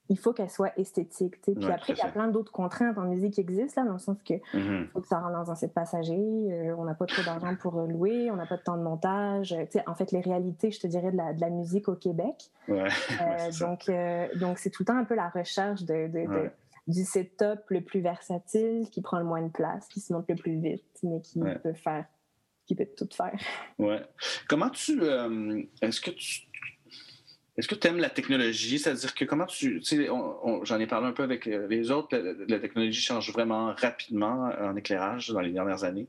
il 0.09 0.17
faut 0.17 0.33
qu'elle 0.33 0.49
soit 0.49 0.77
esthétique. 0.77 1.41
Puis 1.41 1.53
après, 1.65 1.93
il 1.93 1.97
y 1.97 2.01
a 2.01 2.09
plein 2.09 2.27
d'autres 2.27 2.51
contraintes 2.51 2.97
en 2.97 3.03
musique 3.03 3.35
qui 3.35 3.41
existent, 3.41 3.81
là, 3.81 3.87
dans 3.87 3.93
le 3.93 3.99
sens 3.99 4.17
que 4.23 4.33
mm-hmm. 4.33 4.89
faut 4.89 5.01
que 5.01 5.07
ça 5.07 5.19
rentre 5.19 5.33
dans 5.33 5.51
un 5.51 5.55
site 5.55 5.73
passager, 5.73 6.13
euh, 6.13 6.75
on 6.77 6.83
n'a 6.83 6.93
pas 6.93 7.05
trop 7.05 7.23
d'argent 7.23 7.55
pour 7.55 7.79
euh, 7.79 7.87
louer, 7.87 8.29
on 8.29 8.35
n'a 8.35 8.45
pas 8.45 8.57
de 8.57 8.63
temps 8.63 8.77
de 8.77 8.83
montage. 8.83 9.55
en 9.87 9.95
fait, 9.95 10.11
les 10.11 10.21
réalités, 10.21 10.71
je 10.71 10.79
te 10.79 10.87
dirais, 10.87 11.11
de 11.11 11.17
la, 11.17 11.33
de 11.33 11.41
la 11.41 11.49
musique 11.49 11.87
au 11.87 11.95
Québec. 11.95 12.35
Ouais. 12.67 12.89
donc, 13.59 13.89
donc, 14.39 14.57
c'est 14.59 14.69
tout 14.69 14.83
le 14.83 14.87
temps 14.87 14.97
un 14.97 15.05
peu 15.05 15.15
la 15.15 15.29
recherche 15.29 15.83
de, 15.83 16.07
de 16.07 16.51
du 16.87 17.05
setup 17.05 17.61
le 17.69 17.81
plus 17.81 18.01
versatile, 18.01 18.89
qui 18.91 19.01
prend 19.01 19.17
le 19.17 19.25
moins 19.25 19.41
de 19.41 19.51
place, 19.51 19.87
qui 19.87 19.99
se 19.99 20.13
monte 20.13 20.29
le 20.29 20.35
plus 20.35 20.59
vite, 20.59 20.85
mais 21.03 21.21
qui 21.21 21.39
peut 21.39 21.73
faire, 21.73 22.05
qui 22.65 22.75
peut 22.75 22.87
tout 22.97 23.07
faire. 23.11 23.39
Ouais. 23.79 24.01
Comment 24.49 24.69
tu, 24.69 25.01
euh, 25.01 25.61
est-ce 25.81 26.01
que 26.01 26.11
tu 26.11 26.41
est-ce 27.57 27.67
que 27.67 27.75
tu 27.75 27.87
aimes 27.87 27.99
la 27.99 28.09
technologie? 28.09 28.79
C'est-à-dire 28.79 29.13
que 29.13 29.25
comment 29.25 29.45
tu. 29.45 29.81
J'en 30.63 30.79
ai 30.79 30.87
parlé 30.87 31.07
un 31.07 31.11
peu 31.11 31.23
avec 31.23 31.47
euh, 31.47 31.67
les 31.67 31.91
autres. 31.91 32.17
La, 32.47 32.59
technologie 32.59 33.01
change 33.01 33.31
vraiment 33.31 33.73
rapidement 33.75 34.51
en 34.59 34.75
éclairage 34.75 35.29
dans 35.29 35.41
les 35.41 35.51
dernières 35.51 35.83
années. 35.83 36.07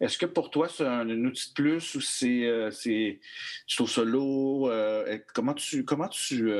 Est-ce 0.00 0.16
que 0.18 0.26
pour 0.26 0.50
toi, 0.50 0.68
c'est 0.68 0.86
un, 0.86 1.08
outil 1.24 1.50
de 1.50 1.54
plus 1.54 1.94
ou 1.94 2.00
c'est. 2.00 2.46
Euh, 2.46 2.70
tu 2.70 3.20
trouves 3.76 3.90
solo? 3.90 4.70
comment 5.34 5.54
tu. 5.54 5.84
Comment 5.84 6.08
tu 6.08 6.52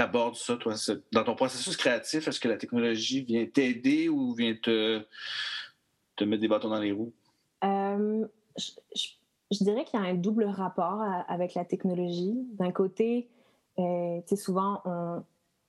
abordes 0.00 0.36
ça, 0.36 0.56
toi? 0.56 0.74
Dans 1.12 1.24
ton 1.24 1.34
processus 1.34 1.76
créatif, 1.76 2.26
est-ce 2.26 2.40
que 2.40 2.48
la 2.48 2.56
technologie 2.56 3.22
vient 3.22 3.46
t'aider 3.46 4.08
ou 4.08 4.34
vient 4.34 4.54
te, 4.54 5.02
te 6.16 6.24
mettre 6.24 6.40
des 6.40 6.48
bâtons 6.48 6.70
dans 6.70 6.80
les 6.80 6.92
roues? 6.92 7.12
Euh, 7.64 8.26
dirais 9.58 9.84
qu'il 9.84 10.00
y 10.00 10.02
a 10.02 10.06
un 10.06 10.14
double 10.14 10.44
rapport 10.44 11.02
avec 11.28 11.54
la 11.54 11.64
technologie. 11.64 12.46
D'un 12.58 12.70
côté, 12.70 13.28
euh, 13.78 14.20
souvent, 14.36 14.80
on, 14.84 15.22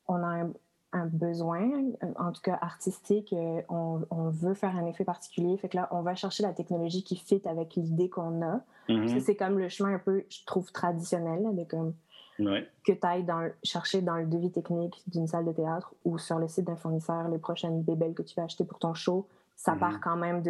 on 0.08 0.15
a 0.15 0.46
un, 0.94 1.06
besoin, 1.06 1.70
en 2.17 2.32
tout 2.32 2.41
cas 2.41 2.58
artistique, 2.62 3.34
euh, 3.34 3.62
on, 3.70 4.30
veut 4.30 4.54
faire 4.54 4.76
un 4.76 4.86
effet 4.88 5.06
particulier. 5.06 5.58
Fait 5.58 5.70
que 5.70 5.78
là, 5.78 5.88
on 5.91 6.02
va 6.02 6.15
chercher 6.15 6.44
la 6.44 6.54
technologie 6.54 7.04
qui 7.04 7.15
fit 7.15 7.41
avec 7.46 7.76
l'idée 7.76 8.10
qu'on 8.10 8.41
a. 8.41 8.62
Mm-hmm. 8.89 9.20
C'est 9.22 9.36
comme 9.36 9.58
le 9.58 9.70
chemin 9.70 9.96
un 9.96 10.00
peu, 10.00 10.26
je 10.30 10.46
trouve, 10.46 10.72
traditionnel, 10.72 11.56
de 11.56 11.63
comme 11.63 11.94
que 12.38 12.91
tu 12.91 13.08
ailles 13.08 13.24
dans, 13.24 13.50
chercher 13.63 14.02
dans 14.02 14.15
le 14.15 14.26
devis 14.26 14.52
technique 14.52 15.02
d'une 15.08 15.28
salle 15.28 15.46
de 15.46 15.52
théâtre 15.52 15.94
ou 16.06 16.17
sur 16.17 16.39
le 16.39 16.48
site 16.48 16.65
d'un 16.65 16.76
fournisseur 16.76 17.28
les 17.28 17.38
prochaines 17.38 17.82
bébelles 17.82 18.13
que 18.13 18.24
tu 18.24 18.36
vas 18.36 18.44
acheter 18.44 18.63
pour 18.63 18.80
ton 18.80 18.94
show. 18.94 19.28
Ça 19.56 19.76
part 19.76 19.94
mhm. 19.94 20.00
quand 20.00 20.15
même 20.17 20.44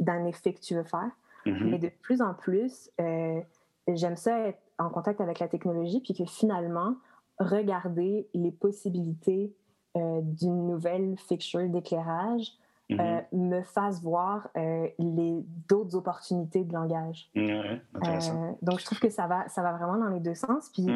d'un 0.00 0.24
effet 0.26 0.52
que 0.52 0.60
tu 0.60 0.74
veux 0.74 0.84
faire. 0.84 1.10
Mhm. 1.48 1.70
Mais 1.70 1.78
de 1.78 1.90
plus 2.02 2.22
en 2.22 2.34
plus, 2.34 2.90
euh, 3.00 3.40
j'aime 3.88 4.16
ça 4.16 4.38
être 4.48 4.60
en 4.78 4.90
contact 4.90 5.20
avec 5.20 5.38
la 5.38 5.48
technologie, 5.48 6.00
puis 6.00 6.14
que 6.14 6.24
finalement, 6.24 6.94
regarder 7.38 8.28
les 8.34 8.52
possibilités 8.52 9.54
euh, 9.96 10.20
d'une 10.22 10.66
nouvelle 10.66 11.16
fixture 11.16 11.68
d'éclairage 11.68 12.52
mhm. 12.90 13.00
euh, 13.00 13.20
me 13.32 13.62
fasse 13.62 14.02
voir 14.02 14.48
les 14.54 15.44
d'autres 15.68 15.96
opportunités 15.96 16.64
de 16.64 16.72
langage. 16.72 17.30
donc, 17.34 18.80
je 18.80 18.84
trouve 18.84 19.00
que 19.00 19.10
ça 19.10 19.26
va, 19.26 19.48
ça 19.48 19.62
va 19.62 19.72
vraiment 19.72 19.98
dans 19.98 20.10
les 20.10 20.20
deux 20.20 20.34
sens. 20.34 20.70
Puis, 20.70 20.86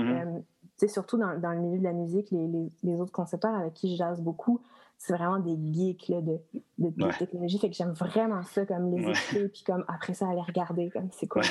surtout 0.88 1.16
dans, 1.16 1.38
dans, 1.38 1.52
le 1.52 1.60
milieu 1.60 1.78
de 1.78 1.84
la 1.84 1.92
musique, 1.92 2.30
les, 2.32 2.48
les, 2.82 3.00
autres 3.00 3.12
concepteurs 3.12 3.54
avec 3.54 3.74
qui 3.74 3.92
je 3.92 3.96
jase 3.96 4.20
beaucoup, 4.20 4.60
c'est 5.04 5.14
vraiment 5.14 5.40
des 5.40 5.56
geeks 5.72 6.08
là, 6.10 6.20
de, 6.20 6.38
de, 6.78 7.18
technologie. 7.18 7.58
Fait 7.58 7.68
que 7.68 7.74
j'aime 7.74 7.92
vraiment 7.92 8.40
ça, 8.44 8.64
comme 8.64 8.94
les 8.94 9.02
écouter, 9.02 9.48
puis 9.48 9.62
comme 9.66 9.84
après 9.88 10.14
ça, 10.14 10.28
aller 10.28 10.40
regarder, 10.40 10.90
comme 10.90 11.08
c'est 11.10 11.26
quoi 11.26 11.42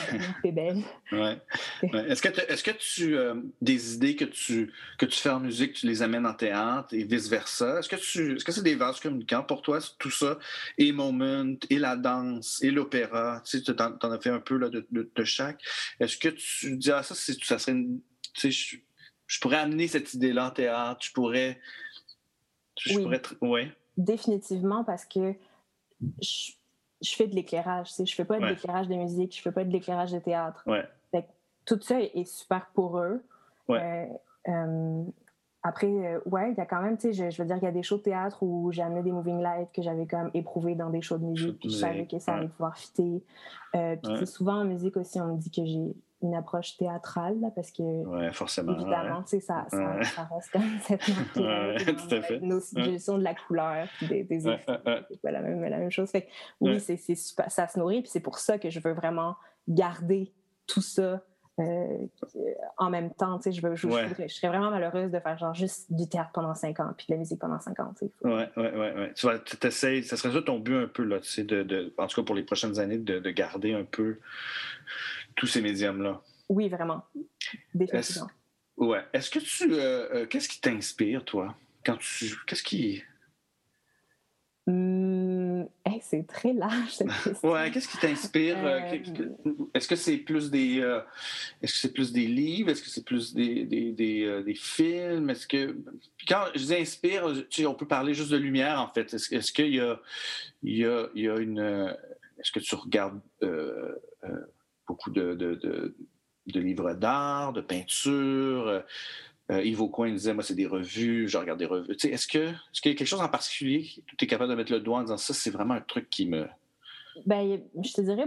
c'est 0.42 0.54
belle. 0.54 0.82
Ouais. 1.12 1.38
Est-ce 2.08 2.22
que, 2.22 2.30
est-ce 2.50 2.64
que 2.64 2.72
tu, 2.72 3.18
euh, 3.18 3.36
des 3.62 3.96
idées 3.96 4.16
que 4.16 4.24
tu, 4.24 4.72
que 4.98 5.06
tu 5.06 5.20
fais 5.20 5.32
en 5.32 5.42
musique, 5.42 5.74
tu 5.74 5.86
les 5.86 6.02
amènes 6.02 6.26
en 6.26 6.34
théâtre 6.34 6.94
et 6.94 7.04
vice-versa? 7.04 7.80
Est-ce 7.80 7.90
que 7.90 7.98
tu, 7.98 8.36
est-ce 8.38 8.46
que 8.46 8.54
c'est 8.54 8.64
des 8.64 8.76
vases 8.76 9.02
communicants 9.02 9.44
pour 9.44 9.62
toi, 9.62 9.80
tout 10.00 10.12
ça, 10.12 10.40
et 10.78 10.94
moment, 10.94 11.54
et 11.70 11.78
la 11.78 11.98
danse, 11.98 12.64
et 12.64 12.72
l'opéra? 12.72 13.42
Tu 13.44 13.60
sais, 13.60 13.82
as 13.82 14.20
fait 14.22 14.30
un 14.30 14.40
peu 14.40 14.56
là, 14.56 14.70
de, 14.70 14.88
de, 14.92 15.24
chaque. 15.26 15.62
Est-ce 16.00 16.16
que 16.16 16.30
tu 16.30 16.78
dis, 16.78 16.92
ah, 16.92 17.04
ça, 17.04 17.16
ça 17.16 17.60
serait 17.60 17.74
une, 17.74 18.00
tu 18.34 18.50
sais, 18.50 18.80
je 19.28 19.40
pourrais 19.40 19.58
amener 19.58 19.90
cette 19.90 20.14
idée-là 20.14 20.48
en 20.48 20.52
théâtre, 20.52 21.02
je 21.06 21.12
pourrais. 21.12 21.60
Je 22.79 22.99
oui. 22.99 23.19
pourrais. 23.39 23.71
Définitivement, 23.97 24.84
parce 24.84 25.05
que 25.05 25.36
je, 26.21 26.51
fais 27.15 27.27
de 27.27 27.36
l'éclairage. 27.36 27.91
Je 27.95 28.03
ne 28.03 28.07
fais 28.07 28.25
pas 28.25 28.39
de 28.39 28.45
l'éclairage 28.45 28.88
de 28.88 28.95
musique, 28.95 29.34
je 29.34 29.39
ne 29.39 29.43
fais 29.43 29.51
pas 29.51 29.63
de 29.63 29.72
l'éclairage 29.72 30.11
de 30.11 30.19
théâtre. 30.19 30.63
Ouais. 30.65 30.88
tout 31.65 31.80
ça 31.82 32.01
est 32.01 32.26
super 32.26 32.67
pour 32.74 32.99
eux. 32.99 33.24
Euh, 33.69 34.05
euh, 34.49 35.03
après, 35.63 35.88
euh, 35.88 36.19
ouais, 36.26 36.51
il 36.51 36.57
y 36.57 36.61
a 36.61 36.65
quand 36.65 36.82
même, 36.82 36.97
tu 36.97 37.13
sais, 37.13 37.32
je, 37.32 37.41
veux 37.41 37.47
dire 37.47 37.57
qu'il 37.57 37.65
y 37.65 37.67
a 37.67 37.72
des 37.72 37.84
shows 37.84 37.97
de 37.97 38.01
théâtre 38.01 38.41
où 38.41 38.72
j'ai 38.72 38.82
amené 38.82 39.03
des 39.03 39.11
moving 39.11 39.41
lights 39.41 39.72
que 39.72 39.82
j'avais 39.82 40.07
comme 40.07 40.32
éprouvé 40.34 40.74
dans 40.76 40.89
des 40.89 41.01
shows 41.01 41.19
de 41.19 41.26
musique, 41.26 41.59
puis 41.59 41.69
je 41.69 41.76
savais 41.76 42.07
que 42.07 42.19
ça 42.19 42.36
allait 42.36 42.47
pouvoir 42.47 42.78
fitter. 42.78 43.24
puis 43.74 44.28
souvent 44.28 44.61
en 44.61 44.65
musique 44.65 44.97
aussi, 44.97 45.22
on 45.22 45.36
me 45.36 45.38
dit 45.38 45.51
que 45.51 45.65
j'ai 45.65 45.95
une 46.22 46.36
approche 46.36 46.78
théâtrale, 46.78 47.39
là, 47.41 47.49
parce 47.53 47.72
que, 47.72 47.84
ouais, 47.84 48.32
forcément, 48.34 48.74
évidemment, 48.74 49.24
ça, 49.26 49.39
ça, 49.39 49.65
ça, 49.69 50.30
reste 50.32 50.51
comme 50.51 50.80
cette 50.82 51.07
marque 51.07 52.41
nos 52.41 52.59
suggestions 52.59 53.17
de 53.17 53.24
la 53.24 53.36
couleur, 53.36 53.88
des, 54.01 54.24
des 54.24 54.47
effets, 54.47 54.80
c'est 55.09 55.22
pas 55.22 55.32
la 55.32 55.41
même, 55.41 55.61
la 55.63 55.78
même 55.78 55.91
chose. 55.91 56.09
Fait 56.11 56.28
oui, 56.59 56.80
c'est, 56.80 56.97
super, 57.15 57.51
ça 57.51 57.67
se 57.67 57.80
nourrit, 57.80 58.01
puis 58.01 58.11
c'est 58.11 58.19
pour 58.19 58.39
ça 58.39 58.57
que 58.57 58.69
je 58.69 58.80
veux 58.80 58.93
vraiment 58.93 59.36
garder 59.67 60.34
tout 60.67 60.82
ça 60.82 61.22
euh, 61.59 62.07
en 62.78 62.89
même 62.89 63.13
temps, 63.13 63.38
tu 63.38 63.51
sais, 63.51 63.59
je, 63.59 63.76
je, 63.76 63.88
je, 63.88 64.34
serais 64.34 64.47
vraiment 64.47 64.72
malheureuse 64.72 65.11
de 65.11 65.19
faire 65.19 65.38
genre 65.38 65.53
juste 65.53 65.91
du 65.91 66.07
théâtre 66.07 66.32
pendant 66.34 66.55
cinq 66.55 66.80
ans 66.80 66.93
puis 66.97 67.05
de 67.09 67.13
la 67.13 67.19
musique 67.19 67.39
pendant 67.39 67.59
cinq 67.59 67.80
ans. 67.80 67.93
Tu 67.99 68.05
sais. 68.05 68.28
Ouais, 68.28 68.49
ouais, 68.55 68.72
ouais, 68.72 68.93
ouais. 68.93 69.13
Tu 69.13 69.57
t'essayes, 69.57 70.03
ça 70.03 70.15
serait 70.15 70.34
ça 70.34 70.41
ton 70.41 70.59
but 70.59 70.78
un 70.78 70.88
peu, 70.88 71.03
là, 71.03 71.19
tu 71.19 71.30
sais, 71.30 71.43
de, 71.43 71.63
de, 71.63 71.93
en 71.97 72.07
tout 72.07 72.22
cas 72.22 72.26
pour 72.26 72.36
les 72.36 72.43
prochaines 72.43 72.80
années, 72.80 72.97
de, 72.97 73.19
de 73.19 73.30
garder 73.32 73.74
un 73.74 73.84
peu 73.84 74.19
tous 75.42 75.48
ces 75.48 75.62
médiums-là. 75.64 76.22
Oui, 76.50 76.70
vraiment. 76.70 77.04
Définitivement. 77.74 78.28
Est 78.28 78.84
ouais. 78.84 79.04
Est-ce 79.12 79.32
que 79.32 79.39
tu. 79.39 79.74
Euh, 79.74 80.14
euh, 80.14 80.26
qu'est-ce 80.28 80.48
qui 80.48 80.62
t'inspire, 80.62 81.26
toi? 81.26 81.56
Quand 81.84 81.98
tu. 81.98 82.36
Qu'est-ce 82.46 82.62
qui. 82.62 83.02
Hum, 84.68 85.68
c'est 86.00 86.28
très 86.28 86.54
large 86.54 86.92
cette 86.92 87.08
question. 87.24 87.52
Ouais, 87.52 87.72
qu'est-ce 87.72 87.88
qui 87.88 87.98
t'inspire 87.98 88.56
euh, 88.64 88.80
Est-ce 89.74 89.88
que 89.88 89.96
c'est 89.96 90.18
plus 90.18 90.52
des 90.52 90.78
est-ce 91.64 91.74
que 91.74 91.80
c'est 91.80 91.94
plus 91.94 92.12
des 92.12 92.28
livres? 92.28 92.70
Est-ce 92.70 92.84
que 92.84 92.89
c'est 92.89 93.04
plus 93.04 93.34
des, 93.34 93.66
des, 93.66 93.92
des, 93.94 94.44
des 94.46 94.56
films? 94.56 95.32
Est-ce 95.32 95.48
que 95.48 95.76
quand 96.28 96.46
je 96.54 96.66
dis 96.66 96.76
inspire, 96.76 97.34
tu 97.50 97.64
sais, 97.64 97.66
on 97.66 97.74
peut 97.74 97.88
parler 97.88 98.14
juste 98.14 98.30
de 98.30 98.38
lumière 98.38 98.80
en 98.80 98.89
fait. 98.89 99.12
Est-ce, 99.12 99.34
est-ce 99.34 99.52
qu'il 99.52 99.74
y 99.74 99.80
a 99.80 100.00
il 100.62 100.78
y 100.78 100.86
a, 100.86 101.08
il 101.16 101.24
y 101.24 101.30
a 101.30 101.38
une 101.38 101.98
est-ce 102.38 102.52
que 102.52 102.60
tu 102.60 102.76
regardes 102.76 103.20
beaucoup 104.92 105.10
de, 105.10 105.34
de, 105.36 105.56
de, 105.56 105.96
de 106.48 106.60
livres 106.60 106.94
d'art, 106.94 107.54
de 107.54 107.62
peinture 107.62 108.84
euh, 109.52 109.64
Yves 109.64 109.82
Aucoin 109.82 110.12
disait, 110.12 110.34
moi, 110.34 110.44
c'est 110.44 110.56
des 110.56 110.66
revues, 110.66 111.28
je 111.28 111.38
regarde 111.38 111.60
des 111.60 111.66
revues. 111.66 111.92
est-ce, 111.92 112.28
que, 112.28 112.38
est-ce 112.38 112.82
qu'il 112.82 112.92
y 112.92 112.96
a 112.96 112.98
quelque 112.98 113.08
chose 113.08 113.22
en 113.22 113.28
particulier 113.28 113.84
que 114.08 114.16
tu 114.16 114.26
es 114.26 114.28
capable 114.28 114.50
de 114.50 114.56
mettre 114.56 114.72
le 114.72 114.80
doigt 114.80 115.00
en 115.00 115.02
disant 115.02 115.18
ça, 115.18 115.34
c'est 115.34 115.50
vraiment 115.50 115.74
un 115.74 115.82
truc 115.82 116.10
qui 116.10 116.28
me. 116.28 116.48
Ben, 117.26 117.62
je 117.84 117.94
te 117.94 118.02
dirais 118.02 118.26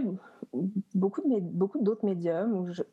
beaucoup, 0.93 1.21
de, 1.21 1.39
beaucoup 1.39 1.81
d'autres 1.81 2.05
médiums 2.05 2.53
où 2.53 2.71
je, 2.71 2.83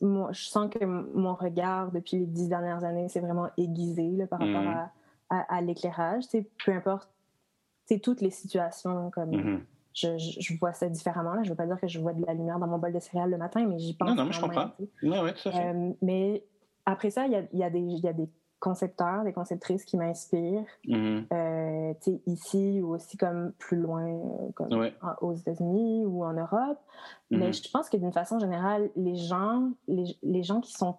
moi, 0.00 0.30
je 0.32 0.44
sens 0.44 0.70
que 0.70 0.84
mon 0.84 1.34
regard 1.34 1.92
depuis 1.92 2.18
les 2.18 2.26
dix 2.26 2.48
dernières 2.48 2.84
années 2.84 3.08
s'est 3.08 3.20
vraiment 3.20 3.50
aiguisé 3.58 4.26
par 4.26 4.38
rapport 4.38 4.62
mmh. 4.62 4.90
à, 5.30 5.40
à, 5.54 5.60
l'éclairage. 5.60 6.24
Peu 6.64 6.72
importe 6.72 7.10
toutes 8.02 8.22
les 8.22 8.30
situations, 8.30 9.10
comme 9.10 9.30
mmh 9.30 9.66
je, 9.94 10.18
je, 10.18 10.58
vois 10.58 10.72
ça 10.72 10.88
différemment. 10.88 11.34
Là. 11.34 11.42
Je 11.42 11.48
ne 11.48 11.50
veux 11.50 11.56
pas 11.56 11.66
dire 11.66 11.80
que 11.80 11.86
je 11.86 12.00
vois 12.00 12.12
de 12.12 12.24
la 12.26 12.34
lumière 12.34 12.58
dans 12.58 12.66
mon 12.66 12.78
bol 12.78 12.92
de 12.92 12.98
céréales 12.98 13.30
le 13.30 13.38
matin, 13.38 13.64
mais 13.66 13.78
j'y 13.78 13.94
pense. 13.94 14.08
Non, 14.08 14.16
non, 14.16 14.24
mais 14.26 14.32
je 14.32 14.40
comprends. 14.40 14.70
Tout 15.00 15.12
à 15.12 15.32
fait. 15.32 15.48
Euh, 15.54 15.92
mais 16.02 16.44
après 16.84 17.10
ça, 17.10 17.26
il 17.26 17.32
y 17.32 17.36
a, 17.36 17.42
y, 17.52 17.62
a 17.62 17.68
y 17.68 18.08
a, 18.08 18.12
des 18.12 18.28
concepteurs, 18.58 19.24
des 19.24 19.32
conceptrices 19.32 19.84
qui 19.84 19.96
m'inspirent. 19.96 20.64
Mm-hmm. 20.86 21.26
Euh, 21.32 21.94
ici 22.26 22.80
ou 22.82 22.94
aussi 22.94 23.16
comme 23.16 23.52
plus 23.58 23.76
loin, 23.76 24.04
euh, 24.04 24.52
comme 24.54 24.90
aux 25.20 25.32
États-Unis 25.32 26.04
ou 26.06 26.24
en 26.24 26.32
Europe. 26.32 26.78
Mais 27.30 27.50
mm-hmm. 27.50 27.64
je 27.64 27.70
pense 27.70 27.88
que 27.88 27.96
d'une 27.96 28.12
façon 28.12 28.40
générale, 28.40 28.90
les 28.96 29.14
gens, 29.14 29.70
les, 29.86 30.16
les 30.22 30.42
gens 30.42 30.60
qui 30.60 30.72
sont 30.72 30.96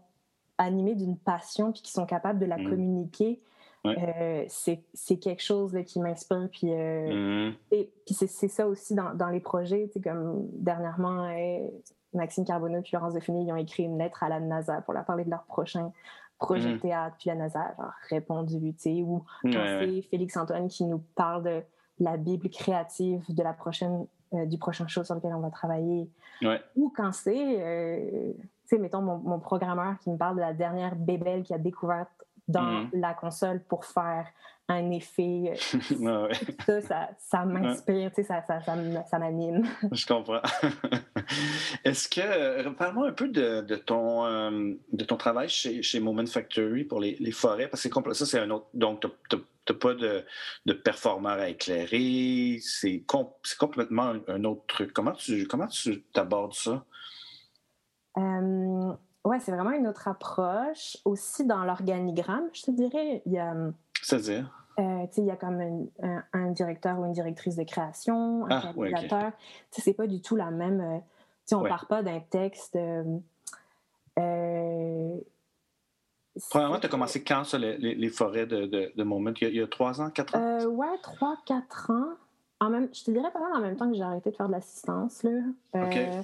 animés 0.57 0.95
d'une 0.95 1.17
passion 1.17 1.73
puis 1.73 1.81
qui 1.81 1.91
sont 1.91 2.05
capables 2.05 2.39
de 2.39 2.45
la 2.45 2.57
mm. 2.57 2.69
communiquer, 2.69 3.41
euh, 3.87 4.43
c'est 4.47 5.17
quelque 5.17 5.41
chose 5.41 5.77
qui 5.85 5.99
m'inspire. 5.99 6.47
Puis, 6.51 6.67
mm-hmm. 6.67 7.53
et, 7.71 7.89
puis 8.05 8.15
c'est 8.15 8.47
ça 8.47 8.67
aussi 8.67 8.95
dans, 8.95 9.13
dans 9.13 9.29
les 9.29 9.39
projets. 9.39 9.89
Comme 10.03 10.47
dernièrement, 10.53 11.29
Maxime 12.13 12.45
Carbonneau 12.45 12.79
et 12.79 12.89
Laurence 12.93 13.13
Defini, 13.13 13.45
ils 13.45 13.51
ont 13.51 13.57
écrit 13.57 13.83
une 13.83 13.97
lettre 13.97 14.23
à 14.23 14.29
la 14.29 14.39
NASA 14.39 14.81
pour 14.81 14.93
leur 14.93 15.05
parler 15.05 15.25
de 15.25 15.29
leur 15.29 15.43
prochain 15.43 15.91
projet 16.39 16.69
de 16.69 16.75
mm. 16.75 16.79
théâtre. 16.79 17.15
Puis 17.19 17.29
la 17.29 17.35
NASA 17.35 17.59
a 17.77 17.93
répondu, 18.09 18.55
ou 19.03 19.23
quand 19.43 19.51
c'est 19.51 20.01
Félix 20.03 20.37
Antoine 20.37 20.67
qui 20.67 20.85
nous 20.85 21.03
parle 21.15 21.43
de 21.43 21.63
la 21.99 22.17
Bible 22.17 22.49
créative 22.49 23.23
de 23.29 23.43
la 23.43 23.53
prochaine, 23.53 24.05
euh, 24.33 24.45
du 24.45 24.57
prochain 24.57 24.87
show 24.87 25.03
sur 25.03 25.15
lequel 25.15 25.33
on 25.33 25.39
va 25.39 25.49
travailler. 25.49 26.09
Ou 26.75 26.91
quand 26.95 27.13
c'est, 27.13 27.61
euh, 27.61 28.33
tu 28.33 28.47
sais, 28.65 28.77
mettons, 28.77 29.01
mon, 29.01 29.17
mon, 29.17 29.39
programmeur 29.39 29.97
qui 29.99 30.09
me 30.09 30.17
parle 30.17 30.35
de 30.35 30.41
la 30.41 30.53
dernière 30.53 30.95
bébelle 30.95 31.43
qu'il 31.43 31.55
a 31.55 31.59
découverte 31.59 32.09
dans 32.47 32.83
mm. 32.83 32.89
la 32.93 33.13
console 33.13 33.63
pour 33.63 33.85
faire 33.85 34.27
un 34.67 34.91
effet. 34.91 35.53
Euh, 35.53 36.29
ça, 36.65 36.81
ça, 36.81 37.09
ça 37.17 37.45
m'inspire, 37.45 38.11
tu 38.11 38.23
sais, 38.23 38.23
ça, 38.23 38.43
ça, 38.47 38.59
ça 38.61 39.19
m'anime. 39.19 39.63
Je 39.91 40.05
comprends. 40.05 40.41
Est-ce 41.83 42.09
que, 42.09 42.21
euh, 42.21 42.71
parle-moi 42.71 43.09
un 43.09 43.13
peu 43.13 43.27
de, 43.27 43.61
de 43.61 43.75
ton, 43.75 44.25
euh, 44.25 44.73
de 44.91 45.03
ton 45.03 45.17
travail 45.17 45.49
chez, 45.49 45.83
chez 45.83 45.99
Moment 45.99 46.25
Factory 46.25 46.83
pour 46.83 46.99
les, 46.99 47.15
les 47.19 47.31
forêts, 47.31 47.67
parce 47.67 47.87
que 47.87 48.13
ça, 48.13 48.25
c'est 48.25 48.39
un 48.39 48.49
autre. 48.49 48.67
Donc, 48.73 49.05
tu 49.29 49.37
n'as 49.37 49.75
pas 49.75 49.93
de, 49.93 50.23
de 50.65 50.73
performeur 50.73 51.39
à 51.39 51.49
éclairer, 51.49 52.59
c'est 52.61 53.03
complètement 53.05 54.13
un, 54.27 54.43
autre 54.43 54.65
truc. 54.67 54.93
Comment 54.93 55.13
tu 55.13 55.47
comment 55.47 55.67
tu 55.67 56.03
abordes 56.15 56.53
ça? 56.53 56.85
Euh, 58.17 58.93
oui, 59.25 59.37
c'est 59.41 59.51
vraiment 59.51 59.71
une 59.71 59.87
autre 59.87 60.07
approche. 60.07 60.97
Aussi, 61.03 61.45
dans 61.45 61.63
l'organigramme, 61.63 62.47
je 62.53 62.63
te 62.63 62.71
dirais, 62.71 63.23
il 63.25 63.33
y 63.33 63.39
a. 63.39 63.53
C'est-à-dire? 64.01 64.65
Euh, 64.79 65.07
il 65.17 65.25
y 65.25 65.31
a 65.31 65.35
comme 65.35 65.87
un, 66.33 66.51
directeur 66.51 66.99
ou 66.99 67.05
une 67.05 67.13
directrice 67.13 67.55
de 67.55 67.63
création, 67.63 68.45
un 68.45 68.49
ah, 68.49 68.71
réalisateur. 68.77 69.31
Ce 69.71 69.81
C'est 69.81 69.93
pas 69.93 70.05
du 70.05 70.21
tout 70.21 70.35
la 70.35 70.51
même. 70.51 70.79
Euh, 70.79 71.55
on 71.55 71.61
ne 71.61 71.69
part 71.69 71.87
pas 71.87 72.03
d'un 72.03 72.19
texte. 72.19 72.75
Euh, 72.75 73.17
euh 74.19 75.17
Premièrement, 76.49 76.79
tu 76.79 76.85
as 76.85 76.89
commencé 76.89 77.23
quand, 77.23 77.45
ça, 77.45 77.57
les, 77.57 77.77
les, 77.77 78.09
forêts 78.09 78.45
de, 78.45 78.65
de, 78.65 78.91
de 78.93 79.03
Moment? 79.03 79.31
Il 79.39 79.55
y, 79.55 79.61
a, 79.61 79.67
trois 79.67 80.01
ans, 80.01 80.09
quatre 80.09 80.35
ans? 80.35 80.65
Oui, 80.65 80.87
trois, 81.01 81.37
quatre 81.45 81.91
ans. 81.91 82.09
En 82.61 82.69
même, 82.69 82.87
je 82.93 83.03
te 83.03 83.11
dirais 83.11 83.31
pas 83.31 83.39
mal 83.39 83.53
en 83.53 83.61
même 83.61 83.75
temps 83.75 83.89
que 83.89 83.95
j'ai 83.95 84.03
arrêté 84.03 84.31
de 84.31 84.35
faire 84.35 84.47
de 84.47 84.53
l'assistance. 84.53 85.23
Là. 85.23 85.31
Euh, 85.75 86.21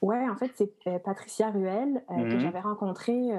Ouais, 0.00 0.28
en 0.28 0.36
fait, 0.36 0.52
c'est 0.54 1.02
Patricia 1.02 1.50
Ruel 1.50 2.02
que 2.08 2.14
mm-hmm. 2.14 2.38
j'avais 2.38 2.60
rencontrée. 2.60 3.30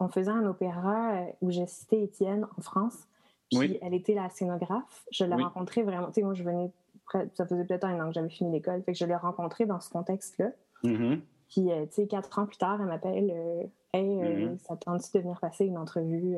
on 0.00 0.08
faisait 0.08 0.30
un 0.30 0.46
opéra 0.46 1.26
où 1.42 1.50
j'ai 1.50 1.66
cité 1.66 2.02
Étienne 2.02 2.46
en 2.56 2.62
France. 2.62 3.06
Puis 3.50 3.78
elle 3.82 3.94
était 3.94 4.14
la 4.14 4.28
scénographe. 4.30 5.04
Je 5.10 5.24
l'ai 5.24 5.34
rencontrée 5.34 5.82
vraiment. 5.82 6.08
Tu 6.08 6.14
sais, 6.14 6.22
moi, 6.22 6.34
je 6.34 6.42
venais. 6.42 6.70
Ça 7.34 7.46
faisait 7.46 7.64
peut-être 7.64 7.84
un 7.84 8.00
an 8.02 8.08
que 8.08 8.14
j'avais 8.14 8.30
fini 8.30 8.50
l'école. 8.50 8.82
Fait 8.82 8.92
que 8.92 8.98
je 8.98 9.04
l'ai 9.04 9.14
rencontrée 9.14 9.66
dans 9.66 9.80
ce 9.80 9.90
contexte-là. 9.90 10.50
Mm-hmm. 10.84 11.20
Puis, 11.50 11.70
euh, 11.70 11.84
tu 11.86 11.92
sais, 11.92 12.06
quatre 12.06 12.38
ans 12.38 12.46
plus 12.46 12.56
tard, 12.56 12.78
elle 12.80 12.86
m'appelle 12.86 13.30
euh, 13.30 13.62
Hey, 13.92 14.22
euh, 14.22 14.54
mm-hmm. 14.54 14.58
ça 14.58 14.76
tente 14.76 15.14
de 15.14 15.20
venir 15.20 15.38
passer 15.38 15.66
une 15.66 15.78
entrevue 15.78 16.36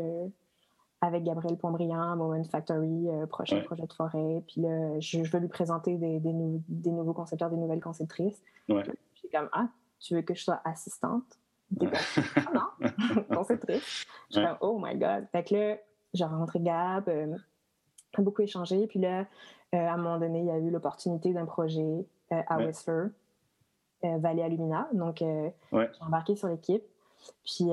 avec 1.00 1.24
Gabriel 1.24 1.56
Pombriand, 1.58 2.16
Moment 2.16 2.42
Factory, 2.44 3.06
prochain 3.28 3.60
projet 3.62 3.86
de 3.86 3.92
forêt. 3.92 4.42
Puis 4.46 4.62
là, 4.62 4.98
je, 4.98 5.18
veux 5.18 5.38
lui 5.38 5.48
présenter 5.48 5.96
des, 5.96 6.20
des, 6.20 6.90
nouveaux 6.90 7.12
concepteurs, 7.12 7.50
des 7.50 7.56
nouvelles 7.56 7.80
conceptrices. 7.80 8.42
Ouais. 8.68 8.82
Puis, 9.14 9.28
comme 9.30 9.48
Ah, 9.52 9.68
tu 10.00 10.14
veux 10.14 10.22
que 10.22 10.34
je 10.34 10.42
sois 10.42 10.60
assistante? 10.64 11.38
ah 11.80 12.52
non, 12.54 13.22
conceptrice. 13.34 14.06
Je 14.30 14.38
suis 14.38 14.46
comme 14.46 14.56
Oh 14.60 14.78
my 14.82 14.96
God. 14.96 15.26
Fait 15.32 15.44
que 15.44 15.54
là, 15.54 15.76
j'ai 16.14 16.24
rencontré 16.24 16.60
Gab, 16.60 17.08
euh, 17.08 17.36
beaucoup 18.18 18.42
échangé. 18.42 18.86
Puis 18.86 19.00
là, 19.00 19.26
euh, 19.74 19.78
à 19.78 19.94
un 19.94 19.96
moment 19.96 20.18
donné, 20.18 20.40
il 20.40 20.46
y 20.46 20.50
a 20.50 20.58
eu 20.58 20.70
l'opportunité 20.70 21.32
d'un 21.32 21.46
projet 21.46 22.06
euh, 22.32 22.42
à 22.46 22.58
ouais. 22.58 22.66
Westford, 22.66 23.08
Vallée 24.02 24.42
Alumina. 24.42 24.88
Donc, 24.92 25.16
j'ai 25.18 25.52
embarqué 26.00 26.36
sur 26.36 26.48
l'équipe. 26.48 26.84
Puis, 27.44 27.64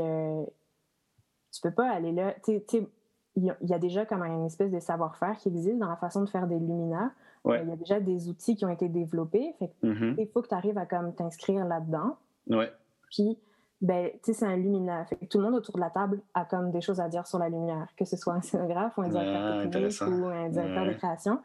tu 1.52 1.62
peux 1.62 1.72
pas 1.72 1.92
aller 1.92 2.12
là. 2.12 2.34
Tu 2.44 2.60
sais, 2.68 2.88
il 3.36 3.56
y, 3.62 3.74
a 3.74 3.80
déjà 3.80 4.06
comme 4.06 4.22
une 4.22 4.46
espèce 4.46 4.72
de 4.72 4.80
savoir-faire 4.80 5.38
qui 5.38 5.50
existe 5.50 5.80
dans 5.80 5.90
la 5.90 5.96
façon 5.96 6.22
de 6.24 6.30
faire 6.30 6.46
des 6.48 6.60
luminas. 6.60 7.10
Il 7.46 7.68
y 7.68 7.72
a 7.72 7.76
déjà 7.76 8.00
des 8.00 8.30
outils 8.30 8.56
qui 8.56 8.64
ont 8.64 8.70
été 8.70 8.88
développés. 8.90 9.54
Fait 9.60 9.72
mm-hmm. 9.84 10.16
il 10.20 10.28
faut 10.28 10.42
que 10.42 10.48
tu 10.48 10.54
arrives 10.54 10.78
à 10.78 10.86
comme 10.86 11.14
t'inscrire 11.14 11.66
là-dedans. 11.66 12.18
Ouais. 12.48 12.72
Puis 13.10 13.38
ben, 13.84 14.12
tu 14.12 14.18
sais, 14.22 14.34
c'est 14.34 14.46
un 14.46 14.56
luminaire. 14.56 15.06
tout 15.30 15.40
le 15.40 15.44
monde 15.44 15.56
autour 15.56 15.76
de 15.76 15.82
la 15.82 15.90
table 15.90 16.22
a 16.34 16.46
comme 16.46 16.72
des 16.72 16.80
choses 16.80 17.02
à 17.02 17.10
dire 17.10 17.28
sur 17.28 17.38
la 17.38 17.50
lumière, 17.50 17.88
que 17.98 18.06
ce 18.06 18.16
soit 18.16 18.34
un 18.34 18.42
scénographe 18.42 18.98
ou 18.98 19.02
un 19.02 19.10
directeur 19.10 19.42
ah, 19.44 19.68
technique 19.68 20.02
ou 20.02 20.26
un 20.28 20.50
directeur 20.50 20.86
de 20.86 20.94
création. 20.94 21.40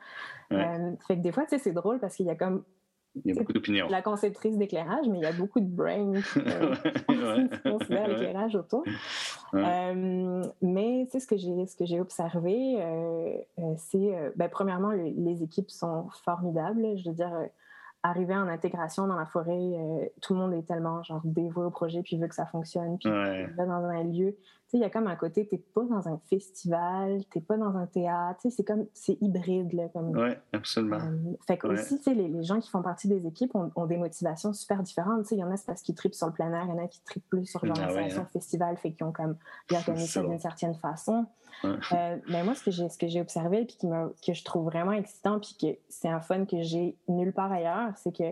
Euh, 0.52 0.92
fait 1.06 1.16
que 1.16 1.20
des 1.20 1.32
fois, 1.32 1.42
tu 1.44 1.50
sais, 1.50 1.58
c'est 1.58 1.72
drôle 1.72 1.98
parce 1.98 2.14
qu'il 2.14 2.26
y 2.26 2.30
a 2.30 2.36
comme 2.36 2.62
il 3.14 3.26
y 3.26 3.32
a 3.32 3.38
beaucoup 3.38 3.52
d'opinions. 3.52 3.88
La 3.88 4.02
conceptrice 4.02 4.56
d'éclairage, 4.56 5.06
mais 5.08 5.18
il 5.18 5.22
y 5.22 5.26
a 5.26 5.32
beaucoup 5.32 5.60
de 5.60 5.66
brains 5.66 6.12
euh, 6.36 6.74
qui 7.78 7.92
l'éclairage 7.92 8.54
autour. 8.54 8.84
Euh, 9.54 10.44
mais 10.62 11.08
ce 11.12 11.26
que 11.26 11.36
j'ai, 11.36 11.66
ce 11.66 11.76
que 11.76 11.86
j'ai 11.86 12.00
observé, 12.00 12.76
euh, 12.80 13.36
c'est, 13.76 14.32
ben, 14.36 14.48
premièrement, 14.48 14.90
les, 14.90 15.10
les, 15.10 15.42
équipes 15.42 15.70
sont 15.70 16.08
formidables. 16.22 16.96
Je 16.98 17.08
veux 17.08 17.14
dire, 17.14 17.32
arriver 18.02 18.34
en 18.34 18.48
intégration 18.48 19.06
dans 19.06 19.16
la 19.16 19.26
forêt, 19.26 19.52
euh, 19.52 20.06
tout 20.20 20.34
le 20.34 20.40
monde 20.40 20.54
est 20.54 20.62
tellement 20.62 21.02
genre 21.02 21.20
dévoué 21.24 21.64
au 21.64 21.70
projet 21.70 22.02
puis 22.02 22.16
veut 22.16 22.28
que 22.28 22.34
ça 22.34 22.46
fonctionne. 22.46 22.98
Puis 22.98 23.10
va 23.10 23.66
dans 23.66 23.84
un 23.84 24.04
lieu. 24.04 24.36
Tu 24.68 24.72
sais, 24.72 24.78
il 24.78 24.80
y 24.82 24.84
a 24.84 24.90
comme 24.90 25.06
un 25.06 25.16
côté, 25.16 25.46
t'es 25.46 25.56
pas 25.56 25.82
dans 25.84 26.08
un 26.08 26.18
festival, 26.28 27.24
t'es 27.30 27.40
pas 27.40 27.56
dans 27.56 27.74
un 27.74 27.86
théâtre. 27.86 28.38
Tu 28.42 28.50
sais, 28.50 28.56
c'est 28.56 28.64
comme, 28.64 28.84
c'est 28.92 29.16
hybride 29.22 29.72
là. 29.72 29.88
Comme, 29.88 30.10
oui, 30.10 30.30
absolument. 30.52 30.98
Euh, 30.98 31.36
fait 31.46 31.56
que 31.56 31.68
aussi, 31.68 31.96
tu 31.96 32.02
sais, 32.02 32.14
les, 32.14 32.28
les, 32.28 32.42
gens 32.42 32.60
qui 32.60 32.68
font 32.68 32.82
partie 32.82 33.08
des 33.08 33.26
équipes 33.26 33.54
ont, 33.54 33.72
ont 33.76 33.86
des 33.86 33.96
motivations 33.96 34.52
super 34.52 34.82
différentes. 34.82 35.22
Tu 35.22 35.28
sais, 35.30 35.36
il 35.36 35.38
y 35.38 35.44
en 35.44 35.50
a 35.50 35.56
c'est 35.56 35.64
parce 35.64 35.80
qu'ils 35.80 35.94
tripent 35.94 36.14
sur 36.14 36.26
le 36.26 36.34
plein 36.34 36.52
air, 36.52 36.64
il 36.66 36.68
y 36.68 36.72
en 36.72 36.84
a 36.84 36.86
qui 36.86 37.02
tripent 37.02 37.28
plus 37.30 37.46
sur 37.46 37.64
l'organisation 37.64 38.26
ah, 38.26 38.30
festival, 38.30 38.76
fait 38.76 38.92
qu'ils 38.92 39.06
ont 39.06 39.12
comme 39.12 39.36
ça 39.70 40.22
d'une 40.22 40.38
certaine 40.38 40.74
façon. 40.74 41.26
Euh, 41.64 42.18
mais 42.28 42.44
moi, 42.44 42.54
ce 42.54 42.62
que 42.62 42.70
j'ai, 42.70 42.90
ce 42.90 42.98
que 42.98 43.08
j'ai 43.08 43.22
observé 43.22 43.64
puis 43.64 43.76
qui 43.76 43.88
que 43.88 44.34
je 44.34 44.44
trouve 44.44 44.66
vraiment 44.66 44.92
excitant 44.92 45.40
puis 45.40 45.56
que 45.58 45.78
c'est 45.88 46.08
un 46.08 46.20
fun 46.20 46.44
que 46.44 46.62
j'ai 46.62 46.96
nulle 47.08 47.32
part 47.32 47.50
ailleurs, 47.50 47.92
c'est 47.96 48.14
que 48.14 48.24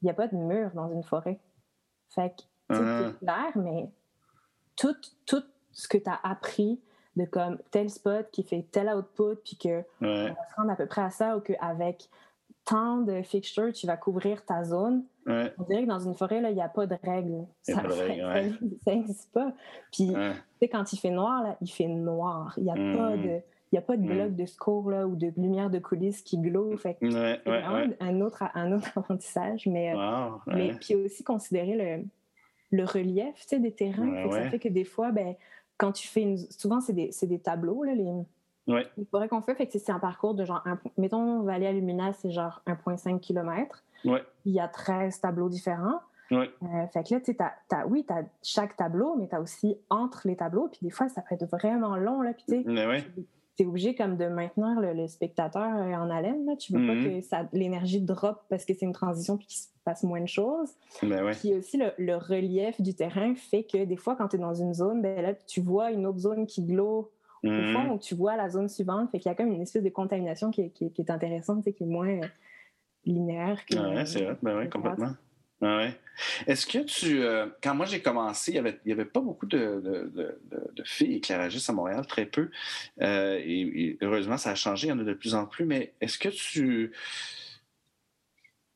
il 0.00 0.04
n'y 0.04 0.10
a 0.10 0.14
pas 0.14 0.28
de 0.28 0.36
mur 0.36 0.70
dans 0.74 0.90
une 0.90 1.02
forêt. 1.02 1.40
Fait 2.08 2.34
uh 2.70 3.12
clair, 3.20 3.52
mais 3.56 3.90
tout, 4.76 4.96
tout 5.26 5.42
ce 5.78 5.86
que 5.86 5.96
tu 5.96 6.10
as 6.10 6.18
appris 6.24 6.80
de 7.16 7.24
comme 7.24 7.58
tel 7.70 7.88
spot 7.88 8.28
qui 8.32 8.42
fait 8.42 8.66
tel 8.70 8.88
output, 8.88 9.36
puis 9.44 9.56
que 9.56 9.82
on 10.00 10.06
va 10.06 10.34
se 10.50 10.54
rendre 10.56 10.70
à 10.70 10.76
peu 10.76 10.86
près 10.86 11.02
à 11.02 11.10
ça, 11.10 11.36
ou 11.36 11.40
qu'avec 11.40 12.08
tant 12.64 12.98
de 12.98 13.22
fixtures, 13.22 13.72
tu 13.72 13.86
vas 13.86 13.96
couvrir 13.96 14.44
ta 14.44 14.64
zone. 14.64 15.04
On 15.26 15.62
dirait 15.68 15.84
que 15.84 15.88
dans 15.88 16.00
une 16.00 16.14
forêt, 16.14 16.42
il 16.42 16.54
n'y 16.54 16.60
a 16.60 16.68
pas 16.68 16.86
de 16.86 16.96
règles. 17.02 17.46
Ça 17.62 17.82
n'existe 18.86 19.30
pas. 19.32 19.52
Puis, 19.92 20.14
quand 20.70 20.92
il 20.92 20.98
fait 20.98 21.10
noir, 21.10 21.42
là, 21.44 21.56
il 21.60 21.70
fait 21.70 21.86
noir. 21.86 22.54
Il 22.56 22.64
n'y 22.64 22.70
a, 22.70 22.74
pas 22.74 23.16
de, 23.16 23.40
a 23.76 23.80
pas 23.80 23.96
de 23.96 24.02
bloc 24.02 24.34
de 24.34 24.46
secours 24.46 24.90
là, 24.90 25.06
ou 25.06 25.14
de 25.14 25.32
lumière 25.36 25.70
de 25.70 25.78
coulisses 25.78 26.22
qui 26.22 26.38
glow. 26.38 26.76
Fait 26.76 26.96
c'est 27.00 27.40
vraiment 27.44 27.94
un, 28.00 28.20
autre, 28.20 28.42
un 28.54 28.72
autre 28.72 28.88
apprentissage. 28.96 29.66
Mais, 29.66 29.94
euh, 29.94 30.28
mais 30.46 30.72
puis 30.80 30.94
aussi 30.94 31.22
considérer 31.22 31.76
le, 31.76 32.04
le 32.70 32.84
relief 32.84 33.46
des 33.50 33.72
terrains. 33.72 34.30
ça 34.30 34.50
fait 34.50 34.58
que 34.58 34.68
des 34.68 34.84
fois, 34.84 35.12
ben, 35.12 35.34
quand 35.78 35.92
tu 35.92 36.06
fais 36.06 36.22
une... 36.22 36.36
Souvent, 36.36 36.80
c'est 36.80 36.92
des, 36.92 37.10
des, 37.22 37.38
tableaux, 37.38 37.82
là, 37.84 37.94
les 37.94 38.12
Ouais. 38.68 38.86
Il 38.98 39.06
faudrait 39.06 39.28
qu'on 39.28 39.40
fait, 39.40 39.54
fait 39.54 39.66
que 39.66 39.78
c'est 39.78 39.90
un 39.90 39.98
parcours 39.98 40.34
de 40.34 40.44
genre, 40.44 40.62
un, 40.66 40.78
mettons, 40.98 41.42
Vallée 41.42 41.66
à 41.66 41.72
Lumina, 41.72 42.12
c'est 42.12 42.30
genre 42.30 42.60
1,5 42.66 43.18
km. 43.18 43.82
Ouais. 44.04 44.22
Il 44.44 44.52
y 44.52 44.60
a 44.60 44.68
13 44.68 45.20
tableaux 45.20 45.48
différents. 45.48 46.00
Ouais. 46.30 46.50
Euh, 46.62 46.86
fait 46.92 47.02
que 47.04 47.14
là, 47.14 47.20
tu 47.20 47.32
sais, 47.32 47.36
oui, 47.86 48.04
tu 48.06 48.12
as 48.12 48.24
chaque 48.42 48.76
tableau, 48.76 49.16
mais 49.16 49.26
tu 49.26 49.34
as 49.34 49.40
aussi 49.40 49.78
entre 49.88 50.28
les 50.28 50.36
tableaux. 50.36 50.68
Puis 50.68 50.80
des 50.82 50.90
fois, 50.90 51.08
ça 51.08 51.22
peut 51.22 51.34
être 51.34 51.46
vraiment 51.46 51.96
long. 51.96 52.20
Là, 52.20 52.34
puis 52.34 52.44
tu 52.46 52.62
sais, 52.62 53.04
es 53.60 53.66
obligé 53.66 53.94
comme 53.94 54.16
de 54.16 54.26
maintenir 54.26 54.80
le, 54.80 55.08
spectateur 55.08 55.62
euh, 55.62 55.94
en 55.94 56.10
haleine. 56.10 56.44
Là. 56.46 56.54
Tu 56.56 56.72
veux 56.72 56.86
pas 56.86 56.94
mm-hmm. 56.94 57.50
que 57.50 57.56
l'énergie 57.56 58.00
drop 58.00 58.42
parce 58.48 58.64
que 58.64 58.74
c'est 58.74 58.84
une 58.84 58.92
transition 58.92 59.36
puis 59.36 59.46
qu'il 59.46 59.58
se 59.58 59.68
passe 59.88 60.02
moins 60.02 60.20
de 60.20 60.28
choses. 60.28 60.70
Ben 61.02 61.30
puis 61.32 61.54
aussi, 61.54 61.80
le, 61.98 62.16
relief 62.16 62.80
du 62.80 62.94
terrain 62.94 63.34
fait 63.34 63.64
que 63.64 63.84
des 63.84 63.96
fois, 63.96 64.16
quand 64.16 64.28
tu 64.28 64.36
es 64.36 64.38
dans 64.38 64.54
une 64.54 64.74
zone, 64.74 65.00
ben 65.00 65.22
là, 65.22 65.34
tu 65.34 65.60
vois 65.60 65.92
une 65.92 66.04
autre 66.06 66.18
zone 66.18 66.46
qui 66.46 66.62
glow 66.62 67.10
au 67.44 67.48
fond, 67.48 67.84
mhm. 67.84 67.92
où 67.92 67.98
tu 67.98 68.14
vois 68.14 68.36
la 68.36 68.50
zone 68.50 68.68
suivante. 68.68 69.10
Fait 69.10 69.18
qu'il 69.18 69.30
y 69.30 69.32
a 69.32 69.34
comme 69.34 69.52
une 69.52 69.62
espèce 69.62 69.82
de 69.82 69.88
contamination 69.88 70.50
qui, 70.50 70.70
qui, 70.72 70.92
est 70.98 71.10
intéressante, 71.10 71.64
qui 71.64 71.82
est 71.82 71.86
moins 71.86 72.08
euh, 72.08 72.26
linéaire. 73.04 73.64
Que, 73.64 73.78
ah 73.78 73.90
ouais, 73.90 74.06
c'est 74.06 74.24
vrai. 74.24 74.36
Ben 74.42 74.58
oui, 74.58 74.68
complètement. 74.68 75.12
Ah 75.60 75.78
ouais. 75.78 75.98
Est-ce 76.46 76.66
que 76.66 76.78
tu. 76.78 77.22
Euh, 77.22 77.46
quand 77.62 77.74
moi 77.74 77.86
j'ai 77.86 78.00
commencé, 78.00 78.52
il 78.52 78.54
n'y 78.54 78.60
avait, 78.60 78.80
y 78.84 78.92
avait 78.92 79.04
pas 79.04 79.20
beaucoup 79.20 79.46
de, 79.46 79.80
de, 80.14 80.40
de, 80.72 80.82
filles 80.84 81.16
éclairagistes 81.16 81.70
à 81.70 81.72
Montréal, 81.72 82.06
très 82.06 82.26
peu. 82.26 82.50
Euh, 83.00 83.40
et, 83.42 83.96
heureusement, 84.02 84.36
ça 84.36 84.50
a 84.50 84.54
changé, 84.54 84.88
il 84.88 84.90
y 84.90 84.92
en 84.92 84.98
a 84.98 85.04
de 85.04 85.14
plus 85.14 85.34
en 85.34 85.46
plus. 85.46 85.64
Mais 85.64 85.94
est-ce 86.00 86.18
que 86.18 86.28
tu. 86.28 86.92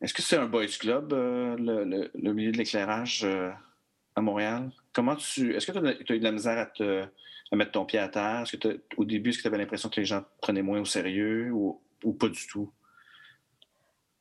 Est-ce 0.03 0.13
que 0.13 0.23
c'est 0.23 0.37
un 0.37 0.47
boys 0.47 0.67
club, 0.67 1.13
le, 1.13 2.11
le, 2.15 2.33
milieu 2.33 2.53
de 2.53 2.59
l'éclairage 2.59 3.25
à 3.25 4.21
Montréal? 4.21 4.71
Comment 4.93 5.17
tu. 5.17 5.55
Est-ce 5.55 5.71
que 5.71 5.73
tu 5.73 6.13
as, 6.13 6.15
eu 6.15 6.19
de 6.19 6.25
la 6.25 6.33
misère 6.33 6.59
à 6.59 6.67
te 6.67 7.07
à 7.53 7.57
mettre 7.57 7.73
ton 7.73 7.85
pied 7.85 7.99
à 7.99 8.09
terre? 8.09 8.41
Est-ce 8.43 8.57
que 8.57 8.83
au 8.97 9.05
début, 9.05 9.31
est-ce 9.31 9.39
que 9.39 9.43
tu 9.43 9.49
avais 9.49 9.59
l'impression 9.59 9.89
que 9.89 10.01
les 10.01 10.07
gens 10.07 10.23
te 10.23 10.41
prenaient 10.41 10.63
moins 10.63 10.81
au 10.81 10.85
sérieux 10.85 11.53
ou, 11.53 11.81
pas 12.15 12.29
du 12.29 12.47
tout? 12.47 12.73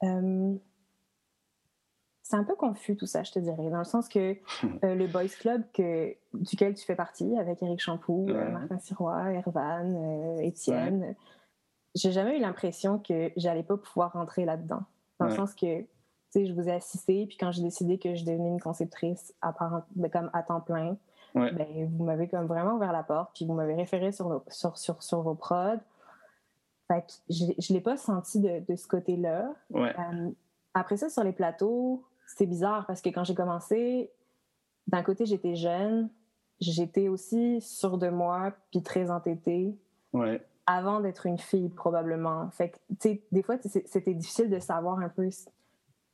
Euh, 0.03 0.55
c'est 2.23 2.35
un 2.35 2.43
peu 2.43 2.55
confus 2.55 2.95
tout 2.95 3.05
ça, 3.05 3.23
je 3.23 3.31
te 3.31 3.39
dirais, 3.39 3.69
dans 3.69 3.79
le 3.79 3.83
sens 3.85 4.07
que 4.07 4.35
euh, 4.83 4.95
le 4.95 5.07
Boys 5.07 5.29
Club 5.39 5.63
que, 5.73 6.15
duquel 6.33 6.73
tu 6.75 6.85
fais 6.85 6.95
partie, 6.95 7.37
avec 7.37 7.63
Eric 7.63 7.79
Champoux, 7.79 8.27
euh, 8.29 8.51
Martin 8.51 8.79
Sirois, 8.79 9.31
Ervan, 9.31 10.37
Étienne, 10.39 11.15
j'ai 11.95 12.11
jamais 12.11 12.37
eu 12.37 12.41
l'impression 12.41 12.99
que 12.99 13.31
j'allais 13.37 13.63
pas 13.63 13.77
pouvoir 13.77 14.13
rentrer 14.13 14.45
là-dedans. 14.45 14.83
Dans 15.21 15.29
le 15.29 15.35
sens 15.35 15.53
que, 15.53 15.81
tu 15.81 15.87
sais, 16.29 16.45
je 16.45 16.53
vous 16.53 16.67
ai 16.67 16.71
assisté, 16.71 17.25
puis 17.27 17.37
quand 17.37 17.51
j'ai 17.51 17.61
décidé 17.61 17.97
que 17.97 18.15
je 18.15 18.25
devenais 18.25 18.49
une 18.49 18.59
conceptrice 18.59 19.33
à, 19.41 19.53
ben, 19.95 20.09
comme 20.09 20.29
à 20.33 20.43
temps 20.43 20.61
plein, 20.61 20.97
ben, 21.33 21.89
vous 21.95 22.03
m'avez 22.03 22.27
comme 22.27 22.45
vraiment 22.45 22.75
ouvert 22.75 22.91
la 22.91 23.03
porte, 23.03 23.31
puis 23.35 23.45
vous 23.45 23.53
m'avez 23.53 23.75
référé 23.75 24.11
sur, 24.11 24.43
sur, 24.47 24.77
sur, 24.77 25.01
sur, 25.01 25.21
vos 25.21 25.35
prods. 25.35 25.79
Fait 26.87 27.01
que 27.01 27.13
je 27.29 27.45
ne 27.45 27.73
l'ai 27.73 27.81
pas 27.81 27.97
senti 27.97 28.39
de, 28.39 28.63
de 28.67 28.75
ce 28.75 28.87
côté-là. 28.87 29.53
Euh, 29.73 30.29
après 30.73 30.97
ça, 30.97 31.09
sur 31.09 31.23
les 31.23 31.31
plateaux, 31.31 32.03
c'est 32.25 32.45
bizarre 32.45 32.85
parce 32.85 33.01
que 33.01 33.09
quand 33.09 33.23
j'ai 33.23 33.35
commencé, 33.35 34.11
d'un 34.87 35.03
côté, 35.03 35.25
j'étais 35.25 35.55
jeune, 35.55 36.09
j'étais 36.59 37.07
aussi 37.07 37.61
sûre 37.61 37.97
de 37.97 38.09
moi, 38.09 38.53
puis 38.71 38.83
très 38.83 39.09
entêtée. 39.09 39.75
Avant 40.65 40.99
d'être 40.99 41.25
une 41.25 41.39
fille, 41.39 41.69
probablement. 41.69 42.49
Fait 42.51 42.69
que, 42.69 42.77
tu 42.89 42.95
sais, 42.99 43.23
des 43.31 43.43
fois, 43.43 43.57
c'était 43.85 44.13
difficile 44.13 44.49
de 44.49 44.59
savoir 44.59 44.99
un 44.99 45.09
peu 45.09 45.27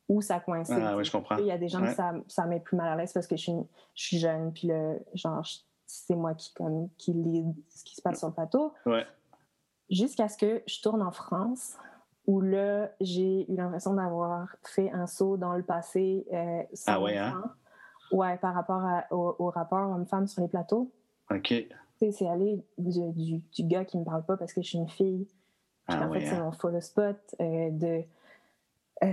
où 0.08 0.22
ça 0.22 0.40
coince. 0.40 0.70
Ah, 0.70 0.96
oui, 0.96 1.04
je 1.04 1.12
comprends. 1.12 1.36
Il 1.36 1.46
y 1.46 1.52
a 1.52 1.58
des 1.58 1.68
gens 1.68 1.82
que 1.82 1.92
ça, 1.92 2.14
ça 2.28 2.46
met 2.46 2.60
plus 2.60 2.76
mal 2.76 2.88
à 2.88 2.96
l'aise 2.96 3.12
parce 3.12 3.26
que 3.26 3.36
je 3.36 3.42
suis, 3.42 3.52
je 3.94 4.02
suis 4.02 4.18
jeune, 4.18 4.52
puis 4.52 4.68
le, 4.68 4.98
genre, 5.14 5.46
c'est 5.86 6.16
moi 6.16 6.34
qui, 6.34 6.52
comme, 6.54 6.88
qui 6.96 7.12
lead 7.12 7.54
ce 7.68 7.84
qui 7.84 7.94
se 7.94 8.02
passe 8.02 8.18
sur 8.18 8.28
le 8.28 8.34
plateau. 8.34 8.72
Ouais. 8.86 9.06
Jusqu'à 9.90 10.28
ce 10.28 10.36
que 10.36 10.62
je 10.66 10.82
tourne 10.82 11.02
en 11.02 11.12
France, 11.12 11.76
où 12.26 12.42
là, 12.42 12.90
j'ai 13.00 13.50
eu 13.50 13.56
l'impression 13.56 13.94
d'avoir 13.94 14.54
fait 14.62 14.90
un 14.92 15.06
saut 15.06 15.38
dans 15.38 15.54
le 15.54 15.62
passé. 15.62 16.26
Euh, 16.32 16.62
ah 16.86 17.00
ouais, 17.00 17.16
hein? 17.16 17.42
Ouais, 18.12 18.36
par 18.36 18.54
rapport 18.54 18.82
au, 19.10 19.50
rapport 19.50 19.90
homme-femme 19.90 20.26
sur 20.26 20.42
les 20.42 20.48
plateaux. 20.48 20.92
OK. 21.30 21.54
C'est 22.00 22.28
aller 22.28 22.64
du, 22.78 23.38
du, 23.52 23.64
gars 23.64 23.84
qui 23.84 23.98
me 23.98 24.04
parle 24.04 24.24
pas 24.24 24.36
parce 24.36 24.52
que 24.52 24.62
je 24.62 24.68
suis 24.68 24.78
une 24.78 24.88
fille. 24.88 25.26
Ah, 25.88 26.06
en 26.06 26.12
fait, 26.12 26.20
c'est 26.20 26.34
hein? 26.34 26.44
mon 26.44 26.52
follow 26.52 26.80
spot. 26.80 27.16
Euh, 27.40 27.70
de. 27.70 28.02
Euh, 29.04 29.08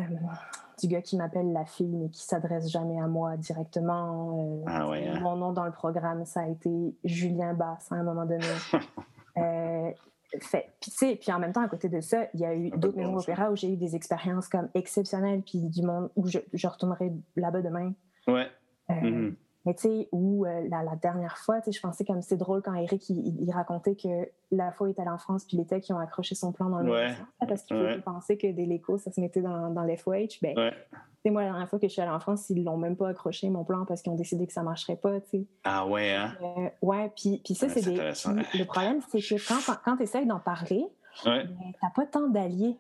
du 0.82 0.88
gars 0.88 1.02
qui 1.02 1.16
m'appelle 1.16 1.54
la 1.54 1.66
fille, 1.66 1.96
mais 1.96 2.10
qui 2.10 2.24
s'adresse 2.24 2.70
jamais 2.70 3.00
à 3.00 3.08
moi 3.08 3.38
directement. 3.38 4.60
Euh, 4.60 4.64
ah 4.68 4.92
hein. 4.92 5.20
Mon 5.22 5.38
nom 5.38 5.54
dans 5.54 5.64
le 5.64 5.72
programme, 5.72 6.26
ça 6.26 6.42
a 6.42 6.48
été 6.48 6.96
Julien 7.04 7.54
Bass 7.54 7.92
à 7.92 7.96
un 7.96 8.04
moment 8.04 8.26
donné. 8.26 8.46
fait, 10.42 10.70
puis, 10.82 11.16
puis 11.16 11.32
en 11.32 11.40
même 11.40 11.54
temps, 11.54 11.62
à 11.62 11.70
côté 11.70 11.88
de 11.88 12.02
ça, 12.02 12.28
il 12.34 12.42
y 12.42 12.46
a 12.46 12.54
eu 12.54 12.72
ah, 12.74 12.78
d'autres 12.78 12.98
maisons 12.98 13.16
d'opéra 13.16 13.52
où 13.52 13.56
j'ai 13.56 13.72
eu 13.72 13.78
des 13.78 13.96
expériences 13.96 14.48
comme 14.48 14.70
exceptionnelles, 14.74 15.42
puis 15.44 15.60
du 15.60 15.82
monde 15.82 16.10
où 16.16 16.28
je, 16.28 16.40
je 16.54 16.68
retournerai 16.68 17.14
là-bas 17.36 17.62
demain. 17.62 17.94
Ouais. 18.28 18.48
Euh, 18.90 18.94
mm-hmm. 18.94 19.36
Mais 19.66 19.74
tu 19.74 19.82
sais, 19.82 20.10
où 20.12 20.46
euh, 20.46 20.68
la, 20.70 20.96
dernière 20.96 21.38
fois, 21.38 21.60
tu 21.60 21.66
sais, 21.66 21.72
je 21.72 21.82
pensais 21.82 22.06
comme 22.06 22.22
c'est 22.22 22.38
drôle 22.38 22.62
quand 22.62 22.76
Eric 22.76 23.10
il, 23.10 23.52
racontait 23.52 23.96
que 23.96 24.30
la 24.52 24.72
fois 24.72 24.88
il 24.88 24.92
était 24.92 25.02
allé 25.02 25.10
en 25.10 25.18
France, 25.18 25.44
puis 25.46 25.58
les 25.58 25.66
techs 25.66 25.84
qui 25.84 25.94
ont 25.94 25.98
accroché 25.98 26.36
son 26.36 26.52
plan 26.52 26.70
dans 26.70 26.80
le 26.80 26.92
ouais. 26.92 27.16
parce 27.48 27.64
qu'il 27.64 27.76
ouais. 27.76 28.00
pensait 28.00 28.38
que 28.38 28.48
des 28.52 28.66
lécos, 28.66 29.00
ça 29.00 29.12
se 29.12 29.20
mettait 29.20 29.42
dans, 29.42 29.72
dans 29.72 29.84
l'FOH. 29.84 30.40
Ben, 30.44 30.56
ouais. 30.56 31.32
moi, 31.32 31.42
la 31.42 31.50
dernière 31.50 31.68
fois 31.68 31.80
que 31.80 31.88
je 31.88 31.94
suis 31.94 32.02
allée 32.02 32.12
en 32.12 32.20
France, 32.20 32.48
ils 32.52 32.64
l'ont 32.64 32.78
même 32.78 32.96
pas 32.96 33.10
accroché 33.10 33.50
mon 33.50 33.64
plan 33.64 33.86
parce 33.86 34.04
qu'ils 34.04 34.12
ont 34.12 34.16
décidé 34.16 34.46
que 34.46 34.54
ça 34.54 34.62
marcherait 34.62 34.98
pas, 34.98 35.20
tu 35.22 35.30
sais. 35.30 35.46
Ah 35.64 35.88
ouais, 35.88 36.14
hein? 36.14 36.36
Euh, 36.42 36.70
ouais, 36.84 37.12
puis, 37.16 37.42
puis 37.44 37.56
ça, 37.56 37.68
c'est 37.68 37.82
des. 37.82 37.96
le 37.96 38.64
problème, 38.66 39.00
c'est 39.10 39.20
que 39.20 39.48
quand, 39.48 39.76
quand 39.84 39.98
tu 39.98 40.04
essaies 40.04 40.26
d'en 40.26 40.40
parler, 40.40 40.86
ben, 41.26 41.48
t'as 41.82 41.90
pas 41.90 42.06
tant 42.06 42.28
d'alliés. 42.28 42.78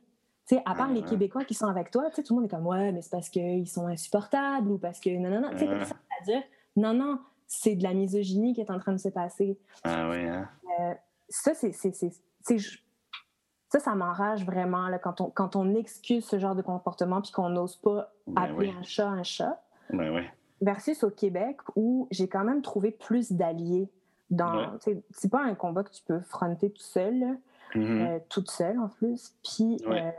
Tu 0.47 0.55
sais, 0.55 0.61
à 0.65 0.75
part 0.75 0.91
les 0.91 1.01
Québécois 1.01 1.43
qui 1.43 1.55
sont 1.55 1.65
avec 1.65 1.89
toi, 1.89 2.03
tu 2.09 2.17
sais, 2.17 2.23
tout 2.23 2.35
le 2.35 2.41
monde 2.41 2.45
est 2.51 2.55
comme 2.55 2.67
ouais, 2.67 2.91
mais 2.91 3.01
c'est 3.01 3.09
parce 3.09 3.29
qu'ils 3.29 3.67
sont 3.67 3.87
insupportables 3.87 4.69
ou 4.69 4.77
parce 4.77 4.99
que 4.99 5.09
non, 5.09 5.31
non, 5.31 5.41
non. 5.41 5.49
Tu 5.49 5.59
sais, 5.59 5.85
ça 5.85 5.95
à 6.21 6.23
dire 6.23 6.43
non, 6.75 6.93
non, 6.93 7.19
c'est 7.47 7.75
de 7.75 7.83
la 7.83 7.93
misogynie 7.93 8.53
qui 8.53 8.61
est 8.61 8.71
en 8.71 8.79
train 8.79 8.93
de 8.93 8.97
se 8.97 9.09
passer. 9.09 9.57
Ah 9.83 10.09
oui, 10.09 10.17
hein? 10.17 10.49
Euh, 10.79 10.93
ça, 11.29 11.53
c'est, 11.53 11.71
ça, 11.71 13.79
ça 13.79 13.95
m'enrage 13.95 14.45
vraiment 14.45 14.89
là, 14.89 14.99
quand, 14.99 15.21
on, 15.21 15.29
quand 15.29 15.55
on 15.55 15.75
excuse 15.75 16.25
ce 16.25 16.39
genre 16.39 16.55
de 16.55 16.61
comportement 16.61 17.21
puis 17.21 17.31
qu'on 17.31 17.49
n'ose 17.49 17.77
pas 17.77 18.11
ben 18.27 18.41
appeler 18.41 18.73
un 18.77 18.83
chat 18.83 19.07
un 19.07 19.23
chat. 19.23 19.61
Ben 19.91 20.13
oui. 20.13 20.21
Versus 20.61 21.03
au 21.03 21.09
Québec 21.09 21.57
où 21.75 22.07
j'ai 22.11 22.27
quand 22.27 22.43
même 22.43 22.61
trouvé 22.61 22.91
plus 22.91 23.31
d'alliés. 23.31 23.89
Dans, 24.31 24.79
C'est 24.79 25.29
pas 25.29 25.43
un 25.43 25.53
combat 25.53 25.83
que 25.83 25.91
tu 25.91 26.01
peux 26.03 26.19
fronter 26.21 26.71
tout 26.71 26.81
seul, 26.81 27.37
mm-hmm. 27.75 28.07
euh, 28.07 28.19
toute 28.27 28.49
seule 28.49 28.79
en 28.79 28.87
plus. 28.87 29.35
Puis, 29.43 29.79
euh, 29.87 30.11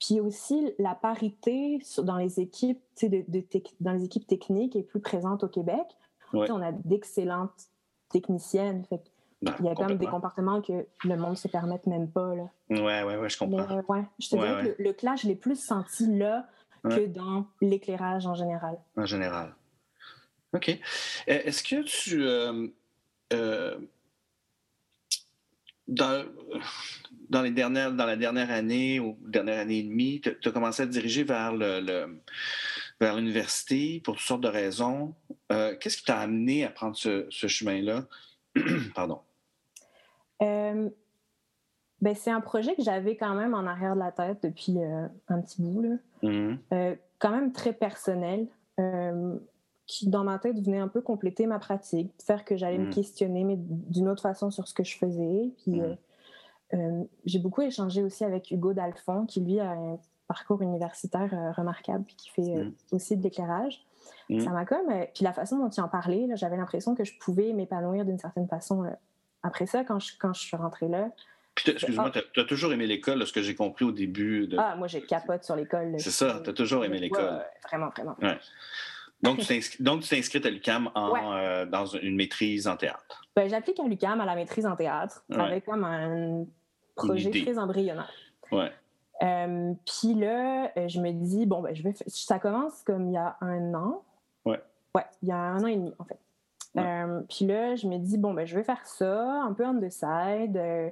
puis 0.00 0.20
aussi, 0.20 0.72
la 0.78 0.94
parité 0.94 1.80
dans 1.98 2.16
les 2.16 2.40
équipes, 2.40 2.80
de, 3.02 3.24
de 3.26 3.44
dans 3.80 3.92
les 3.92 4.04
équipes 4.04 4.26
techniques 4.26 4.76
est 4.76 4.82
plus 4.82 5.00
présente 5.00 5.44
au 5.44 5.48
Québec. 5.48 5.86
On 6.32 6.62
a 6.62 6.72
d'excellentes 6.72 7.68
techniciennes. 8.10 8.84
Fait 8.84 9.02
ben, 9.40 9.54
il 9.60 9.66
y 9.66 9.68
a 9.68 9.74
quand 9.74 9.86
même 9.86 9.98
des 9.98 10.06
comportements 10.06 10.60
que 10.60 10.86
le 11.04 11.16
monde 11.16 11.30
ne 11.30 11.36
se 11.36 11.48
permette 11.48 11.86
même 11.86 12.10
pas. 12.10 12.34
Là. 12.34 12.50
Ouais, 12.70 13.02
ouais, 13.04 13.16
ouais, 13.16 13.28
je 13.28 13.38
comprends. 13.38 13.82
ouais, 13.88 14.04
je 14.18 14.30
te 14.30 14.36
dirais 14.36 14.74
que 14.76 14.82
le, 14.82 14.92
clash, 14.92 15.22
je 15.22 15.28
l'ai 15.28 15.36
plus 15.36 15.56
senti 15.56 16.06
là 16.16 16.46
que 16.82 17.06
dans 17.06 17.46
l'éclairage 17.60 18.26
en 18.26 18.34
général. 18.34 18.78
En 18.96 19.04
général. 19.04 19.54
OK. 20.54 20.68
E, 20.68 20.78
est-ce 21.26 21.62
que 21.62 21.82
tu. 21.82 22.22
Euh, 22.22 22.68
euh, 23.32 23.78
dans, 25.88 26.24
dans, 27.30 27.42
les 27.42 27.50
dernières, 27.50 27.92
dans 27.92 28.06
la 28.06 28.16
dernière 28.16 28.50
année 28.50 29.00
ou 29.00 29.16
dernière 29.26 29.58
année 29.58 29.78
et 29.78 29.82
demie, 29.82 30.20
tu 30.20 30.48
as 30.48 30.52
commencé 30.52 30.82
à 30.82 30.86
te 30.86 30.92
diriger 30.92 31.24
vers 31.24 31.52
le 31.52 32.20
vers 33.00 33.16
l'université 33.16 34.00
pour 34.04 34.16
toutes 34.16 34.26
sortes 34.26 34.40
de 34.40 34.48
raisons. 34.48 35.14
Euh, 35.52 35.76
qu'est-ce 35.78 35.98
qui 35.98 36.04
t'a 36.04 36.18
amené 36.18 36.64
à 36.64 36.70
prendre 36.70 36.96
ce, 36.96 37.28
chemin-là? 37.30 38.06
Pardon. 38.94 39.20
Euh, 40.42 40.88
ben, 42.00 42.14
c'est 42.14 42.30
un 42.30 42.40
projet 42.40 42.74
que 42.74 42.82
j'avais 42.82 43.16
quand 43.16 43.34
même 43.34 43.54
en 43.54 43.66
arrière 43.66 43.94
de 43.94 44.00
la 44.00 44.12
tête 44.12 44.42
depuis 44.42 44.78
euh, 44.78 45.06
un 45.28 45.40
petit 45.40 45.62
bout. 45.62 45.82
Là. 45.82 45.96
Mm-hmm. 46.22 46.98
quand 47.18 47.30
même 47.30 47.52
très 47.52 47.72
personnel. 47.72 48.48
Qui, 49.88 50.08
dans 50.08 50.22
ma 50.22 50.38
tête, 50.38 50.60
venait 50.60 50.78
un 50.78 50.86
peu 50.86 51.00
compléter 51.00 51.46
ma 51.46 51.58
pratique, 51.58 52.12
faire 52.24 52.44
que 52.44 52.56
j'allais 52.56 52.78
me 52.78 52.86
mm. 52.86 52.90
questionner, 52.90 53.42
mais 53.42 53.56
d'une 53.58 54.08
autre 54.08 54.22
façon 54.22 54.52
sur 54.52 54.68
ce 54.68 54.74
que 54.74 54.84
je 54.84 54.96
faisais. 54.96 55.50
Puis, 55.62 55.80
mm. 55.80 55.96
euh, 56.74 57.04
j'ai 57.24 57.40
beaucoup 57.40 57.62
échangé 57.62 58.02
aussi 58.02 58.24
avec 58.24 58.50
Hugo 58.52 58.72
Dalphon, 58.72 59.26
qui 59.26 59.40
lui 59.40 59.58
a 59.58 59.70
un 59.72 59.98
parcours 60.28 60.62
universitaire 60.62 61.54
remarquable, 61.56 62.04
puis 62.04 62.14
qui 62.14 62.30
fait 62.30 62.54
mm. 62.54 62.72
aussi 62.92 63.16
de 63.16 63.22
l'éclairage. 63.24 63.84
Ça 64.40 64.50
m'a 64.50 64.66
comme. 64.66 64.88
puis 65.14 65.24
la 65.24 65.32
façon 65.32 65.58
dont 65.58 65.70
il 65.70 65.80
en 65.80 65.88
parlait, 65.88 66.28
j'avais 66.34 66.58
l'impression 66.58 66.94
que 66.94 67.02
je 67.02 67.14
pouvais 67.18 67.54
m'épanouir 67.54 68.04
d'une 68.04 68.18
certaine 68.18 68.46
façon 68.46 68.84
après 69.42 69.66
ça, 69.66 69.84
quand 69.84 69.98
je, 69.98 70.12
quand 70.18 70.34
je 70.34 70.40
suis 70.40 70.56
rentrée 70.56 70.88
là, 70.88 71.10
excuse-moi, 71.66 72.10
tu 72.10 72.40
as, 72.40 72.44
toujours 72.44 72.72
aimé 72.72 72.86
l'école, 72.86 73.26
ce 73.26 73.32
que 73.32 73.42
j'ai 73.42 73.54
compris 73.54 73.84
au 73.84 73.92
début. 73.92 74.46
De... 74.46 74.56
Ah, 74.58 74.76
moi, 74.76 74.86
j'ai 74.86 75.02
capote 75.02 75.44
sur 75.44 75.56
l'école. 75.56 75.94
C'est 75.98 76.10
ça, 76.10 76.40
tu 76.42 76.50
as 76.50 76.52
toujours 76.52 76.84
aimé 76.84 76.98
l'école. 76.98 77.44
vraiment, 77.68 77.90
vraiment. 77.90 78.16
Donc, 79.22 79.40
tu 79.40 79.46
t'es 80.08 80.18
inscrite 80.18 80.46
à 80.46 80.50
l'UCAM 80.50 80.90
euh, 80.96 81.66
dans 81.66 81.86
une 81.86 82.16
maîtrise 82.16 82.68
en 82.68 82.76
théâtre. 82.76 83.22
Ben, 83.34 83.48
J'applique 83.48 83.80
à 83.80 83.84
l'UCAM 83.84 84.20
à 84.20 84.24
la 84.24 84.34
maîtrise 84.34 84.66
en 84.66 84.76
théâtre 84.76 85.24
avec 85.30 85.64
comme 85.64 85.84
un 85.84 86.44
projet 86.94 87.30
très 87.30 87.58
embryonnaire. 87.58 88.10
Ouais. 88.50 88.72
Euh, 89.22 89.74
puis 89.84 90.14
là, 90.14 90.70
euh, 90.76 90.88
je 90.88 91.00
me 91.00 91.12
dis, 91.12 91.46
bon, 91.46 91.60
ben, 91.60 91.74
je 91.74 91.82
vais... 91.82 91.92
ça 92.06 92.38
commence 92.38 92.82
comme 92.84 93.08
il 93.08 93.14
y 93.14 93.16
a 93.16 93.36
un 93.40 93.74
an. 93.74 94.04
Ouais. 94.44 94.60
Ouais, 94.94 95.04
il 95.22 95.28
y 95.28 95.32
a 95.32 95.36
un 95.36 95.62
an 95.62 95.66
et 95.66 95.76
demi, 95.76 95.92
en 95.98 96.04
fait. 96.04 96.18
Euh, 96.78 97.20
puis 97.28 97.46
là, 97.46 97.76
je 97.76 97.86
me 97.86 97.98
dis, 97.98 98.18
bon, 98.18 98.34
ben, 98.34 98.46
je 98.46 98.54
vais 98.56 98.64
faire 98.64 98.84
ça, 98.86 99.42
un 99.42 99.52
peu 99.52 99.66
on 99.66 99.80
the 99.80 99.90
side. 99.90 100.56
Euh, 100.56 100.90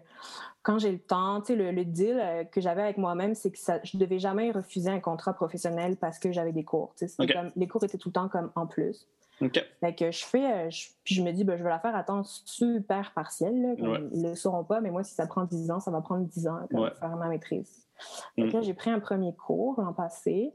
quand 0.62 0.78
j'ai 0.78 0.93
le 0.93 0.99
temps, 0.99 1.41
tu 1.41 1.57
sais, 1.57 1.72
le, 1.72 1.84
deal 1.84 2.18
euh, 2.20 2.45
que 2.45 2.61
j'avais 2.61 2.82
avec 2.82 2.99
moi-même, 2.99 3.34
c'est 3.34 3.51
que 3.51 3.59
ça, 3.59 3.78
je 3.84 3.97
devais 3.97 4.18
jamais 4.18 4.51
refuser 4.51 4.91
un 4.91 5.01
contrat 5.01 5.32
professionnel 5.32 5.97
parce 5.97 6.18
que 6.18 6.32
j'avais 6.32 6.53
des 6.53 6.64
cours. 6.64 6.95
Comme, 7.18 7.53
les 7.55 7.68
cours 7.68 7.84
étaient 7.84 7.99
tout 7.99 8.09
le 8.09 8.14
temps 8.14 8.28
comme 8.28 8.51
en 8.55 8.66
plus. 8.66 9.07
Fait 9.80 9.95
que 9.95 10.11
je 10.11 10.24
fais, 10.24 10.68
puis 11.05 11.14
je 11.14 11.22
me 11.22 11.30
dis, 11.30 11.45
ben, 11.45 11.57
je 11.59 11.62
vais 11.62 11.68
la 11.68 11.78
faire 11.78 11.95
à 11.95 12.03
temps 12.03 12.22
super 12.24 13.12
partiel. 13.12 13.76
Ils 13.78 14.22
ne 14.22 14.30
le 14.30 14.34
sauront 14.34 14.64
pas, 14.64 14.80
mais 14.80 14.91
moi, 14.91 15.05
si 15.05 15.14
ça 15.14 15.26
prend 15.26 15.45
10 15.45 15.70
ans, 15.70 15.80
ça 15.80 15.91
va 15.91 16.01
prendre 16.01 16.26
10 16.26 16.49
ans 16.49 16.61
pour 16.70 16.89
faire 16.89 17.16
ma 17.16 17.28
maîtrise. 17.28 17.87
Donc 18.37 18.53
là, 18.53 18.61
mm. 18.61 18.62
j'ai 18.62 18.74
pris 18.74 18.91
un 18.91 19.01
premier 19.01 19.34
cours 19.34 19.80
l'an 19.80 19.93
passé. 19.93 20.53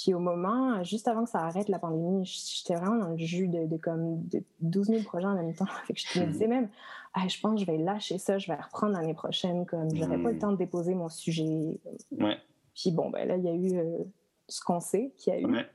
Puis 0.00 0.14
au 0.14 0.20
moment, 0.20 0.84
juste 0.84 1.08
avant 1.08 1.24
que 1.24 1.30
ça 1.30 1.40
arrête 1.40 1.68
la 1.68 1.80
pandémie, 1.80 2.24
j'étais 2.24 2.76
vraiment 2.76 3.04
dans 3.04 3.08
le 3.08 3.16
jus 3.16 3.48
de, 3.48 3.76
comme 3.78 4.22
de 4.28 4.44
12 4.60 4.86
000 4.86 5.02
projets 5.02 5.26
en 5.26 5.34
même 5.34 5.54
temps. 5.54 5.66
Fait 5.86 5.94
que 5.94 6.00
je 6.00 6.20
me 6.20 6.26
disais 6.26 6.46
même, 6.46 6.68
je 7.16 7.40
pense 7.40 7.54
que 7.54 7.66
je 7.66 7.66
vais 7.66 7.78
lâcher 7.78 8.16
ça, 8.18 8.38
je 8.38 8.46
vais 8.46 8.54
reprendre 8.54 8.92
l'année 8.92 9.14
prochaine, 9.14 9.66
comme 9.66 9.92
j'aurais 9.92 10.18
pas 10.18 10.30
le 10.30 10.36
hmm. 10.36 10.38
temps 10.38 10.52
de 10.52 10.56
déposer 10.56 10.94
mon 10.94 11.08
sujet. 11.08 11.80
Ouais. 12.12 12.38
Puis 12.76 12.92
bon, 12.92 13.10
ben 13.10 13.26
là, 13.26 13.36
il 13.36 13.44
y 13.44 13.48
a 13.48 13.54
eu 13.54 13.76
euh, 13.76 14.04
ce 14.46 14.62
qu'on 14.62 14.78
sait 14.78 15.12
qu'il 15.16 15.32
y 15.32 15.36
a 15.36 15.40
eu. 15.40 15.46
Ouais. 15.46 15.66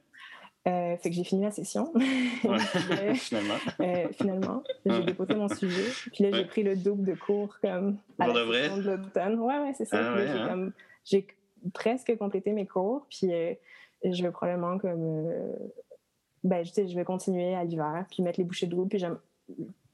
Euh, 0.66 0.96
fait 0.96 1.10
que 1.10 1.16
j'ai 1.18 1.26
fini 1.26 1.42
la 1.42 1.52
session. 1.52 1.92
finalement. 3.16 3.56
Euh, 3.82 4.08
finalement, 4.14 4.64
j'ai 4.86 5.04
déposé 5.04 5.36
mon 5.36 5.50
sujet. 5.50 5.92
Puis 6.14 6.24
là, 6.24 6.32
j'ai 6.32 6.46
pris 6.46 6.64
le 6.64 6.78
double 6.78 7.04
de 7.04 7.16
cours 7.16 7.60
comme 7.60 7.98
à 8.20 8.28
la 8.28 8.46
vrai? 8.46 8.70
de 8.70 8.84
l'automne. 8.84 9.38
Ouais, 9.40 9.60
ouais, 9.60 9.74
c'est 9.74 9.84
ça. 9.84 10.16
Ah 10.16 10.56
j'ai 11.04 11.18
hein? 11.18 11.72
presque 11.74 12.16
complété 12.18 12.54
mes 12.54 12.66
cours. 12.66 13.06
Puis 13.10 13.28
je 14.12 14.24
vais 14.24 14.32
probablement 14.32 14.78
comme. 14.78 15.28
Euh, 15.28 15.54
ben, 16.44 16.66
je, 16.66 16.88
je 16.88 16.96
vais 16.96 17.06
continuer 17.06 17.56
à 17.56 17.64
l'hiver, 17.64 18.06
puis 18.12 18.22
mettre 18.22 18.40
les 18.40 18.44
bouchées 18.44 18.68
de 18.68 18.84
puis 18.86 19.00
j'aime. 19.00 19.18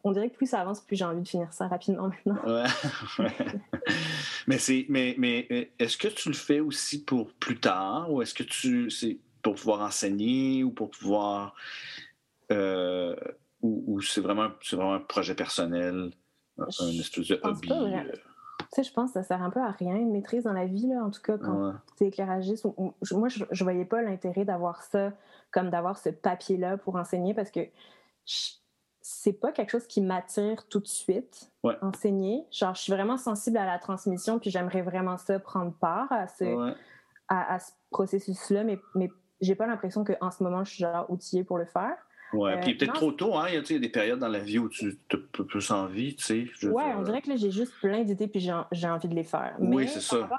On 0.04 0.14
dirait 0.14 0.30
que 0.30 0.36
plus 0.36 0.48
ça 0.50 0.62
avance, 0.62 0.80
plus 0.80 0.96
j'ai 0.96 1.04
envie 1.04 1.22
de 1.22 1.28
finir 1.28 1.52
ça 1.52 1.68
rapidement 1.68 2.10
maintenant. 2.10 2.38
Ouais, 2.46 3.26
mais 4.48 4.58
c'est, 4.58 4.86
mais, 4.88 5.14
mais 5.18 5.72
est-ce 5.78 5.98
que 5.98 6.08
tu 6.08 6.30
le 6.30 6.36
fais 6.36 6.62
aussi 6.62 7.04
pour 7.04 7.34
plus 7.34 7.60
tard, 7.60 8.12
ou 8.12 8.22
est-ce 8.22 8.34
que 8.34 8.44
tu, 8.44 8.90
c'est 8.90 9.18
pour 9.42 9.56
pouvoir 9.56 9.82
enseigner 9.82 10.64
ou 10.64 10.72
pour 10.72 10.90
pouvoir, 10.90 11.54
euh, 12.52 13.16
ou, 13.62 14.02
c'est 14.02 14.22
vraiment, 14.22 14.50
c'est 14.62 14.78
vraiment 14.78 14.94
un 14.94 15.02
projet 15.02 15.36
personnel, 15.36 16.12
un, 16.58 16.88
espèce 16.88 17.28
de 17.28 17.40
hobby 17.44 17.70
sais, 18.72 18.84
je 18.84 18.94
pense 18.94 19.12
que 19.12 19.14
ça 19.14 19.24
sert 19.24 19.42
un 19.42 19.50
peu 19.50 19.60
à 19.60 19.72
rien, 19.72 19.96
une 19.96 20.12
maîtrise 20.12 20.44
dans 20.44 20.54
la 20.54 20.66
vie, 20.66 20.88
là, 20.88 21.04
en 21.04 21.10
tout 21.10 21.22
cas, 21.22 21.38
quand 21.38 21.74
tu 21.98 22.04
es 22.04 22.08
éclairagiste. 22.08 22.66
moi, 23.12 23.28
je, 23.28 23.44
ne 23.44 23.64
voyais 23.64 23.86
pas 23.86 24.02
l'intérêt 24.02 24.46
d'avoir 24.46 24.84
ça, 24.84 25.12
comme 25.52 25.70
d'avoir 25.70 25.98
ce 25.98 26.10
papier-là 26.10 26.78
pour 26.78 26.96
enseigner, 26.96 27.34
parce 27.34 27.52
que 27.52 27.62
c'est 29.02 29.34
pas 29.34 29.52
quelque 29.52 29.72
chose 29.72 29.88
qui 29.88 30.02
m'attire 30.02 30.68
tout 30.68 30.80
de 30.80 30.88
suite, 30.88 31.52
enseigner. 31.82 32.46
Genre, 32.52 32.76
je 32.76 32.82
suis 32.82 32.94
vraiment 32.94 33.18
sensible 33.18 33.58
à 33.58 33.66
la 33.66 33.80
transmission, 33.80 34.40
puis 34.40 34.52
j'aimerais 34.52 34.82
vraiment 34.82 35.18
ça, 35.18 35.40
prendre 35.40 35.74
part 35.74 36.12
à 36.12 36.28
ce, 36.28 36.76
à, 37.28 37.60
ce 37.60 37.72
processus-là, 37.90 38.64
mais, 38.64 38.80
mais 38.94 39.10
j'ai 39.42 39.56
pas 39.56 39.66
l'impression 39.66 40.04
qu'en 40.04 40.30
ce 40.30 40.44
moment, 40.44 40.64
je 40.64 40.72
suis 40.72 40.80
genre 40.80 41.10
outillée 41.10 41.44
pour 41.44 41.58
le 41.58 41.66
faire. 41.66 41.98
Oui, 42.34 42.52
euh, 42.52 42.58
puis 42.62 42.76
peut-être 42.76 42.94
trop 42.94 43.12
tôt, 43.12 43.36
hein? 43.36 43.48
Il 43.50 43.56
y 43.56 43.76
a 43.76 43.80
des 43.80 43.90
périodes 43.90 44.20
dans 44.20 44.28
la 44.28 44.40
vie 44.40 44.60
où 44.60 44.70
tu 44.70 44.98
as 45.12 45.44
plus 45.44 45.72
envie, 45.72 46.16
tu 46.16 46.24
sais. 46.24 46.68
Oui, 46.68 46.84
on 46.96 47.02
dirait 47.02 47.22
que 47.22 47.30
là, 47.30 47.36
j'ai 47.36 47.52
juste 47.52 47.74
plein 47.82 48.04
d'idées 48.04 48.28
puis 48.28 48.40
j'ai 48.40 48.88
envie 48.88 49.08
de 49.08 49.16
les 49.16 49.24
faire. 49.24 49.56
Oui, 49.60 49.88
c'est 49.88 50.02
ça. 50.02 50.30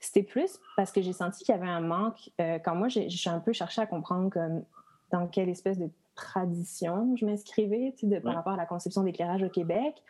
C'était 0.00 0.24
plus 0.24 0.58
parce 0.76 0.90
que 0.90 1.00
j'ai 1.00 1.12
senti 1.12 1.44
qu'il 1.44 1.54
y 1.54 1.58
avait 1.58 1.68
un 1.68 1.80
manque. 1.80 2.30
Euh, 2.40 2.58
quand 2.58 2.74
moi, 2.74 2.88
j'ai 2.88 3.30
un 3.30 3.38
peu 3.38 3.52
cherché 3.52 3.80
à 3.80 3.86
comprendre 3.86 4.30
comme, 4.30 4.64
dans 5.10 5.28
quelle 5.28 5.48
espèce 5.48 5.78
de 5.78 5.88
tradition 6.14 7.14
je 7.16 7.24
m'inscrivais 7.24 7.94
tu 7.96 8.08
sais, 8.08 8.20
par 8.20 8.34
rapport 8.34 8.54
à 8.54 8.56
la 8.56 8.66
conception 8.66 9.02
d'éclairage 9.02 9.42
au 9.42 9.48
Québec. 9.48 10.02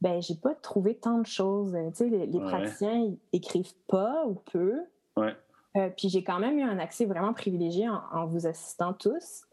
Ben, 0.00 0.22
j'ai 0.22 0.36
pas 0.36 0.54
trouvé 0.54 0.94
tant 0.94 1.18
de 1.18 1.26
choses. 1.26 1.76
Tu 1.96 1.96
sais, 1.96 2.08
les, 2.08 2.40
praticiens, 2.40 2.94
ils 2.94 3.18
écrivent 3.32 3.74
pas 3.88 4.24
ou 4.26 4.34
peu. 4.52 4.78
Ouais. 5.16 5.34
Euh, 5.76 5.90
puis 5.96 6.08
j'ai 6.08 6.22
quand 6.22 6.38
même 6.38 6.58
eu 6.58 6.62
un 6.62 6.78
accès 6.78 7.04
vraiment 7.04 7.32
privilégié 7.32 7.88
en, 7.88 8.26
vous 8.26 8.46
assistant 8.46 8.92
tous 8.92 9.44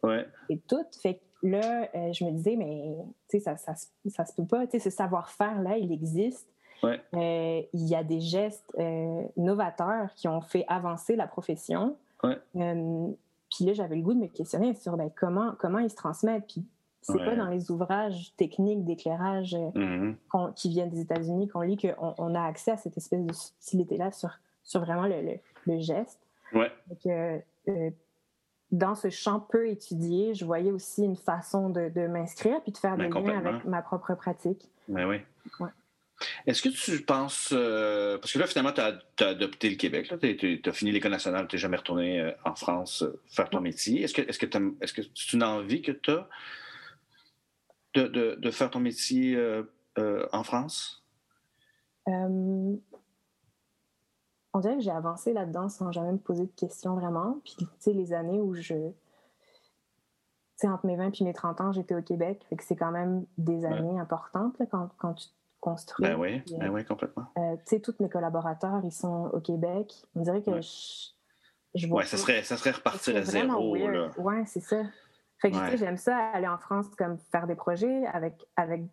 et 0.49 0.57
toutes. 0.67 0.95
Fait 1.01 1.15
que 1.15 1.47
là, 1.47 1.89
euh, 1.95 2.13
je 2.13 2.23
me 2.23 2.31
disais, 2.31 2.55
mais 2.55 2.95
tu 3.29 3.37
sais, 3.37 3.39
ça, 3.39 3.57
ça, 3.57 3.73
ça, 4.07 4.25
se 4.25 4.33
peut 4.33 4.45
pas. 4.45 4.65
Tu 4.67 4.79
sais, 4.79 4.79
ce 4.79 4.89
savoir-faire-là, 4.89 5.77
il 5.77 5.91
existe. 5.91 6.47
Euh, 6.83 7.61
il 7.71 7.87
y 7.87 7.95
a 7.95 8.03
des 8.03 8.19
gestes 8.19 8.77
novateurs 9.37 10.13
qui 10.15 10.27
ont 10.27 10.41
fait 10.41 10.65
avancer 10.67 11.15
la 11.15 11.27
profession. 11.27 11.95
puis 12.21 13.65
là, 13.65 13.73
j'avais 13.73 13.95
le 13.95 14.01
goût 14.01 14.13
de 14.13 14.19
me 14.19 14.27
questionner 14.27 14.73
sur 14.73 14.97
ben, 14.97 15.09
comment, 15.15 15.53
comment 15.59 15.79
ils 15.79 15.89
se 15.89 15.95
transmettent. 15.95 16.47
Puis 16.47 16.65
c'est 17.01 17.17
pas 17.17 17.35
dans 17.35 17.47
les 17.47 17.69
ouvrages 17.69 18.33
techniques 18.37 18.85
d'éclairage 18.85 19.55
mm-hmm. 19.55 20.53
qui 20.55 20.69
viennent 20.69 20.89
des 20.89 21.01
États-Unis 21.01 21.47
qu'on 21.49 21.61
lit 21.61 21.77
qu'on 21.77 22.15
on 22.17 22.35
a 22.35 22.41
accès 22.41 22.71
à 22.71 22.77
cette 22.77 22.97
espèce 22.97 23.25
de 23.25 23.33
subtilité-là 23.33 24.11
sur, 24.11 24.29
sur 24.63 24.81
vraiment 24.81 25.07
le 25.07 25.21
le 25.21 25.39
geste. 25.79 26.19
Ouais. 26.53 26.71
Euh, 27.07 27.89
dans 28.71 28.95
ce 28.95 29.09
champ 29.09 29.39
peu 29.39 29.67
étudié, 29.67 30.33
je 30.33 30.45
voyais 30.45 30.71
aussi 30.71 31.03
une 31.03 31.15
façon 31.15 31.69
de, 31.69 32.07
m'inscrire 32.07 32.61
puis 32.63 32.71
de 32.71 32.77
faire 32.77 32.97
des 32.97 33.07
liens 33.07 33.37
avec 33.37 33.65
ma 33.65 33.81
propre 33.81 34.15
pratique. 34.15 34.69
Ben 34.87 35.07
oui. 35.07 35.17
Est-ce 36.47 36.61
que 36.61 36.69
tu 36.69 37.03
penses. 37.03 37.49
Euh, 37.51 38.17
parce 38.17 38.31
que 38.31 38.39
là, 38.39 38.47
finalement, 38.47 38.71
tu 38.71 38.81
as, 38.81 39.27
adopté 39.27 39.69
le 39.69 39.75
Québec, 39.75 40.13
tu 40.19 40.61
as 40.65 40.73
fini 40.73 40.91
l'École 40.91 41.11
nationale, 41.11 41.47
tu 41.47 41.55
n'es 41.55 41.59
jamais 41.59 41.77
retourné 41.77 42.21
euh, 42.21 42.31
en 42.45 42.55
France 42.55 43.03
faire 43.27 43.49
ton 43.49 43.61
métier. 43.61 44.03
Est-ce 44.03 44.13
que 44.13 44.31
c'est 44.31 45.33
une 45.33 45.43
envie 45.43 45.81
que 45.81 45.91
tu 45.91 46.11
as 46.11 46.27
de, 47.95 48.37
de, 48.39 48.51
faire 48.51 48.71
ton 48.71 48.79
métier 48.79 49.37
en 49.97 50.43
France? 50.43 51.03
On 54.53 54.59
dirait 54.59 54.75
que 54.75 54.81
j'ai 54.81 54.91
avancé 54.91 55.33
là-dedans 55.33 55.67
sans 55.67 55.91
jamais 55.91 56.11
me 56.11 56.17
poser 56.17 56.45
de 56.45 56.51
questions 56.55 56.95
vraiment. 56.95 57.39
Puis, 57.43 57.55
tu 57.57 57.65
sais, 57.79 57.93
les 57.93 58.13
années 58.13 58.39
où 58.39 58.53
je. 58.53 58.75
Tu 58.75 60.67
sais, 60.67 60.67
entre 60.67 60.85
mes 60.85 60.95
20 60.95 61.19
et 61.19 61.23
mes 61.23 61.33
30 61.33 61.61
ans, 61.61 61.71
j'étais 61.71 61.95
au 61.95 62.01
Québec. 62.01 62.45
Fait 62.49 62.55
que 62.55 62.63
c'est 62.63 62.75
quand 62.75 62.91
même 62.91 63.25
des 63.37 63.65
années 63.65 63.99
importantes 63.99 64.55
quand, 64.69 64.89
quand, 64.97 65.15
tu 65.15 65.27
construis. 65.59 66.05
Ben 66.05 66.15
oui, 66.19 66.43
ben 66.59 66.69
oui, 66.69 66.85
complètement. 66.85 67.25
Euh, 67.37 67.55
tu 67.57 67.61
sais, 67.65 67.79
tous 67.79 67.95
mes 67.99 68.09
collaborateurs, 68.09 68.81
ils 68.83 68.91
sont 68.91 69.31
au 69.33 69.39
Québec. 69.39 69.91
On 70.15 70.21
dirait 70.21 70.43
que 70.43 70.61
je, 70.61 71.09
je 71.73 71.87
vois. 71.87 72.01
Ouais, 72.01 72.05
ça 72.05 72.17
serait, 72.17 72.43
ça 72.43 72.57
serait 72.57 72.71
repartir 72.71 73.15
à 73.15 73.23
zéro. 73.23 73.75
Là. 73.75 74.11
Ouais, 74.17 74.43
c'est 74.45 74.59
ça. 74.59 74.83
Fait 75.39 75.51
que, 75.51 75.57
tu 75.57 75.71
sais, 75.71 75.77
j'aime 75.77 75.97
ça, 75.97 76.15
aller 76.33 76.47
en 76.47 76.57
France, 76.57 76.87
comme 76.97 77.17
faire 77.31 77.47
des 77.47 77.55
projets 77.55 78.05
avec, 78.07 78.45
avec 78.55 78.83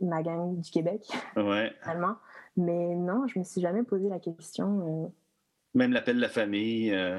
ma 0.00 0.22
gang 0.22 0.58
du 0.60 0.70
Québec. 0.70 1.06
Ouais. 1.36 1.72
Finalement. 1.82 2.16
Mais 2.56 2.94
non, 2.94 3.26
je 3.26 3.38
me 3.38 3.44
suis 3.44 3.60
jamais 3.60 3.82
posé 3.82 4.08
la 4.08 4.18
question. 4.18 5.06
Euh. 5.06 5.08
Même 5.74 5.92
l'appel 5.92 6.16
de 6.16 6.20
la 6.20 6.28
famille, 6.28 6.92
euh, 6.92 7.18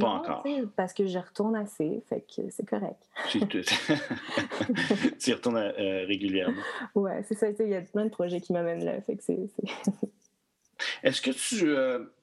pas 0.00 0.08
encore. 0.08 0.44
Parce 0.76 0.92
que 0.92 1.06
j'y 1.06 1.18
retourne 1.18 1.54
assez, 1.54 2.02
fait 2.08 2.22
que 2.22 2.50
c'est 2.50 2.68
correct. 2.68 3.08
tu 3.28 3.38
y 3.38 5.32
retournes 5.32 5.56
euh, 5.78 6.04
régulièrement. 6.06 6.60
Ouais, 6.94 7.22
c'est 7.24 7.34
ça. 7.34 7.48
Il 7.50 7.68
y 7.68 7.74
a 7.74 7.82
plein 7.82 8.04
de 8.04 8.10
projets 8.10 8.40
qui 8.40 8.52
m'amènent 8.52 8.84
là, 8.84 9.00
fait 9.02 9.16
que 9.16 9.22
c'est. 9.22 9.38
Est-ce 11.02 11.20
que 11.20 11.30
tu, 11.30 11.70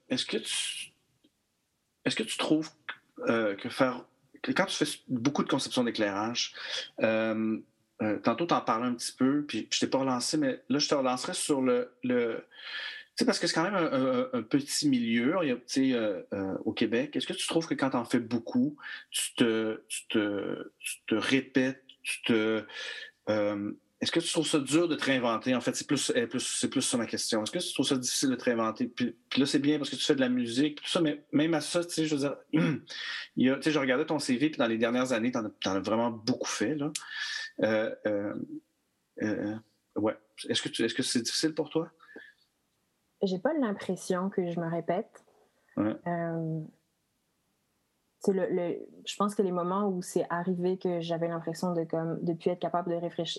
est-ce 0.09 0.25
que 0.25 0.37
tu, 0.37 0.91
est-ce 2.03 2.15
que 2.15 2.23
tu 2.23 2.37
trouves 2.39 2.71
que 3.17 3.69
faire, 3.69 4.03
quand 4.55 4.65
tu 4.65 4.83
fais 4.83 4.99
beaucoup 5.07 5.43
de 5.43 5.47
conception 5.47 5.83
d'éclairage, 5.83 6.55
euh, 8.01 8.19
tantôt, 8.19 8.45
tu 8.45 8.53
en 8.53 8.61
parlais 8.61 8.85
un 8.85 8.93
petit 8.93 9.11
peu, 9.11 9.43
puis 9.47 9.67
je 9.71 9.79
t'ai 9.79 9.87
pas 9.87 9.97
relancé, 9.97 10.37
mais 10.37 10.61
là, 10.69 10.79
je 10.79 10.87
te 10.87 10.95
relancerai 10.95 11.33
sur 11.33 11.61
le, 11.61 11.91
le 12.03 12.43
sais, 13.15 13.25
parce 13.25 13.39
que 13.39 13.47
c'est 13.47 13.55
quand 13.55 13.63
même 13.63 13.75
un, 13.75 14.41
petit 14.43 14.87
milieu 14.87 15.35
tu 15.41 15.61
sais, 15.65 15.93
euh, 15.93 16.21
euh, 16.33 16.55
au 16.65 16.73
Québec. 16.73 17.15
Est-ce 17.15 17.25
que 17.25 17.33
tu 17.33 17.47
trouves 17.47 17.67
que 17.67 17.73
quand 17.73 17.89
tu 17.91 17.97
en 17.97 18.05
fais 18.05 18.19
beaucoup, 18.19 18.77
tu 19.09 19.33
te, 19.35 19.81
tu 19.87 20.07
te, 20.07 20.71
tu 20.79 20.95
te 21.07 21.15
répètes, 21.15 21.83
tu 22.03 22.21
te. 22.23 22.63
Est-ce 23.99 24.11
que 24.11 24.19
tu 24.19 24.31
trouves 24.31 24.47
ça 24.47 24.59
dur 24.59 24.87
de 24.87 24.93
te 24.93 25.05
réinventer? 25.05 25.55
En 25.55 25.61
fait, 25.61 25.75
c'est 25.75 25.87
plus, 25.87 26.13
plus, 26.29 26.39
c'est 26.39 26.69
plus 26.69 26.83
ça 26.83 26.97
ma 26.97 27.07
question. 27.07 27.41
Est-ce 27.41 27.51
que 27.51 27.57
tu 27.57 27.73
trouves 27.73 27.87
ça 27.87 27.97
difficile 27.97 28.29
de 28.29 28.35
te 28.35 28.43
réinventer? 28.43 28.85
Puis, 28.85 29.15
là, 29.35 29.47
c'est 29.47 29.57
bien 29.57 29.79
parce 29.79 29.89
que 29.89 29.95
tu 29.95 30.03
fais 30.03 30.13
de 30.13 30.19
la 30.19 30.29
musique, 30.29 30.83
tout 30.83 30.89
ça, 30.89 31.01
mais 31.01 31.23
même 31.31 31.55
à 31.55 31.61
ça, 31.61 31.83
tu 31.83 31.91
sais, 31.91 32.05
je 32.05 32.15
veux 32.15 32.21
dire, 32.21 32.35
il 32.53 33.47
y 33.47 33.51
tu 33.55 33.61
sais, 33.63 33.71
je 33.71 33.79
regardais 33.79 34.05
ton 34.05 34.19
CV, 34.19 34.51
puis 34.51 34.59
dans 34.59 34.67
les 34.67 34.77
dernières 34.77 35.13
années, 35.13 35.31
tu 35.31 35.39
en, 35.39 35.75
as 35.75 35.79
vraiment 35.79 36.11
beaucoup 36.11 36.47
fait, 36.47 36.75
là. 36.75 36.91
Ouais. 37.59 37.95
Est-ce 40.49 40.61
que, 40.61 40.83
est-ce 40.83 40.93
que 40.93 41.03
c'est 41.03 41.21
difficile 41.21 41.53
pour 41.53 41.69
toi? 41.69 41.89
j'ai 43.23 43.39
pas 43.39 43.53
l'impression 43.53 44.29
que 44.29 44.51
je 44.51 44.59
me 44.59 44.69
répète. 44.69 45.23
Euh, 45.77 46.61
le, 48.27 48.79
je 49.05 49.15
pense 49.15 49.35
que 49.35 49.41
les 49.41 49.51
moments 49.51 49.87
où 49.87 50.01
c'est 50.01 50.25
arrivé 50.29 50.77
que 50.77 51.01
j'avais 51.01 51.27
l'impression 51.27 51.73
de 51.73 51.83
comme 51.83 52.23
de 52.23 52.33
plus 52.33 52.51
être 52.51 52.59
capable 52.59 52.91
de 52.91 52.95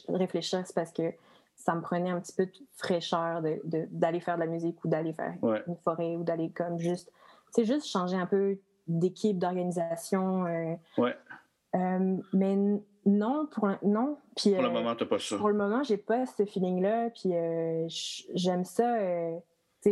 réfléchir, 0.09 0.67
c'est 0.67 0.75
parce 0.75 0.93
que 0.93 1.13
ça 1.57 1.75
me 1.75 1.81
prenait 1.81 2.11
un 2.11 2.21
petit 2.21 2.33
peu 2.33 2.47
de 2.47 2.53
fraîcheur 2.77 3.43
d'aller 3.43 3.61
de, 3.65 4.21
faire 4.21 4.37
de 4.37 4.41
la 4.41 4.47
musique 4.47 4.83
ou 4.85 4.89
d'aller 4.89 5.13
faire 5.13 5.35
une 5.67 5.77
forêt 5.77 6.17
ou 6.17 6.23
d'aller 6.23 6.51
comme 6.51 6.79
juste, 6.79 7.11
c'est 7.51 7.65
juste 7.65 7.87
changer 7.87 8.17
un 8.17 8.27
peu 8.27 8.59
d'équipe, 8.87 9.39
d'organisation. 9.39 10.47
Euh, 10.47 10.75
ouais. 10.97 11.17
Euh, 11.75 12.17
mais 12.33 12.57
non, 13.09 13.47
pour 13.47 13.69
non. 13.83 14.17
Puis, 14.37 14.53
pour 14.53 14.63
le 14.63 14.71
moment, 14.71 14.95
t'as 14.95 15.07
pas 15.07 15.19
ça. 15.19 15.37
Pour 15.37 15.49
le 15.49 15.57
moment, 15.57 15.83
j'ai 15.83 15.97
pas 15.97 16.27
ce 16.27 16.45
feeling-là. 16.45 17.11
Puis 17.11 17.33
j'aime 18.35 18.65
ça 18.65 18.97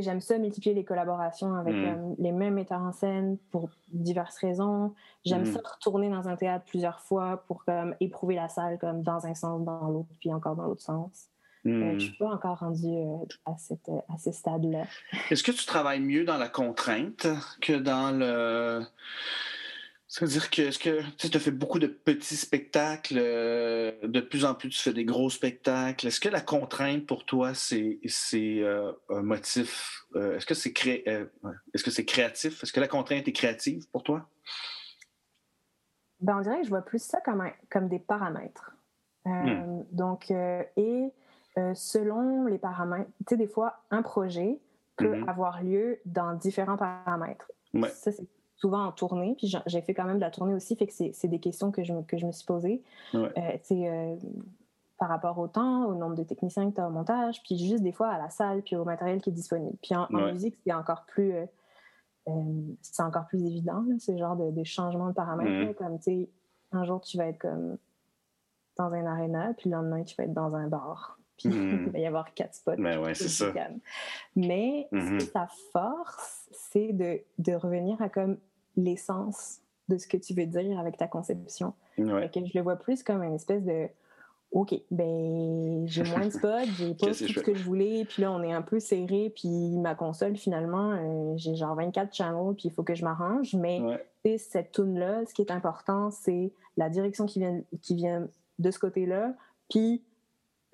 j'aime 0.00 0.20
ça 0.20 0.38
multiplier 0.38 0.74
les 0.74 0.84
collaborations 0.84 1.54
avec 1.54 1.74
mm. 1.74 2.16
les 2.18 2.32
mêmes 2.32 2.54
metteurs 2.54 2.82
en 2.82 2.92
scène 2.92 3.38
pour 3.50 3.70
diverses 3.88 4.38
raisons. 4.38 4.94
J'aime 5.24 5.42
mm. 5.42 5.52
ça 5.52 5.60
retourner 5.64 6.08
dans 6.08 6.28
un 6.28 6.36
théâtre 6.36 6.64
plusieurs 6.66 7.00
fois 7.00 7.44
pour 7.46 7.64
comme, 7.64 7.94
éprouver 8.00 8.34
la 8.34 8.48
salle 8.48 8.78
comme 8.78 9.02
dans 9.02 9.26
un 9.26 9.34
sens, 9.34 9.64
dans 9.64 9.88
l'autre, 9.88 10.08
puis 10.20 10.32
encore 10.32 10.56
dans 10.56 10.64
l'autre 10.64 10.82
sens. 10.82 11.28
Euh, 11.66 11.70
mm. 11.70 11.88
je 11.90 11.94
ne 11.94 11.98
suis 11.98 12.18
pas 12.18 12.28
encore 12.28 12.58
rendue 12.58 12.86
euh, 12.86 13.24
à, 13.44 13.56
cette, 13.58 13.88
à 13.88 14.18
ce 14.18 14.32
stade-là. 14.32 14.84
Est-ce 15.30 15.42
que 15.42 15.52
tu 15.52 15.66
travailles 15.66 16.00
mieux 16.00 16.24
dans 16.24 16.38
la 16.38 16.48
contrainte 16.48 17.26
que 17.60 17.74
dans 17.74 18.16
le 18.16 18.82
c'est-à-dire 20.08 20.50
que, 20.50 20.62
est-ce 20.62 20.78
que 20.78 21.00
tu 21.16 21.36
as 21.36 21.40
fait 21.40 21.50
beaucoup 21.50 21.80
de 21.80 21.88
petits 21.88 22.36
spectacles, 22.36 23.18
euh, 23.18 23.92
de 24.04 24.20
plus 24.20 24.44
en 24.44 24.54
plus 24.54 24.68
tu 24.68 24.78
fais 24.78 24.92
des 24.92 25.04
gros 25.04 25.30
spectacles. 25.30 26.06
Est-ce 26.06 26.20
que 26.20 26.28
la 26.28 26.40
contrainte 26.40 27.06
pour 27.06 27.26
toi, 27.26 27.54
c'est 27.54 27.98
euh, 28.34 28.92
un 29.08 29.22
motif? 29.22 30.04
Euh, 30.14 30.36
est-ce 30.36 30.46
que 30.46 30.54
c'est 30.54 30.70
est-ce 30.70 31.82
que 31.82 31.90
c'est 31.90 32.04
créatif? 32.04 32.62
Est-ce 32.62 32.72
que 32.72 32.78
la 32.78 32.86
contrainte 32.86 33.26
est 33.26 33.32
créative 33.32 33.88
pour 33.90 34.04
toi? 34.04 34.28
Ben, 36.20 36.38
on 36.38 36.40
dirait 36.40 36.60
que 36.60 36.64
je 36.64 36.70
vois 36.70 36.82
plus 36.82 37.02
ça 37.02 37.20
comme, 37.22 37.42
comme 37.68 37.88
des 37.88 37.98
paramètres. 37.98 38.72
Hmm. 39.24 39.82
Donc, 39.90 40.30
et 40.30 41.12
selon 41.74 42.46
les 42.46 42.58
paramètres, 42.58 43.10
tu 43.26 43.30
sais, 43.30 43.36
des 43.36 43.48
fois, 43.48 43.82
un 43.90 44.02
projet 44.02 44.60
peut 44.96 45.16
mm-hmm. 45.16 45.28
avoir 45.28 45.62
lieu 45.62 45.98
dans 46.06 46.34
différents 46.34 46.76
paramètres. 46.76 47.50
Ça, 47.92 48.12
c'est 48.12 48.26
souvent 48.56 48.86
en 48.86 48.92
tournée, 48.92 49.34
puis 49.36 49.54
j'ai 49.66 49.80
fait 49.82 49.94
quand 49.94 50.04
même 50.04 50.16
de 50.16 50.22
la 50.22 50.30
tournée 50.30 50.54
aussi, 50.54 50.76
fait 50.76 50.86
que 50.86 50.92
c'est 50.92 51.28
des 51.28 51.38
questions 51.38 51.70
que 51.70 51.84
je, 51.84 51.92
que 52.06 52.16
je 52.16 52.26
me 52.26 52.32
suis 52.32 52.46
posées. 52.46 52.82
Euh, 53.14 53.28
euh, 53.70 54.16
par 54.98 55.10
rapport 55.10 55.38
au 55.38 55.46
temps, 55.46 55.84
au 55.84 55.94
nombre 55.94 56.14
de 56.14 56.22
techniciens 56.22 56.70
que 56.70 56.76
tu 56.76 56.80
as 56.80 56.88
au 56.88 56.90
montage, 56.90 57.42
puis 57.42 57.58
juste 57.58 57.82
des 57.82 57.92
fois 57.92 58.08
à 58.08 58.18
la 58.18 58.30
salle, 58.30 58.62
puis 58.62 58.76
au 58.76 58.84
matériel 58.84 59.20
qui 59.20 59.28
est 59.28 59.34
disponible. 59.34 59.76
Puis 59.82 59.94
en, 59.94 60.08
musique, 60.32 60.56
c'est 60.64 60.72
encore 60.72 61.04
plus... 61.06 61.34
Euh, 61.34 61.46
c'est 62.82 63.02
encore 63.04 63.26
plus 63.26 63.44
évident, 63.44 63.84
ce 64.00 64.16
genre 64.16 64.34
de, 64.34 64.64
changement 64.64 65.08
de 65.08 65.12
paramètres. 65.12 65.70
Mm. 65.70 65.74
Comme, 65.74 65.98
tu 65.98 66.04
sais, 66.04 66.30
un 66.72 66.84
jour, 66.84 67.00
tu 67.00 67.18
vas 67.18 67.26
être 67.26 67.38
comme 67.38 67.76
dans 68.76 68.92
un 68.92 69.06
aréna, 69.06 69.54
puis 69.54 69.70
le 69.70 69.76
lendemain, 69.76 70.02
tu 70.02 70.16
vas 70.16 70.24
être 70.24 70.34
dans 70.34 70.54
un 70.56 70.66
bar. 70.66 71.18
Puis 71.36 71.48
mm. 71.48 71.84
il 71.86 71.92
va 71.92 71.98
y 71.98 72.06
avoir 72.06 72.34
quatre 72.34 72.54
spots. 72.54 72.76
Ben 72.78 72.98
ouais, 73.00 73.14
c'est 73.14 73.28
ça. 73.28 73.52
Mais 74.34 74.88
ce 74.92 75.18
que 75.18 75.30
ça 75.32 75.48
force, 75.72 76.48
c'est 76.52 76.92
de, 76.92 77.20
de, 77.38 77.52
revenir 77.52 78.00
à 78.00 78.08
comme 78.08 78.38
l'essence 78.76 79.60
de 79.88 79.98
ce 79.98 80.06
que 80.06 80.16
tu 80.16 80.34
veux 80.34 80.46
dire 80.46 80.78
avec 80.78 80.96
ta 80.96 81.06
conception. 81.06 81.74
je 81.98 82.58
le 82.58 82.60
vois 82.60 82.76
plus 82.76 83.02
comme 83.02 83.22
une 83.22 83.34
espèce 83.34 83.64
de 83.64 83.88
OK, 84.52 84.74
ben 84.90 85.86
j'ai 85.86 86.04
moins 86.04 86.26
de 86.26 86.30
spots, 86.30 86.72
j'ai 86.78 86.94
pas 86.94 87.08
tout 87.08 87.14
ce 87.14 87.40
que 87.40 87.54
je 87.54 87.62
voulais, 87.64 88.04
puis 88.08 88.22
là 88.22 88.32
on 88.32 88.42
est 88.42 88.52
un 88.52 88.62
peu 88.62 88.80
serré, 88.80 89.32
puis 89.34 89.76
ma 89.76 89.94
console 89.94 90.36
finalement, 90.36 90.92
euh, 90.92 91.34
j'ai 91.36 91.56
genre 91.56 91.74
24 91.74 92.14
channels, 92.14 92.54
puis 92.54 92.68
il 92.68 92.70
faut 92.70 92.82
que 92.82 92.94
je 92.94 93.04
m'arrange, 93.04 93.54
mais 93.54 93.80
cette 94.38 94.72
tune 94.72 94.98
là, 94.98 95.24
ce 95.26 95.34
qui 95.34 95.42
est 95.42 95.50
important, 95.50 96.10
c'est 96.10 96.52
la 96.76 96.88
direction 96.88 97.26
qui 97.26 97.40
vient 97.40 97.60
qui 97.82 97.94
vient 97.94 98.28
de 98.58 98.70
ce 98.70 98.78
côté-là, 98.78 99.34
puis 99.68 100.02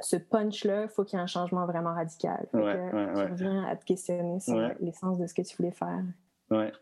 ce 0.04 0.16
punch-là, 0.16 0.84
il 0.84 0.88
faut 0.88 1.04
qu'il 1.04 1.16
y 1.16 1.20
ait 1.20 1.22
un 1.22 1.26
changement 1.26 1.66
vraiment 1.66 1.94
radical. 1.94 2.46
Ouais, 2.52 2.90
tu 2.90 3.32
reviens 3.32 3.64
à 3.64 3.76
te 3.76 3.84
questionner 3.84 4.40
sur 4.40 4.56
l'essence 4.80 5.18
de 5.18 5.26
ce 5.26 5.34
que 5.34 5.42
tu 5.42 5.56
voulais 5.56 5.72
faire. 5.72 6.02
Ouais. 6.50 6.72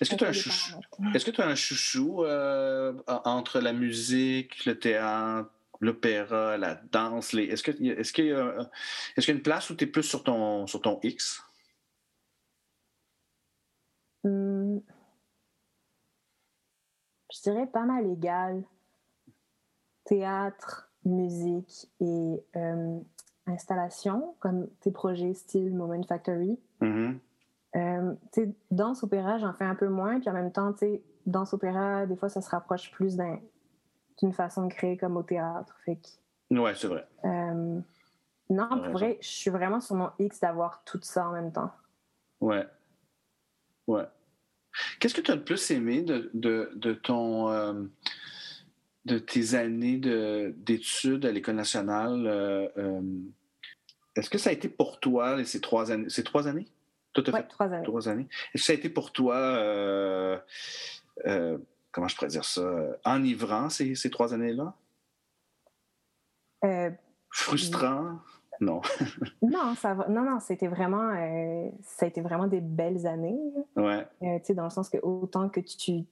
Est-ce 0.00 0.10
que 0.10 0.16
tu 0.16 0.24
as, 0.24 0.30
est 0.30 1.40
as, 1.40 1.46
un 1.46 1.54
chouchou 1.54 2.24
euh, 2.24 2.94
entre 3.06 3.60
la 3.60 3.72
musique, 3.72 4.64
le 4.64 4.78
théâtre, 4.78 5.50
l'opéra, 5.80 6.56
la 6.56 6.76
danse? 6.76 7.32
Les... 7.32 7.44
Est-ce 7.44 7.62
qu'il 7.62 7.90
est 7.90 8.12
qu 8.12 8.22
y, 8.22 8.32
a, 8.32 8.70
est 9.16 9.20
qu 9.20 9.28
y 9.28 9.30
a 9.30 9.34
une 9.34 9.42
place 9.42 9.68
où 9.68 9.76
tu 9.76 9.84
es 9.84 9.86
plus 9.86 10.04
sur 10.04 10.24
ton, 10.24 10.66
sur 10.66 10.80
ton 10.80 10.98
X? 11.02 11.42
Hum. 14.24 14.80
Je 17.30 17.42
dirais 17.42 17.66
pas 17.66 17.84
mal 17.84 18.06
égal. 18.06 18.64
Théâtre, 20.04 20.87
musique 21.08 21.90
et 22.00 22.42
euh, 22.56 22.98
installation, 23.46 24.34
comme 24.40 24.68
tes 24.80 24.90
projets 24.90 25.34
style 25.34 25.74
Moment 25.74 26.02
Factory. 26.02 26.58
Mm-hmm. 26.80 27.18
Euh, 27.76 28.14
danse 28.70 29.02
opéra, 29.02 29.38
j'en 29.38 29.52
fais 29.52 29.64
un 29.64 29.74
peu 29.74 29.88
moins. 29.88 30.20
Puis 30.20 30.30
en 30.30 30.32
même 30.32 30.52
temps, 30.52 30.74
danse 31.26 31.52
opéra, 31.52 32.06
des 32.06 32.16
fois, 32.16 32.28
ça 32.28 32.40
se 32.40 32.50
rapproche 32.50 32.90
plus 32.92 33.16
d'une 34.18 34.32
façon 34.32 34.66
de 34.66 34.72
créer 34.72 34.96
comme 34.96 35.16
au 35.16 35.22
théâtre. 35.22 35.76
Fait 35.84 36.00
ouais, 36.50 36.74
c'est 36.74 36.88
vrai. 36.88 37.06
Euh, 37.24 37.80
non, 38.50 38.68
pour 38.68 38.92
vrai, 38.92 39.18
je 39.20 39.28
suis 39.28 39.50
vraiment 39.50 39.80
sur 39.80 39.96
mon 39.96 40.10
X 40.18 40.40
d'avoir 40.40 40.82
tout 40.84 41.00
ça 41.02 41.28
en 41.28 41.32
même 41.32 41.52
temps. 41.52 41.70
Ouais. 42.40 42.66
Ouais. 43.86 44.06
Qu'est-ce 45.00 45.14
que 45.14 45.20
tu 45.20 45.30
as 45.30 45.36
le 45.36 45.44
plus 45.44 45.70
aimé 45.70 46.02
de, 46.02 46.30
de, 46.34 46.70
de 46.76 46.92
ton. 46.92 47.48
Euh, 49.08 49.14
de 49.14 49.18
tes 49.18 49.54
années 49.54 49.98
d'études 50.56 51.26
à 51.26 51.32
l'École 51.32 51.56
nationale? 51.56 52.26
Euh, 52.26 53.00
est-ce 54.16 54.30
que 54.30 54.38
ça 54.38 54.50
a 54.50 54.52
été 54.52 54.68
pour 54.68 55.00
toi 55.00 55.44
ces 55.44 55.60
trois 55.60 55.92
années? 55.92 56.08
Ces 56.08 56.24
trois 56.24 56.48
années? 56.48 56.66
trois 57.22 57.72
années. 57.72 57.84
Trois 57.84 58.08
années. 58.08 58.28
Est-ce 58.54 58.62
que 58.62 58.66
ça 58.66 58.72
a 58.72 58.76
été 58.76 58.88
pour 58.88 59.12
toi, 59.12 59.36
euh, 59.36 60.38
euh, 61.26 61.58
comment 61.92 62.08
je 62.08 62.14
pourrais 62.14 62.28
dire 62.28 62.44
ça, 62.44 62.62
enivrant 63.04 63.68
ces, 63.70 63.94
ces 63.94 64.10
trois 64.10 64.34
années-là? 64.34 64.74
Euh, 66.64 66.90
Frustrant? 67.30 68.18
Non. 68.60 68.80
non, 69.42 69.74
ça 69.76 69.94
va. 69.94 70.08
Non, 70.08 70.22
non, 70.22 70.40
c'était 70.40 70.66
vraiment, 70.66 71.12
ça 71.82 72.06
a 72.06 72.08
été 72.08 72.20
vraiment 72.20 72.48
des 72.48 72.60
belles 72.60 73.06
années. 73.06 73.38
Ouais. 73.76 74.04
tu 74.20 74.26
sais, 74.44 74.54
dans 74.54 74.64
le 74.64 74.70
sens 74.70 74.88
que 74.88 74.98
autant 75.00 75.48
que 75.48 75.60
tu, 75.60 76.04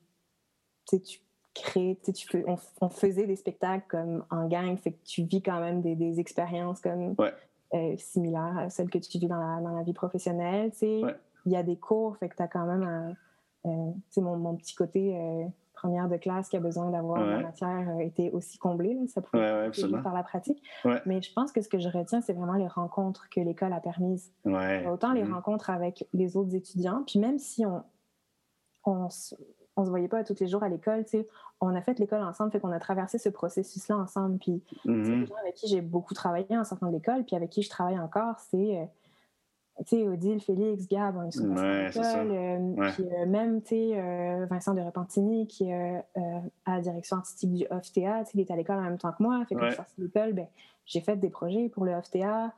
tu, 0.86 1.20
tu 1.62 1.96
tu 2.02 2.12
tu 2.12 2.44
on, 2.46 2.56
on, 2.80 2.88
faisait 2.88 3.26
des 3.26 3.36
spectacles 3.36 3.86
comme 3.88 4.24
en 4.30 4.46
gang, 4.46 4.76
fait 4.76 4.92
que 4.92 5.04
tu 5.04 5.22
vis 5.22 5.42
quand 5.42 5.60
même 5.60 5.80
des, 5.80 5.94
des 5.94 6.20
expériences 6.20 6.80
comme 6.80 7.14
ouais. 7.18 7.32
Euh, 7.74 7.96
similaire 7.98 8.56
à 8.58 8.70
celle 8.70 8.88
que 8.88 8.98
tu 8.98 9.18
vis 9.18 9.26
dans 9.26 9.40
la, 9.40 9.60
dans 9.60 9.76
la 9.76 9.82
vie 9.82 9.92
professionnelle. 9.92 10.70
Il 10.80 11.52
y 11.52 11.56
a 11.56 11.64
des 11.64 11.76
cours, 11.76 12.16
fait 12.16 12.28
que 12.28 12.36
tu 12.36 12.42
as 12.42 12.46
quand 12.46 12.64
même 12.64 13.16
un, 13.64 13.92
mon, 14.16 14.36
mon, 14.36 14.54
petit 14.54 14.76
côté 14.76 15.16
euh, 15.16 15.44
première 15.74 16.08
de 16.08 16.16
classe 16.16 16.48
qui 16.48 16.56
a 16.56 16.60
besoin 16.60 16.90
d'avoir 16.90 17.20
la 17.26 17.40
matière 17.40 17.88
euh, 17.88 17.98
été 17.98 18.30
aussi 18.30 18.58
comblé. 18.58 18.96
ça 19.08 19.20
pouvait 19.20 19.68
par 20.02 20.14
la 20.14 20.22
pratique. 20.22 20.62
Mais 21.06 21.20
je 21.20 21.32
pense 21.32 21.50
que 21.50 21.60
ce 21.60 21.68
que 21.68 21.80
je 21.80 21.88
retiens, 21.88 22.20
c'est 22.20 22.34
vraiment 22.34 22.54
les 22.54 22.68
rencontres 22.68 23.28
que 23.30 23.40
l'école 23.40 23.72
a 23.72 23.80
permises. 23.80 24.32
Autant 24.44 25.12
les 25.12 25.24
mm-hmm. 25.24 25.32
rencontres 25.32 25.70
avec 25.70 26.06
les 26.12 26.36
autres 26.36 26.54
étudiants, 26.54 27.02
puis 27.04 27.18
même 27.18 27.40
si 27.40 27.66
on, 27.66 27.82
on, 28.84 29.08
on 29.76 29.84
se 29.84 29.90
voyait 29.90 30.08
pas 30.08 30.24
tous 30.24 30.40
les 30.40 30.48
jours 30.48 30.62
à 30.62 30.68
l'école, 30.68 31.04
tu 31.04 31.10
sais, 31.10 31.28
on 31.60 31.74
a 31.74 31.80
fait 31.80 31.98
l'école 31.98 32.22
ensemble, 32.22 32.50
fait 32.50 32.60
qu'on 32.60 32.72
a 32.72 32.80
traversé 32.80 33.18
ce 33.18 33.28
processus-là 33.28 33.96
ensemble. 33.96 34.38
Puis, 34.38 34.62
mm 34.84 35.20
les 35.20 35.26
gens 35.26 35.34
avec 35.40 35.54
qui 35.54 35.68
j'ai 35.68 35.80
beaucoup 35.80 36.14
travaillé 36.14 36.56
en 36.56 36.64
sortant 36.64 36.88
de 36.88 36.92
l'école, 36.92 37.24
puis 37.24 37.36
avec 37.36 37.50
qui 37.50 37.62
je 37.62 37.70
travaille 37.70 37.98
encore, 37.98 38.38
c'est, 38.38 38.78
euh, 38.78 38.84
tu 39.86 39.96
sais, 39.96 40.08
Odile, 40.08 40.40
Félix, 40.40 40.88
Gab, 40.88 41.16
ils 41.26 41.32
sont 41.32 41.54
ouais, 41.54 41.86
l'école. 41.86 42.30
Euh, 42.30 42.90
puis 42.92 43.04
euh, 43.04 43.26
même, 43.26 43.62
tu 43.62 43.68
sais, 43.68 44.46
Vincent 44.46 44.74
de 44.74 44.80
Repentini, 44.80 45.46
qui 45.46 45.70
est 45.70 46.02
à 46.64 46.76
la 46.76 46.80
direction 46.80 47.18
artistique 47.18 47.52
du 47.52 47.66
OFTA, 47.70 48.24
il 48.34 48.40
est 48.40 48.50
à 48.50 48.56
l'école 48.56 48.78
en 48.78 48.82
même 48.82 48.98
temps 48.98 49.12
que 49.12 49.22
moi. 49.22 49.44
Fait 49.46 49.54
que 49.54 49.60
je 49.60 49.66
suis 49.66 49.76
sortie 49.76 49.94
de 49.98 50.04
l'école, 50.04 50.32
ben, 50.32 50.46
j'ai 50.86 51.00
fait 51.00 51.16
des 51.16 51.30
projets 51.30 51.68
pour 51.68 51.84
le 51.84 51.92
OFTA. 51.92 52.52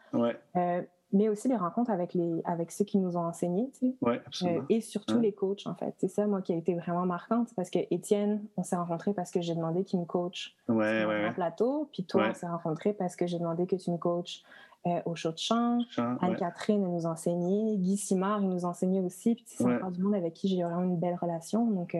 Mais 1.13 1.29
aussi 1.29 1.49
les 1.49 1.57
rencontres 1.57 1.91
avec, 1.91 2.15
les, 2.15 2.43
avec 2.45 2.71
ceux 2.71 2.85
qui 2.85 2.99
nous 2.99 3.17
ont 3.17 3.25
enseigné, 3.25 3.71
tu 3.73 3.79
sais. 3.79 3.95
Oui, 4.03 4.17
absolument. 4.27 4.65
et 4.69 4.81
surtout 4.81 5.19
les 5.19 5.33
coachs, 5.33 5.67
en 5.67 5.75
fait. 5.75 5.95
C'est 5.99 6.09
ça, 6.09 6.27
moi, 6.27 6.43
qui 6.43 6.53
a 6.53 6.57
été 6.57 6.75
vraiment 6.75 7.07
marquante, 7.07 7.51
parce 7.57 7.71
que 7.71 7.79
Étienne, 7.91 8.45
on 8.57 8.63
s'est 8.63 8.77
rencontrés 8.77 9.15
parce 9.15 9.31
que 9.31 9.41
j'ai 9.41 9.55
demandé 9.55 9.85
qu'il 9.85 10.01
me 10.01 10.05
coach 10.05 10.55
ouais, 10.69 11.01
sur 11.01 11.11
un 11.11 11.33
plateau, 11.33 11.89
puis 11.93 12.05
toi, 12.05 12.29
on 12.31 12.35
s'est 12.35 12.47
rencontrés 12.47 12.93
parce 12.93 13.17
que 13.17 13.27
j'ai 13.27 13.39
demandé 13.39 13.67
que 13.67 13.77
tu 13.77 13.91
me 13.91 13.97
coaches 13.97 14.43
au 15.05 15.15
show 15.15 15.33
de 15.33 15.39
chant. 15.39 15.81
Anne-Catherine 15.97 16.83
nous 16.83 17.07
enseignait, 17.07 17.77
Guy 17.77 17.97
Simard, 17.97 18.43
il 18.43 18.49
nous 18.49 18.65
enseignait 18.65 19.01
aussi, 19.01 19.35
puis 19.35 19.45
c'est 19.47 19.65
encore 19.65 19.91
du 19.91 20.03
monde 20.03 20.15
avec 20.15 20.35
qui 20.35 20.49
j'ai 20.49 20.63
vraiment 20.63 20.83
une 20.83 20.99
belle 20.99 21.17
relation, 21.21 21.71
donc 21.71 21.97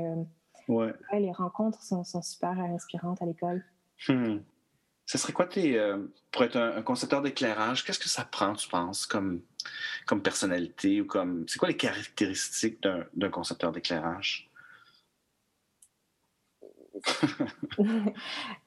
les 0.69 1.33
rencontres 1.33 1.83
sont, 1.83 2.05
sont, 2.05 2.23
super 2.23 2.59
inspirantes 2.59 3.23
à 3.23 3.27
l'école. 3.27 3.65
Hmm. 4.09 4.39
Ce 5.09 5.17
serait 5.17 5.33
quoi 5.33 5.47
tes. 5.47 5.79
Euh, 5.79 5.97
pour 6.31 6.45
être 6.45 6.57
un, 6.57 6.83
concepteur 6.83 7.23
d'éclairage, 7.23 7.83
qu'est-ce 7.83 7.99
que 7.99 8.11
ça 8.11 8.27
prend, 8.27 8.53
tu 8.53 8.69
penses, 8.69 9.07
comme, 9.07 9.41
comme 10.07 10.21
personnalité 10.23 11.01
ou 11.01 11.07
comme. 11.07 11.47
C'est 11.49 11.59
quoi 11.59 11.69
les 11.69 11.79
caractéristiques 11.79 12.83
d'un 12.83 13.31
concepteur 13.31 13.73
d'éclairage? 13.73 14.51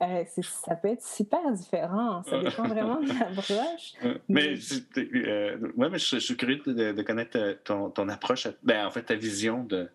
euh, 0.02 0.24
ça 0.42 0.76
peut 0.78 0.88
être 0.88 1.06
super 1.06 1.52
différent. 1.52 2.24
Ça 2.24 2.42
dépend 2.42 2.68
vraiment 2.68 3.00
de 3.02 3.08
l'approche. 3.08 3.94
Mais, 4.28 4.56
euh, 4.98 5.72
ouais, 5.76 5.90
mais 5.90 6.00
je, 6.00 6.18
suis 6.18 6.38
curieux 6.38 6.58
de, 6.66 7.02
connaître 7.04 7.38
euh, 7.38 7.54
ton, 7.64 7.92
ton, 7.92 8.10
approche, 8.10 8.48
ben, 8.64 8.88
en 8.88 8.90
fait, 8.90 9.04
ta 9.04 9.16
vision 9.16 9.64
de. 9.64 9.92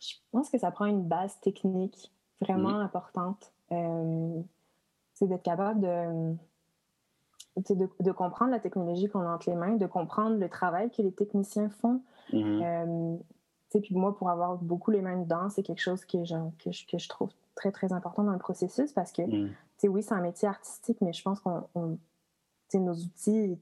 Je 0.00 0.16
pense 0.32 0.50
que 0.50 0.58
ça 0.58 0.70
prend 0.70 0.86
une 0.86 1.08
base 1.08 1.40
technique 1.40 2.10
vraiment 2.40 2.78
mmh. 2.78 2.82
importante. 2.82 3.52
Euh, 3.70 4.42
c'est 5.14 5.26
d'être 5.26 5.42
capable 5.42 5.80
de, 5.80 6.36
de, 8.00 8.12
comprendre 8.12 8.50
la 8.50 8.60
technologie 8.60 9.08
qu'on 9.08 9.20
a 9.20 9.34
entre 9.34 9.50
les 9.50 9.56
mains, 9.56 9.76
de 9.76 9.86
comprendre 9.86 10.36
le 10.36 10.48
travail 10.48 10.90
que 10.90 11.02
les 11.02 11.12
techniciens 11.12 11.68
font. 11.68 12.02
Mm-hmm. 12.32 12.62
Euh, 12.62 13.16
puis 13.80 13.94
moi, 13.94 14.14
pour 14.14 14.28
avoir 14.28 14.56
beaucoup 14.56 14.90
les 14.90 15.00
mains 15.00 15.16
dedans, 15.16 15.48
c'est 15.48 15.62
quelque 15.62 15.80
chose 15.80 16.04
que 16.04 16.24
je, 16.24 16.34
que, 16.58 16.72
je, 16.72 16.86
que 16.86 16.98
je, 16.98 17.08
trouve 17.08 17.30
très, 17.54 17.72
très 17.72 17.92
important 17.92 18.24
dans 18.24 18.32
le 18.32 18.38
processus 18.38 18.92
parce 18.92 19.12
que, 19.12 19.22
mm. 19.22 19.50
oui, 19.84 20.02
c'est 20.02 20.14
un 20.14 20.20
métier 20.20 20.48
artistique, 20.48 20.98
mais 21.00 21.12
je 21.12 21.22
pense 21.22 21.40
qu'on 21.40 21.98
nos 22.78 22.94
outils 22.94 23.58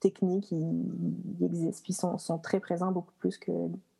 techniques, 0.00 0.50
ils, 0.52 1.44
existent, 1.44 1.82
puis 1.82 1.92
sont, 1.92 2.18
sont, 2.18 2.38
très 2.38 2.60
présents 2.60 2.92
beaucoup 2.92 3.12
plus 3.18 3.38
que 3.38 3.52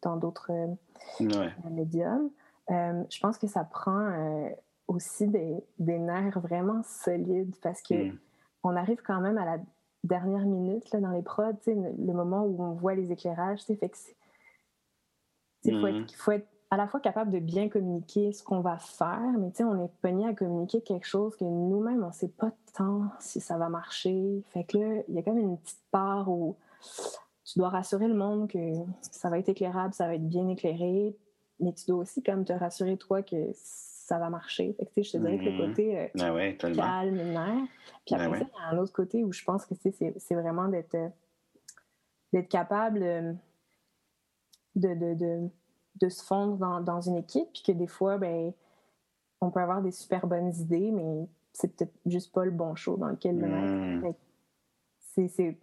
dans 0.02 0.16
d'autres 0.16 0.50
euh, 0.50 1.40
médiums. 1.70 2.30
Euh, 2.70 3.02
je 3.10 3.20
pense 3.20 3.38
que 3.38 3.46
ça 3.46 3.64
prend 3.64 4.50
aussi 4.90 5.28
des, 5.28 5.56
des, 5.78 5.98
nerfs 5.98 6.40
vraiment 6.40 6.82
solides 6.82 7.54
parce 7.62 7.80
que 7.80 8.10
mm. 8.10 8.18
on 8.64 8.76
arrive 8.76 9.00
quand 9.02 9.20
même 9.20 9.38
à 9.38 9.44
la 9.44 9.58
dernière 10.02 10.44
minute 10.44 10.90
là, 10.92 11.00
dans 11.00 11.12
les 11.12 11.22
prods, 11.22 11.52
le 11.66 12.12
moment 12.12 12.44
où 12.44 12.62
on 12.62 12.72
voit 12.72 12.94
les 12.94 13.12
éclairages. 13.12 13.62
Fait 13.62 13.76
que 13.76 13.96
il 15.64 15.80
faut, 15.80 15.86
mm. 15.86 16.06
faut, 16.16 16.32
être 16.32 16.48
à 16.70 16.76
la 16.76 16.86
fois 16.86 17.00
capable 17.00 17.30
de 17.30 17.38
bien 17.38 17.68
communiquer 17.68 18.32
ce 18.32 18.42
qu'on 18.42 18.60
va 18.60 18.78
faire, 18.78 19.32
mais 19.38 19.52
on 19.62 19.84
est 19.84 19.92
pogné 20.02 20.26
à 20.26 20.34
communiquer 20.34 20.80
quelque 20.80 21.06
chose 21.06 21.36
que 21.36 21.44
nous-mêmes, 21.44 22.02
on 22.02 22.08
ne 22.08 22.12
sait 22.12 22.28
pas 22.28 22.52
tant 22.74 23.04
si 23.20 23.40
ça 23.40 23.58
va 23.58 23.68
marcher. 23.68 24.42
Fait 24.50 24.64
que 24.64 24.78
là, 24.78 25.02
il 25.08 25.14
y 25.14 25.18
a 25.18 25.22
comme 25.22 25.38
une 25.38 25.58
petite 25.58 25.84
part 25.90 26.28
où 26.28 26.56
tu 27.44 27.58
dois 27.58 27.68
rassurer 27.68 28.08
le 28.08 28.14
monde 28.14 28.48
que 28.48 28.72
ça 29.02 29.30
va 29.30 29.38
être 29.38 29.48
éclairable, 29.48 29.94
ça 29.94 30.06
va 30.06 30.14
être 30.14 30.28
bien 30.28 30.48
éclairé, 30.48 31.16
mais 31.60 31.72
tu 31.72 31.86
dois 31.86 31.98
aussi 31.98 32.22
comme 32.22 32.44
te 32.44 32.52
rassurer 32.52 32.96
toi 32.96 33.22
que 33.22 33.52
ça 34.10 34.18
va 34.18 34.28
marcher. 34.28 34.76
Fait 34.92 35.04
je 35.04 35.12
te 35.12 35.18
dirais 35.18 35.38
que 35.38 35.44
le 35.44 35.52
mhm. 35.52 35.68
côté 35.68 35.96
euh, 35.96 36.08
ah 36.18 36.72
calme, 36.74 37.14
nerf. 37.14 37.68
Puis 38.04 38.16
après 38.16 38.40
ça, 38.40 38.44
il 38.44 38.60
y 38.60 38.64
a 38.64 38.68
un 38.74 38.78
autre 38.78 38.92
côté 38.92 39.22
où 39.22 39.32
je 39.32 39.44
pense 39.44 39.64
que 39.64 39.74
c'est 39.76 40.34
vraiment 40.34 40.66
d'être 40.66 40.96
euh, 42.34 42.42
capable 42.42 43.04
euh, 43.04 43.32
de, 44.74 44.94
de, 44.94 45.14
de, 45.14 45.48
de, 46.00 46.08
se 46.08 46.24
fondre 46.24 46.56
dans, 46.56 46.80
dans, 46.80 47.00
une 47.00 47.18
équipe, 47.18 47.52
puis 47.52 47.62
que 47.64 47.70
des 47.70 47.86
fois, 47.86 48.18
ben, 48.18 48.52
on 49.40 49.52
peut 49.52 49.60
avoir 49.60 49.80
des 49.80 49.92
super 49.92 50.26
bonnes 50.26 50.52
idées, 50.56 50.90
mais 50.90 51.28
c'est 51.52 51.76
peut-être 51.76 51.94
juste 52.04 52.32
pas 52.32 52.44
le 52.44 52.50
bon 52.50 52.74
show 52.74 52.96
dans 52.96 53.10
lequel 53.10 53.38
le 53.38 53.46
mettre. 53.46 54.08
Hmm. 54.08 55.28
C'est 55.28 55.56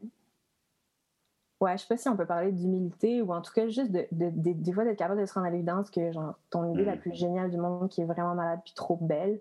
Ouais, 1.60 1.76
je 1.76 1.82
sais 1.82 1.88
pas 1.88 1.98
si 1.98 2.08
on 2.08 2.16
peut 2.16 2.26
parler 2.26 2.52
d'humilité 2.52 3.22
ou 3.22 3.34
en 3.34 3.42
tout 3.42 3.52
cas 3.52 3.68
juste 3.68 3.92
de, 3.92 4.08
de, 4.12 4.30
des 4.32 4.74
fois 4.74 4.84
d'être 4.84 5.00
capable 5.00 5.22
de 5.22 5.26
se 5.26 5.34
rendre 5.34 5.48
à 5.48 5.50
l'évidence 5.50 5.90
que 5.90 6.12
genre 6.12 6.38
ton 6.52 6.72
idée 6.72 6.86
la 6.86 6.96
mm. 6.96 7.00
plus 7.00 7.16
géniale 7.16 7.50
du 7.50 7.58
monde 7.58 7.90
qui 7.90 8.02
est 8.02 8.06
vraiment 8.06 8.36
malade 8.36 8.60
puis 8.64 8.74
trop 8.76 8.98
belle, 9.02 9.40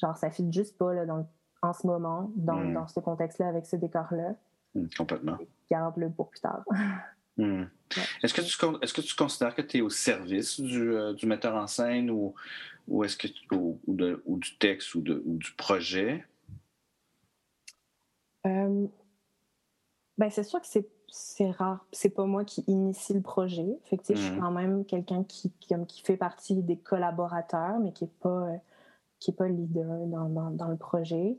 genre 0.00 0.16
ça 0.16 0.30
fit 0.30 0.46
juste 0.52 0.78
pas 0.78 0.94
là, 0.94 1.06
dans, 1.06 1.28
en 1.62 1.72
ce 1.72 1.86
moment, 1.86 2.30
dans, 2.36 2.56
mm. 2.56 2.74
dans 2.74 2.86
ce 2.86 3.00
contexte-là, 3.00 3.48
avec 3.48 3.66
ce 3.66 3.74
décor-là. 3.74 4.34
Mm, 4.76 4.86
complètement. 4.96 5.38
Garde-le 5.68 6.10
pour 6.10 6.28
plus 6.28 6.40
tard. 6.40 6.64
Est-ce 8.22 8.32
que, 8.32 8.40
tu, 8.40 8.82
est 8.82 8.92
que 8.94 9.00
tu 9.02 9.14
considères 9.14 9.54
que 9.54 9.60
tu 9.60 9.78
es 9.78 9.80
au 9.82 9.90
service 9.90 10.58
du, 10.58 10.94
euh, 10.94 11.12
du, 11.12 11.26
metteur 11.26 11.54
en 11.54 11.66
scène 11.66 12.10
ou, 12.10 12.34
ou 12.88 13.04
est-ce 13.04 13.16
que 13.16 13.28
ou, 13.54 13.78
de, 13.88 14.22
ou, 14.24 14.38
du 14.38 14.56
texte 14.56 14.94
ou, 14.94 15.02
de, 15.02 15.22
ou 15.26 15.36
du 15.36 15.52
projet? 15.52 16.24
Euh, 18.46 18.86
ben, 20.16 20.30
c'est 20.30 20.44
sûr 20.44 20.60
que 20.60 20.66
c'est 20.66 20.88
c'est 21.08 21.50
rare. 21.50 21.84
C'est 21.92 22.10
pas 22.10 22.26
moi 22.26 22.44
qui 22.44 22.62
initie 22.66 23.14
le 23.14 23.20
projet. 23.20 23.78
Fait 23.84 24.00
je 24.08 24.14
suis 24.14 24.36
mm. 24.36 24.40
quand 24.40 24.50
même 24.50 24.84
quelqu'un 24.84 25.24
qui, 25.24 25.52
qui, 25.60 26.02
fait 26.02 26.16
partie 26.16 26.62
des 26.62 26.76
collaborateurs, 26.76 27.78
mais 27.80 27.92
qui 27.92 28.04
n'est 28.04 28.10
pas, 28.20 28.48
qui 29.18 29.30
est 29.30 29.34
pas 29.34 29.48
leader 29.48 30.06
dans, 30.06 30.50
dans, 30.50 30.68
le 30.68 30.76
projet. 30.76 31.36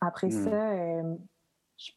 Après 0.00 0.28
mm. 0.28 0.44
ça, 0.44 0.72
euh, 0.72 1.14
je 1.76 1.92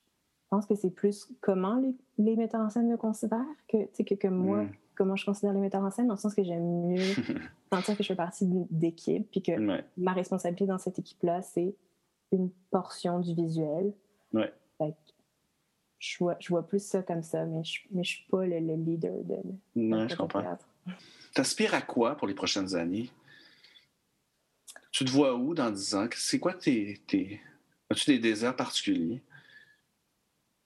pense 0.49 0.65
que 0.65 0.75
c'est 0.75 0.89
plus 0.89 1.29
comment 1.41 1.75
les, 1.75 1.95
les, 2.17 2.35
metteurs 2.35 2.61
en 2.61 2.69
scène 2.69 2.89
me 2.89 2.97
considèrent 2.97 3.41
que, 3.67 3.85
que, 4.03 4.15
que 4.15 4.27
moi, 4.27 4.63
mm. 4.63 4.71
comment 4.95 5.15
je 5.15 5.25
considère 5.25 5.53
les 5.53 5.61
metteurs 5.61 5.83
en 5.83 5.91
scène, 5.91 6.07
dans 6.07 6.15
le 6.15 6.19
sens 6.19 6.33
que 6.33 6.43
j'aime 6.43 6.87
mieux 6.87 7.13
sentir 7.71 7.95
que 7.95 8.03
je 8.03 8.07
fais 8.07 8.15
partie 8.15 8.47
d'équipe, 8.71 9.29
puis 9.29 9.41
que 9.41 9.51
ma 9.97 10.13
responsabilité 10.13 10.65
dans 10.65 10.79
cette 10.79 10.99
équipe-là, 10.99 11.41
c'est 11.41 11.75
une 12.31 12.49
portion 12.71 13.19
du 13.19 13.33
visuel. 13.33 13.93
Ouais 14.33 14.53
je 15.99 16.17
vois, 16.19 16.35
je 16.39 16.49
vois 16.49 16.67
plus 16.67 16.83
ça 16.83 17.01
comme 17.01 17.23
ça, 17.23 17.45
mais 17.45 17.63
je 17.63 17.81
ne 17.91 18.03
suis 18.03 18.25
pas 18.29 18.45
le, 18.45 18.57
leader 18.75 19.23
de. 19.23 19.37
Non, 19.75 20.07
je 20.07 20.15
comprends. 20.15 20.57
T'aspires 21.33 21.73
à 21.73 21.81
quoi 21.81 22.15
pour 22.15 22.27
les 22.27 22.33
prochaines 22.33 22.75
années? 22.75 23.09
Tu 24.91 25.05
te 25.05 25.11
vois 25.11 25.35
où 25.35 25.53
dans 25.53 25.69
10 25.69 25.95
ans? 25.95 26.07
C'est 26.15 26.39
quoi 26.39 26.53
tes. 26.53 27.01
tes... 27.07 27.41
As-tu 27.89 28.11
des 28.11 28.19
désirs 28.19 28.55
particuliers? 28.55 29.23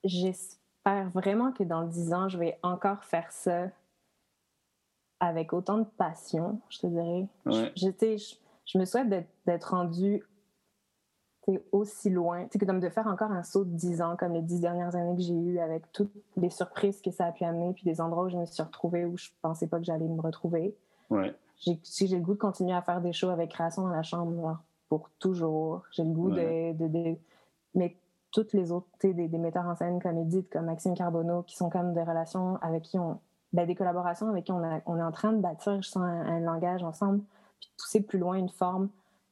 J'espère 0.03 1.09
vraiment 1.09 1.51
que 1.51 1.63
dans 1.63 1.83
10 1.83 2.13
ans, 2.13 2.29
je 2.29 2.37
vais 2.37 2.57
encore 2.63 3.03
faire 3.03 3.31
ça 3.31 3.69
avec 5.19 5.53
autant 5.53 5.77
de 5.77 5.85
passion, 5.97 6.59
je 6.69 6.79
te 6.79 6.87
dirais. 6.87 7.27
Je, 7.45 7.69
je, 7.75 8.35
je, 8.65 8.77
me 8.77 8.85
souhaite 8.85 9.07
d'être 9.45 9.71
rendu 9.71 10.23
aussi 11.71 12.09
loin. 12.09 12.47
C'est 12.51 12.63
comme 12.63 12.79
de 12.79 12.89
faire 12.89 13.07
encore 13.07 13.31
un 13.31 13.43
saut 13.43 13.65
de 13.65 13.75
10 13.75 14.01
ans, 14.01 14.15
comme 14.15 14.33
les 14.33 14.41
10 14.41 14.61
dernières 14.61 14.95
années 14.95 15.15
que 15.15 15.21
j'ai 15.21 15.33
eues, 15.33 15.59
avec 15.59 15.91
toutes 15.91 16.13
les 16.37 16.49
surprises 16.49 17.01
que 17.01 17.11
ça 17.11 17.25
a 17.25 17.31
pu 17.31 17.43
amener, 17.43 17.73
puis 17.73 17.83
des 17.83 17.99
endroits 17.99 18.25
où 18.25 18.29
je 18.29 18.37
me 18.37 18.45
suis 18.45 18.61
retrouvée 18.61 19.05
où 19.05 19.17
je 19.17 19.29
pensais 19.41 19.67
pas 19.67 19.79
que 19.79 19.85
j'allais 19.85 20.07
me 20.07 20.21
retrouver. 20.21 20.75
Ouais. 21.09 21.33
J'ai, 21.57 21.79
j'ai 21.83 22.17
le 22.17 22.23
goût 22.23 22.33
de 22.33 22.39
continuer 22.39 22.73
à 22.73 22.81
faire 22.81 23.01
des 23.01 23.13
shows 23.13 23.29
avec 23.29 23.51
création 23.51 23.83
dans 23.83 23.89
la 23.89 24.03
chambre 24.03 24.59
pour 24.87 25.09
toujours. 25.19 25.83
J'ai 25.91 26.03
le 26.03 26.11
goût 26.11 26.29
de, 26.29 26.73
de, 26.73 27.15
Mais 27.75 27.97
toutes 28.31 28.53
les 28.53 28.71
autres, 28.71 28.87
des, 29.01 29.13
des 29.13 29.37
metteurs 29.37 29.65
en 29.65 29.75
scène 29.75 30.01
comme 30.01 30.17
Edith, 30.17 30.49
comme 30.49 30.65
Maxime 30.65 30.95
Carbonneau, 30.95 31.43
qui 31.43 31.55
sont 31.55 31.69
comme 31.69 31.93
des 31.93 32.03
relations 32.03 32.57
avec 32.61 32.83
qui 32.83 32.99
on. 32.99 33.19
Ben, 33.53 33.67
des 33.67 33.75
collaborations 33.75 34.29
avec 34.29 34.45
qui 34.45 34.53
on, 34.53 34.63
a, 34.63 34.79
on 34.85 34.97
est 34.97 35.03
en 35.03 35.11
train 35.11 35.33
de 35.33 35.41
bâtir, 35.41 35.81
je 35.81 35.89
sens, 35.89 36.03
un, 36.03 36.07
un 36.07 36.39
langage 36.39 36.83
ensemble, 36.83 37.19
puis 37.59 37.69
pousser 37.77 37.99
plus 37.99 38.17
loin 38.17 38.37
une 38.37 38.47
forme 38.47 38.87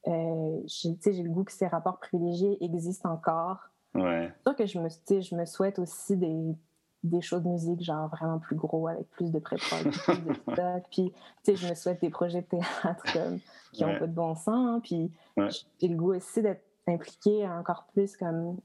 euh, 0.08 0.60
j'ai 0.66 1.22
le 1.22 1.30
goût 1.30 1.44
que 1.44 1.52
ces 1.52 1.66
rapports 1.66 1.98
privilégiés 1.98 2.62
existent 2.64 3.10
encore. 3.10 3.70
Ouais. 3.94 4.32
C'est 4.36 4.42
sûr 4.48 4.56
que 4.56 4.66
je 4.66 4.78
me, 4.78 5.20
je 5.20 5.34
me 5.34 5.44
souhaite 5.44 5.78
aussi 5.78 6.16
des, 6.16 6.54
des 7.02 7.20
shows 7.20 7.40
de 7.40 7.48
musique 7.48 7.82
genre 7.82 8.08
vraiment 8.08 8.38
plus 8.38 8.56
gros 8.56 8.88
avec 8.88 9.08
plus 9.10 9.30
de 9.30 9.38
pré-prod, 9.38 9.90
plus 10.04 10.18
de 10.20 10.34
stock. 10.34 10.84
Puis, 10.90 11.12
tu 11.12 11.16
sais, 11.44 11.56
je 11.56 11.68
me 11.68 11.74
souhaite 11.74 12.00
des 12.00 12.10
projets 12.10 12.42
de 12.42 12.46
théâtre 12.46 13.12
comme, 13.12 13.40
qui 13.72 13.84
n'ont 13.84 13.98
pas 13.98 14.06
de 14.06 14.12
bon 14.12 14.34
sens. 14.34 14.80
Puis, 14.82 15.12
j'ai 15.78 15.88
le 15.88 15.96
goût 15.96 16.14
aussi 16.14 16.42
d'être 16.42 16.64
impliqué 16.86 17.46
encore 17.48 17.86
plus 17.92 18.16
comme 18.16 18.58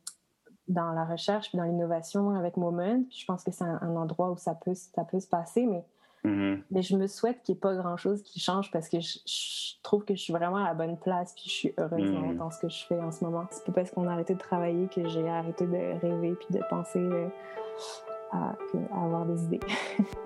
dans 0.68 0.94
la 0.94 1.06
recherche 1.06 1.50
puis 1.50 1.58
dans 1.58 1.64
l'innovation 1.64 2.32
avec 2.32 2.58
Moment. 2.58 3.04
Puis, 3.10 3.20
je 3.20 3.26
pense 3.26 3.44
que 3.44 3.52
c'est 3.52 3.64
un, 3.64 3.80
un, 3.82 3.96
endroit 3.96 4.32
où 4.32 4.38
ça 4.38 4.56
peut, 4.56 4.74
ça 4.74 5.04
peut 5.04 5.20
se 5.20 5.28
passer. 5.28 5.66
Mais 5.66 5.86
Mm-hmm. 6.26 6.62
Mais 6.72 6.82
je 6.82 6.96
me 6.96 7.08
souhaite 7.08 7.42
qu'il 7.44 7.54
n'y 7.54 7.58
ait 7.58 7.62
pas 7.62 7.76
grand-chose 7.76 8.22
qui 8.24 8.40
change 8.40 8.72
parce 8.72 8.90
que 8.90 9.00
je, 9.00 9.20
trouve 9.84 10.04
que 10.04 10.16
je 10.16 10.22
suis 10.22 10.34
vraiment 10.34 10.58
à 10.58 10.66
la 10.66 10.74
bonne 10.74 10.98
place 10.98 11.34
puis 11.36 11.44
je 11.46 11.52
suis 11.52 11.74
heureuse 11.78 12.02
mm-hmm. 12.02 12.38
dans 12.38 12.52
ce 12.52 12.60
que 12.60 12.70
je 12.70 12.86
fais 12.86 13.00
en 13.00 13.12
ce 13.12 13.24
moment. 13.24 13.46
C'est 13.52 13.66
pas 13.66 13.72
parce 13.72 13.92
qu'on 13.92 14.08
a 14.08 14.12
arrêté 14.14 14.34
de 14.34 14.40
travailler 14.40 14.88
que 14.88 15.08
j'ai 15.08 15.28
arrêté 15.28 15.66
de 15.66 16.00
rêver 16.02 16.34
puis 16.34 16.58
de 16.58 16.62
penser 16.70 17.00
euh, 17.00 17.28
à, 18.32 18.56
avoir 18.92 19.26
des 19.26 19.44
idées. 19.44 19.60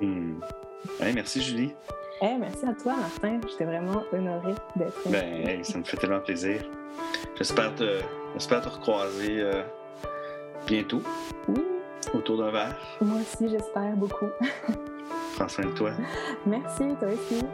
Mm. 0.01 0.39
merci 1.13 1.41
Julie. 1.41 1.73
Merci 2.21 2.65
à 2.65 2.73
toi 2.73 2.95
Martin. 2.95 3.39
J'étais 3.49 3.65
vraiment 3.65 4.01
honorée 4.13 4.55
d'être 4.75 5.09
Ben, 5.09 5.63
ça 5.63 5.77
me 5.77 5.83
fait 5.83 5.97
tellement 5.97 6.21
plaisir. 6.21 6.61
J'espère 7.37 7.75
te, 7.75 8.01
te 8.37 8.69
recroiser 8.69 9.41
euh, 9.41 9.63
bientôt. 10.67 11.01
Oui. 11.47 11.78
Autour 12.13 12.37
d'un 12.37 12.51
verre. 12.51 12.75
Moi 13.01 13.19
aussi, 13.21 13.49
j'espère 13.49 13.95
beaucoup. 13.95 14.29
Prends 15.35 15.47
soin 15.47 15.65
de 15.65 15.71
toi. 15.71 15.91
Merci, 16.45 16.83
toi 16.99 17.09
aussi. 17.09 17.45